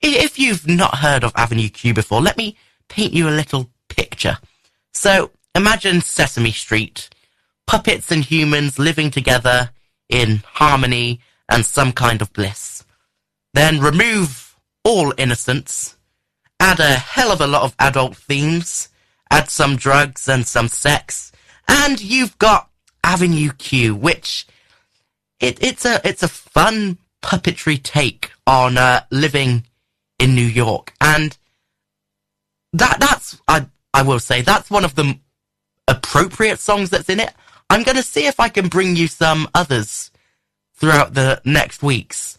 if 0.01 0.39
you've 0.39 0.69
not 0.69 0.99
heard 0.99 1.25
of 1.25 1.33
Avenue 1.35 1.71
Q 1.71 1.93
before, 1.93 2.21
let 2.21 2.37
me 2.37 2.57
paint 2.89 3.13
you 3.13 3.29
a 3.29 3.31
little 3.31 3.69
picture. 3.89 4.39
So 4.93 5.33
imagine 5.57 6.03
Sesame 6.03 6.53
Street, 6.53 7.11
puppets 7.67 8.13
and 8.13 8.25
humans 8.25 8.79
living 8.79 9.11
together 9.11 9.71
in 10.09 10.45
harmony 10.47 11.21
and 11.49 11.65
some 11.65 11.93
kind 11.93 12.23
of 12.23 12.33
bliss. 12.33 12.85
Then 13.53 13.81
remove 13.81 14.57
all 14.83 15.13
innocence, 15.17 15.97
add 16.61 16.81
a 16.81 16.95
hell 16.95 17.31
of 17.31 17.41
a 17.41 17.47
lot 17.47 17.63
of 17.63 17.75
adult 17.79 18.17
themes, 18.17 18.89
add 19.31 19.51
some 19.51 19.77
drugs 19.77 20.29
and 20.29 20.47
some 20.47 20.69
sex, 20.69 21.33
and 21.69 22.01
you've 22.01 22.37
got 22.39 22.69
Avenue 23.03 23.51
Q, 23.53 23.95
which 23.95 24.47
it, 25.41 25.63
it's 25.63 25.85
a 25.85 26.01
it's 26.05 26.23
a 26.23 26.29
fun 26.29 26.99
puppetry 27.23 27.83
take 27.83 28.33
on 28.47 28.77
uh, 28.77 29.03
living 29.11 29.65
in 30.19 30.35
New 30.35 30.47
York, 30.47 30.93
and 31.01 31.37
that 32.73 32.99
that's 33.01 33.41
I 33.47 33.67
I 33.93 34.03
will 34.03 34.21
say 34.21 34.43
that's 34.43 34.71
one 34.71 34.85
of 34.85 34.95
the 34.95 35.19
appropriate 35.89 36.59
songs 36.59 36.91
that's 36.91 37.09
in 37.09 37.21
it. 37.21 37.33
I'm 37.71 37.83
going 37.83 37.97
to 37.97 38.03
see 38.03 38.27
if 38.27 38.41
I 38.41 38.49
can 38.49 38.69
bring 38.69 38.97
you 38.97 39.09
some 39.09 39.49
others 39.55 40.11
throughout 40.85 41.15
the 41.15 41.41
next 41.47 41.83
weeks. 41.83 42.39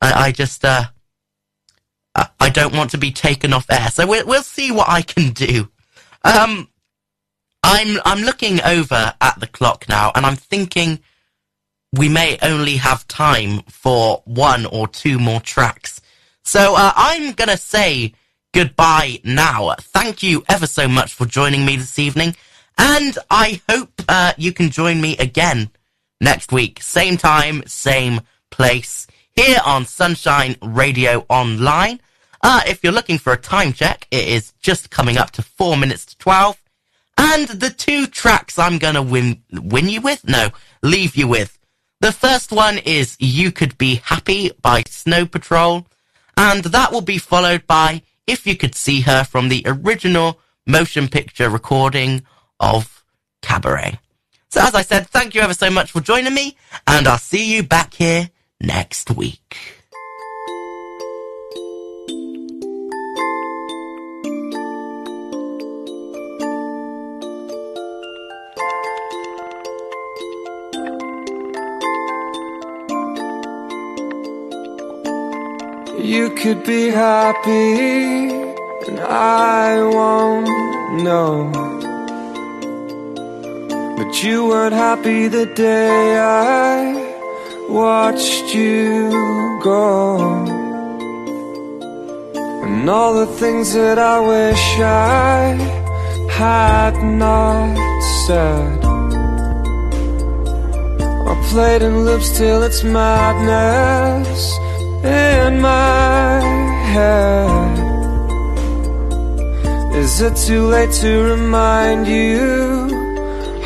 I, 0.00 0.28
I 0.28 0.32
just 0.32 0.64
uh 0.64 0.84
I, 2.14 2.50
don't 2.50 2.74
want 2.74 2.90
to 2.90 2.98
be 2.98 3.10
taken 3.10 3.54
off 3.54 3.70
air, 3.70 3.88
so 3.88 4.06
we'll 4.06 4.26
we'll 4.26 4.42
see 4.42 4.70
what 4.70 4.88
I 4.88 5.00
can 5.00 5.30
do. 5.30 5.68
Um, 6.24 6.68
I'm 7.62 7.98
I'm 8.04 8.22
looking 8.22 8.62
over 8.62 9.14
at 9.20 9.40
the 9.40 9.46
clock 9.46 9.88
now, 9.88 10.12
and 10.14 10.26
I'm 10.26 10.36
thinking 10.36 11.00
we 11.92 12.08
may 12.08 12.38
only 12.42 12.76
have 12.76 13.08
time 13.08 13.62
for 13.68 14.22
one 14.24 14.66
or 14.66 14.88
two 14.88 15.18
more 15.18 15.40
tracks. 15.40 16.02
So 16.42 16.74
uh, 16.76 16.92
I'm 16.94 17.32
gonna 17.32 17.56
say 17.56 18.12
goodbye 18.52 19.20
now. 19.24 19.74
Thank 19.80 20.22
you 20.22 20.44
ever 20.48 20.66
so 20.66 20.88
much 20.88 21.14
for 21.14 21.24
joining 21.24 21.64
me 21.64 21.76
this 21.76 21.98
evening, 21.98 22.36
and 22.76 23.16
I 23.30 23.62
hope 23.68 24.02
uh, 24.08 24.32
you 24.36 24.52
can 24.52 24.70
join 24.70 25.00
me 25.00 25.16
again 25.16 25.70
next 26.22 26.52
week, 26.52 26.80
same 26.80 27.18
time, 27.18 27.62
same 27.66 28.22
place, 28.50 29.06
here 29.36 29.58
on 29.66 29.84
Sunshine 29.84 30.56
Radio 30.62 31.26
Online. 31.28 32.00
Uh, 32.40 32.62
if 32.66 32.82
you're 32.82 32.92
looking 32.92 33.18
for 33.18 33.32
a 33.32 33.36
time 33.36 33.72
check, 33.72 34.06
it 34.10 34.26
is 34.26 34.52
just 34.62 34.90
coming 34.90 35.18
up 35.18 35.32
to 35.32 35.42
four 35.42 35.76
minutes 35.76 36.06
to 36.06 36.18
twelve. 36.18 36.56
And 37.18 37.48
the 37.48 37.70
two 37.70 38.06
tracks 38.06 38.58
I'm 38.58 38.78
gonna 38.78 39.02
win 39.02 39.42
win 39.52 39.88
you 39.88 40.00
with? 40.00 40.26
No, 40.26 40.50
leave 40.82 41.16
you 41.16 41.28
with. 41.28 41.58
The 42.00 42.12
first 42.12 42.50
one 42.50 42.78
is 42.78 43.16
You 43.20 43.52
Could 43.52 43.76
Be 43.78 43.96
Happy 43.96 44.50
by 44.60 44.82
Snow 44.88 45.26
Patrol, 45.26 45.86
and 46.36 46.64
that 46.64 46.90
will 46.90 47.02
be 47.02 47.18
followed 47.18 47.66
by 47.66 48.02
If 48.26 48.46
You 48.46 48.56
Could 48.56 48.74
See 48.74 49.02
Her 49.02 49.24
from 49.24 49.48
the 49.48 49.62
original 49.66 50.40
motion 50.66 51.08
picture 51.08 51.48
recording 51.48 52.22
of 52.58 53.04
Cabaret. 53.40 53.98
So 54.52 54.60
as 54.60 54.74
I 54.74 54.82
said, 54.82 55.06
thank 55.06 55.34
you 55.34 55.40
ever 55.40 55.54
so 55.54 55.70
much 55.70 55.92
for 55.92 56.02
joining 56.02 56.34
me, 56.34 56.58
and 56.86 57.08
I'll 57.08 57.16
see 57.16 57.56
you 57.56 57.62
back 57.62 57.94
here 57.94 58.28
next 58.60 59.10
week. 59.10 59.56
You 75.98 76.34
could 76.36 76.62
be 76.64 76.88
happy, 76.88 78.28
and 78.86 79.00
I 79.00 79.82
won't 79.82 81.02
know. 81.02 81.81
But 84.02 84.20
you 84.24 84.48
weren't 84.48 84.74
happy 84.74 85.28
the 85.28 85.46
day 85.46 86.18
I 86.18 87.68
watched 87.68 88.52
you 88.52 89.60
go. 89.62 90.18
And 92.64 92.90
all 92.90 93.14
the 93.14 93.28
things 93.38 93.72
that 93.74 94.00
I 94.00 94.18
wish 94.18 94.64
I 94.80 95.54
had 96.28 96.94
not 97.00 98.02
said. 98.26 98.84
I 101.30 101.34
played 101.50 101.82
in 101.82 102.04
loops 102.04 102.36
till 102.36 102.64
it's 102.64 102.82
madness 102.82 104.58
in 105.04 105.60
my 105.60 106.40
head. 106.94 107.78
Is 109.94 110.20
it 110.20 110.34
too 110.34 110.66
late 110.66 110.90
to 111.02 111.10
remind 111.34 112.08
you 112.08 112.91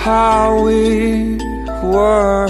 how 0.06 0.62
we 0.62 1.36
were? 1.82 2.46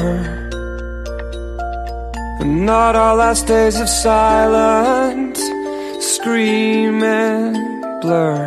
And 2.40 2.66
not 2.66 2.94
our 2.94 3.16
last 3.16 3.46
days 3.46 3.80
of 3.80 3.88
silence 3.88 5.40
scream 6.14 7.02
and 7.02 7.56
blur. 8.02 8.42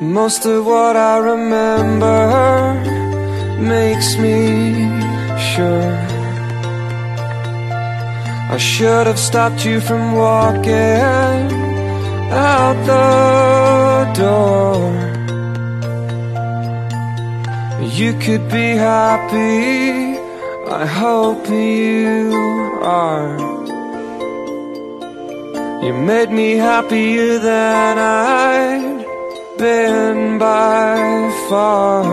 Most 0.00 0.46
of 0.46 0.64
what 0.64 0.94
I 0.96 1.16
remember 1.32 2.20
makes 3.74 4.16
me 4.24 4.38
sure. 5.50 5.94
I 8.54 8.58
should 8.58 9.06
have 9.08 9.18
stopped 9.18 9.64
you 9.66 9.80
from 9.80 10.02
walking 10.12 11.42
out 12.30 12.78
the 12.92 14.12
door. 14.22 15.07
You 17.98 18.12
could 18.20 18.48
be 18.48 18.76
happy, 18.76 20.16
I 20.70 20.86
hope 20.86 21.48
you 21.48 22.30
are. 22.80 23.36
You 25.82 25.94
made 25.94 26.30
me 26.30 26.52
happier 26.52 27.40
than 27.40 27.98
I'd 27.98 29.04
been 29.58 30.38
by 30.38 30.94
far. 31.48 32.04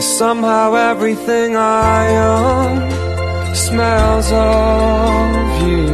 Somehow 0.00 0.74
everything 0.92 1.54
I 1.54 2.16
own 2.36 3.54
smells 3.54 4.32
of 4.32 5.68
you. 5.68 5.88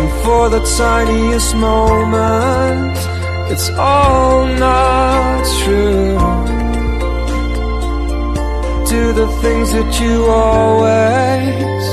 And 0.00 0.10
for 0.24 0.50
the 0.50 0.60
tiniest 0.76 1.56
moment, 1.56 3.13
it's 3.54 3.70
all 3.78 4.46
not 4.46 5.44
true. 5.62 6.18
Do 8.92 9.02
the 9.20 9.28
things 9.42 9.68
that 9.76 9.90
you 10.02 10.14
always 10.26 11.84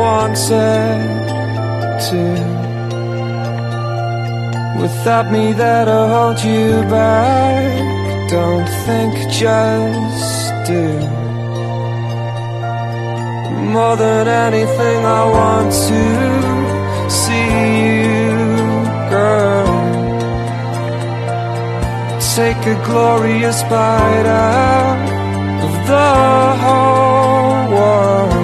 wanted 0.00 1.06
to. 2.08 2.22
Without 4.82 5.26
me, 5.34 5.44
that'll 5.52 6.08
hold 6.16 6.38
you 6.50 6.66
back. 6.96 8.30
Don't 8.36 8.68
think, 8.86 9.12
just 9.42 10.52
do. 10.72 10.86
More 13.76 13.96
than 14.04 14.24
anything, 14.46 15.00
I 15.20 15.22
want 15.38 15.70
to 15.88 16.02
see 17.20 17.48
you, 17.86 17.95
Take 22.36 22.66
a 22.66 22.74
glorious 22.84 23.62
bite 23.62 24.26
out 24.26 24.98
of 25.64 25.72
the 25.88 26.12
whole 26.62 27.74
world. 27.74 28.35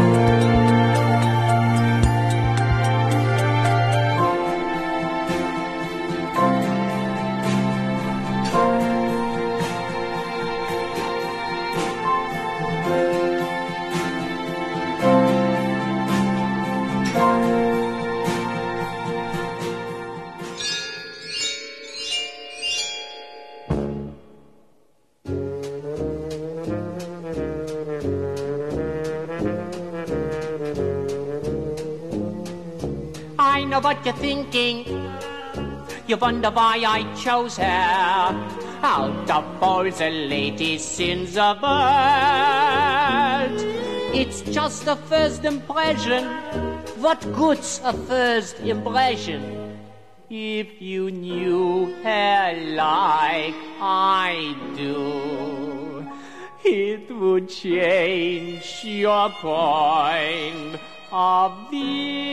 What 33.82 34.04
you're 34.06 34.14
thinking. 34.14 34.84
You 36.06 36.16
wonder 36.16 36.50
why 36.50 36.82
I 36.86 37.02
chose 37.14 37.56
her 37.56 37.64
out 38.82 39.30
of 39.30 39.44
all 39.62 39.84
the 39.84 40.10
latest 40.10 41.00
in 41.00 41.24
the 41.26 41.58
world. 41.62 41.72
It's 44.14 44.42
just 44.42 44.86
a 44.86 44.96
first 44.96 45.44
impression. 45.44 46.24
What 47.00 47.20
good's 47.32 47.80
a 47.82 47.92
first 47.92 48.60
impression? 48.60 49.78
If 50.30 50.80
you 50.80 51.10
knew 51.10 51.94
her 52.04 52.54
like 52.76 53.54
I 53.80 54.54
do, 54.76 56.06
it 56.64 57.10
would 57.10 57.48
change 57.48 58.84
your 58.84 59.30
point 59.30 60.78
of 61.10 61.70
view. 61.70 62.31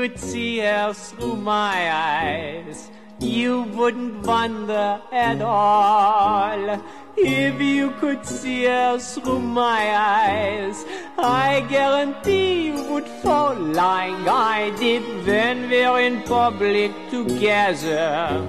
Could 0.00 0.18
see 0.18 0.60
her 0.60 0.94
through 0.94 1.36
my 1.36 1.76
eyes, 1.92 2.90
you 3.18 3.64
wouldn't 3.76 4.26
wonder 4.26 4.98
at 5.12 5.42
all. 5.42 6.80
If 7.18 7.60
you 7.60 7.90
could 8.00 8.24
see 8.24 8.64
her 8.64 8.98
through 8.98 9.40
my 9.40 9.82
eyes, 9.94 10.86
I 11.18 11.66
guarantee 11.68 12.68
you 12.68 12.82
would 12.84 13.06
fall 13.22 13.54
like 13.54 14.26
I 14.26 14.70
did 14.78 15.04
when 15.26 15.68
we're 15.68 16.00
in 16.00 16.22
public 16.22 16.92
together. 17.10 18.40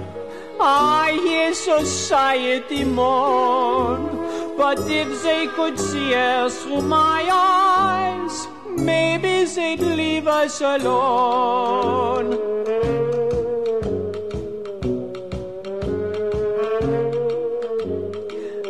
I 0.58 1.20
hear 1.26 1.52
society 1.52 2.82
moan, 2.84 4.56
but 4.56 4.78
if 4.88 5.22
they 5.22 5.48
could 5.48 5.78
see 5.78 6.14
us 6.14 6.62
through 6.62 6.80
my 6.80 7.28
eyes, 7.30 8.48
maybe 8.84 9.44
they'd 9.44 9.80
leave 9.80 10.26
us 10.26 10.60
alone. 10.60 12.32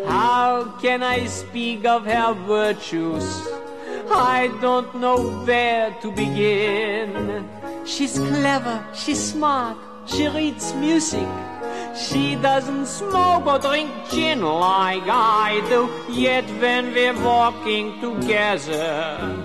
How 0.07 0.65
can 0.81 1.03
I 1.03 1.27
speak 1.27 1.85
of 1.85 2.05
her 2.05 2.35
virtues? 2.47 3.27
I 4.11 4.49
don't 4.61 4.95
know 4.97 5.19
where 5.45 5.91
to 6.03 6.11
begin. 6.13 7.49
She's 7.85 8.19
clever, 8.19 8.85
she's 8.95 9.21
smart, 9.33 9.79
she 10.07 10.29
reads 10.29 10.75
music. 10.75 11.29
She 11.95 12.37
doesn't 12.37 12.87
smoke 12.87 13.47
or 13.47 13.59
drink 13.59 13.91
gin 14.11 14.43
like 14.43 15.05
I 15.07 15.61
do. 15.69 15.91
Yet 16.13 16.45
when 16.61 16.93
we're 16.95 17.21
walking 17.23 18.01
together, 18.01 19.37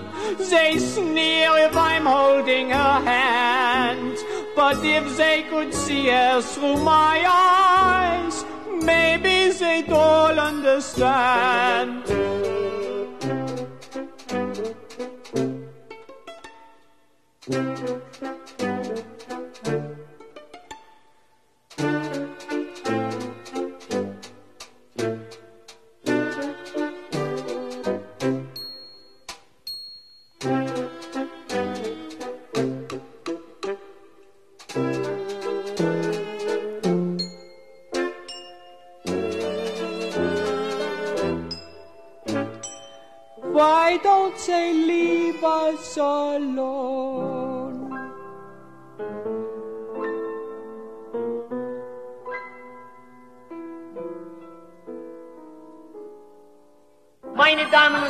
they 0.50 0.78
sneer 0.78 1.52
if 1.68 1.76
I'm 1.76 2.06
holding 2.06 2.70
her 2.70 3.00
hand. 3.14 4.18
But 4.56 4.84
if 4.84 5.18
they 5.18 5.44
could 5.50 5.74
see 5.74 6.08
her 6.08 6.42
through 6.42 6.78
my 6.78 7.24
eyes, 7.28 8.46
maybe 8.82 9.52
they'd 9.52 9.92
all 9.92 10.40
understand. 10.40 12.04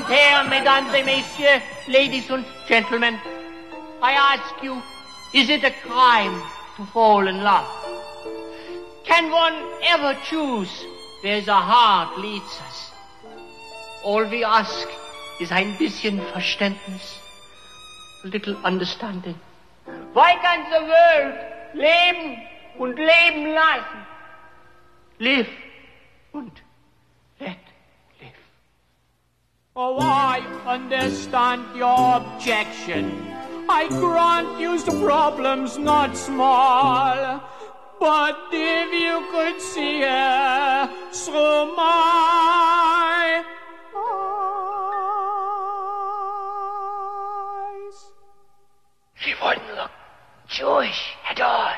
Herren, 0.08 0.50
Mesdames 0.50 0.94
et 0.94 1.04
Messieurs, 1.04 1.62
Ladies 1.90 2.30
and 2.30 2.46
Gentlemen, 2.66 3.20
I 4.02 4.14
ask 4.14 4.64
you, 4.64 4.82
is 5.34 5.50
it 5.50 5.66
a 5.66 5.72
crime 5.86 6.42
to 6.78 6.86
fall 6.94 7.28
in 7.28 7.44
love? 7.44 7.68
Can 9.04 9.30
one 9.30 9.54
ever 9.90 10.18
choose 10.24 10.86
where 11.22 11.42
the 11.42 11.54
heart 11.54 12.18
leads 12.20 12.58
us? 12.70 12.92
All 14.06 14.24
we 14.24 14.46
ask 14.46 14.88
is 15.42 15.52
ein 15.52 15.78
bisschen 15.78 16.22
Verständnis, 16.32 17.20
a 18.24 18.28
little 18.28 18.56
understanding. 18.64 19.36
Why 20.14 20.36
can't 20.36 20.70
the 20.70 20.86
world 20.86 21.36
leben 21.74 22.48
und 22.80 22.96
leben 22.98 23.54
lassen? 23.54 24.06
Live 25.20 25.50
und 26.32 26.62
Oh, 29.80 30.00
I 30.00 30.40
understand 30.66 31.64
your 31.76 32.16
objection. 32.16 33.28
I 33.70 33.88
grant 33.90 34.60
you 34.60 34.76
the 34.82 35.00
problem's 35.06 35.78
not 35.78 36.18
small. 36.18 37.40
But 38.00 38.40
if 38.52 38.92
you 38.92 39.24
could 39.30 39.62
see 39.62 40.02
her 40.02 40.90
through 41.12 41.76
my 41.76 43.44
eyes. 47.46 48.06
She 49.14 49.36
wouldn't 49.44 49.76
look 49.76 49.92
Jewish 50.50 51.14
at 51.30 51.40
all. 51.40 51.74